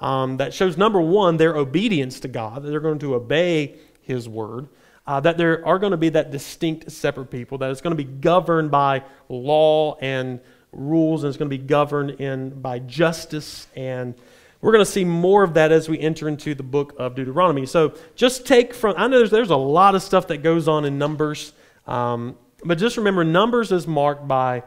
um, 0.00 0.36
that 0.38 0.52
shows, 0.52 0.76
number 0.76 1.00
one, 1.00 1.36
their 1.36 1.56
obedience 1.56 2.20
to 2.20 2.28
God, 2.28 2.62
that 2.62 2.70
they're 2.70 2.80
going 2.80 2.98
to 3.00 3.14
obey 3.14 3.76
His 4.02 4.28
word, 4.28 4.68
uh, 5.06 5.20
that 5.20 5.38
there 5.38 5.64
are 5.66 5.78
going 5.78 5.92
to 5.92 5.96
be 5.96 6.08
that 6.10 6.30
distinct 6.30 6.90
separate 6.90 7.26
people, 7.26 7.58
that 7.58 7.70
it's 7.70 7.80
going 7.80 7.96
to 7.96 8.04
be 8.04 8.10
governed 8.10 8.70
by 8.70 9.04
law 9.28 9.96
and 10.00 10.40
rules, 10.72 11.22
and 11.22 11.28
it's 11.28 11.38
going 11.38 11.50
to 11.50 11.56
be 11.56 11.62
governed 11.62 12.10
in 12.12 12.60
by 12.60 12.78
justice 12.78 13.66
and 13.76 14.14
we're 14.62 14.70
going 14.70 14.84
to 14.84 14.90
see 14.90 15.04
more 15.04 15.42
of 15.42 15.54
that 15.54 15.72
as 15.72 15.88
we 15.88 15.98
enter 15.98 16.28
into 16.28 16.54
the 16.54 16.62
book 16.62 16.94
of 16.96 17.16
Deuteronomy. 17.16 17.66
So 17.66 17.94
just 18.14 18.46
take 18.46 18.72
from, 18.72 18.94
I 18.96 19.08
know 19.08 19.18
there's, 19.18 19.30
there's 19.30 19.50
a 19.50 19.56
lot 19.56 19.96
of 19.96 20.02
stuff 20.04 20.28
that 20.28 20.38
goes 20.38 20.68
on 20.68 20.84
in 20.84 20.98
Numbers, 20.98 21.52
um, 21.88 22.36
but 22.64 22.78
just 22.78 22.96
remember, 22.96 23.24
Numbers 23.24 23.72
is 23.72 23.88
marked 23.88 24.28
by 24.28 24.62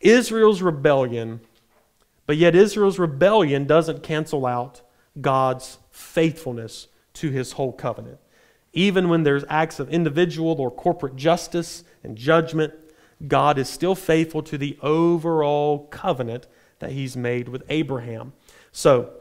Israel's 0.00 0.62
rebellion, 0.62 1.40
but 2.26 2.36
yet 2.36 2.54
Israel's 2.54 2.98
rebellion 2.98 3.66
doesn't 3.66 4.02
cancel 4.02 4.46
out 4.46 4.82
God's 5.20 5.78
faithfulness 5.90 6.88
to 7.14 7.30
his 7.30 7.52
whole 7.52 7.72
covenant. 7.72 8.18
Even 8.72 9.08
when 9.08 9.24
there's 9.24 9.44
acts 9.48 9.80
of 9.80 9.90
individual 9.90 10.60
or 10.60 10.70
corporate 10.70 11.16
justice 11.16 11.84
and 12.04 12.16
judgment, 12.16 12.72
God 13.26 13.58
is 13.58 13.68
still 13.68 13.94
faithful 13.94 14.42
to 14.44 14.56
the 14.56 14.78
overall 14.80 15.86
covenant 15.88 16.46
that 16.78 16.92
he's 16.92 17.16
made 17.16 17.48
with 17.48 17.62
Abraham. 17.68 18.32
So, 18.72 19.12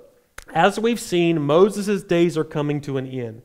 as 0.53 0.79
we've 0.79 0.99
seen, 0.99 1.41
Moses' 1.41 2.03
days 2.03 2.37
are 2.37 2.43
coming 2.43 2.81
to 2.81 2.97
an 2.97 3.07
end. 3.07 3.41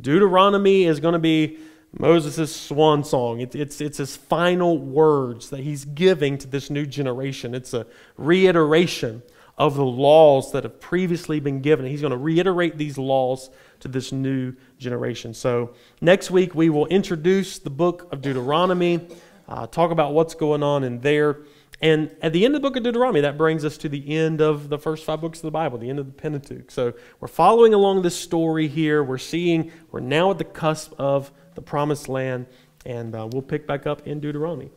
Deuteronomy 0.00 0.84
is 0.84 1.00
going 1.00 1.12
to 1.12 1.18
be 1.18 1.58
Moses' 1.96 2.54
swan 2.54 3.02
song. 3.02 3.40
It, 3.40 3.54
it's, 3.54 3.80
it's 3.80 3.98
his 3.98 4.16
final 4.16 4.78
words 4.78 5.50
that 5.50 5.60
he's 5.60 5.84
giving 5.84 6.38
to 6.38 6.46
this 6.46 6.70
new 6.70 6.86
generation. 6.86 7.54
It's 7.54 7.72
a 7.72 7.86
reiteration 8.16 9.22
of 9.58 9.74
the 9.74 9.84
laws 9.84 10.52
that 10.52 10.62
have 10.62 10.80
previously 10.80 11.40
been 11.40 11.60
given. 11.60 11.84
He's 11.86 12.00
going 12.00 12.12
to 12.12 12.16
reiterate 12.16 12.78
these 12.78 12.96
laws 12.96 13.50
to 13.80 13.88
this 13.88 14.12
new 14.12 14.54
generation. 14.78 15.34
So, 15.34 15.74
next 16.00 16.30
week 16.30 16.54
we 16.54 16.70
will 16.70 16.86
introduce 16.86 17.58
the 17.58 17.70
book 17.70 18.08
of 18.12 18.22
Deuteronomy, 18.22 19.08
uh, 19.48 19.66
talk 19.66 19.90
about 19.90 20.12
what's 20.12 20.34
going 20.34 20.62
on 20.62 20.84
in 20.84 21.00
there. 21.00 21.40
And 21.80 22.14
at 22.22 22.32
the 22.32 22.44
end 22.44 22.54
of 22.54 22.62
the 22.62 22.68
book 22.68 22.76
of 22.76 22.82
Deuteronomy, 22.82 23.20
that 23.20 23.38
brings 23.38 23.64
us 23.64 23.76
to 23.78 23.88
the 23.88 24.16
end 24.16 24.40
of 24.40 24.68
the 24.68 24.78
first 24.78 25.04
five 25.04 25.20
books 25.20 25.38
of 25.38 25.42
the 25.42 25.50
Bible, 25.52 25.78
the 25.78 25.90
end 25.90 25.98
of 25.98 26.06
the 26.06 26.12
Pentateuch. 26.12 26.70
So, 26.70 26.92
we're 27.18 27.28
following 27.28 27.74
along 27.74 28.02
this 28.02 28.16
story 28.16 28.68
here. 28.68 29.02
We're 29.02 29.18
seeing, 29.18 29.72
we're 29.90 30.00
now 30.00 30.30
at 30.30 30.38
the 30.38 30.44
cusp 30.44 30.92
of 30.98 31.32
the 31.58 31.62
promised 31.62 32.08
land. 32.08 32.46
And 32.86 33.14
uh, 33.14 33.28
we'll 33.32 33.42
pick 33.42 33.66
back 33.66 33.86
up 33.86 34.06
in 34.06 34.20
Deuteronomy. 34.20 34.70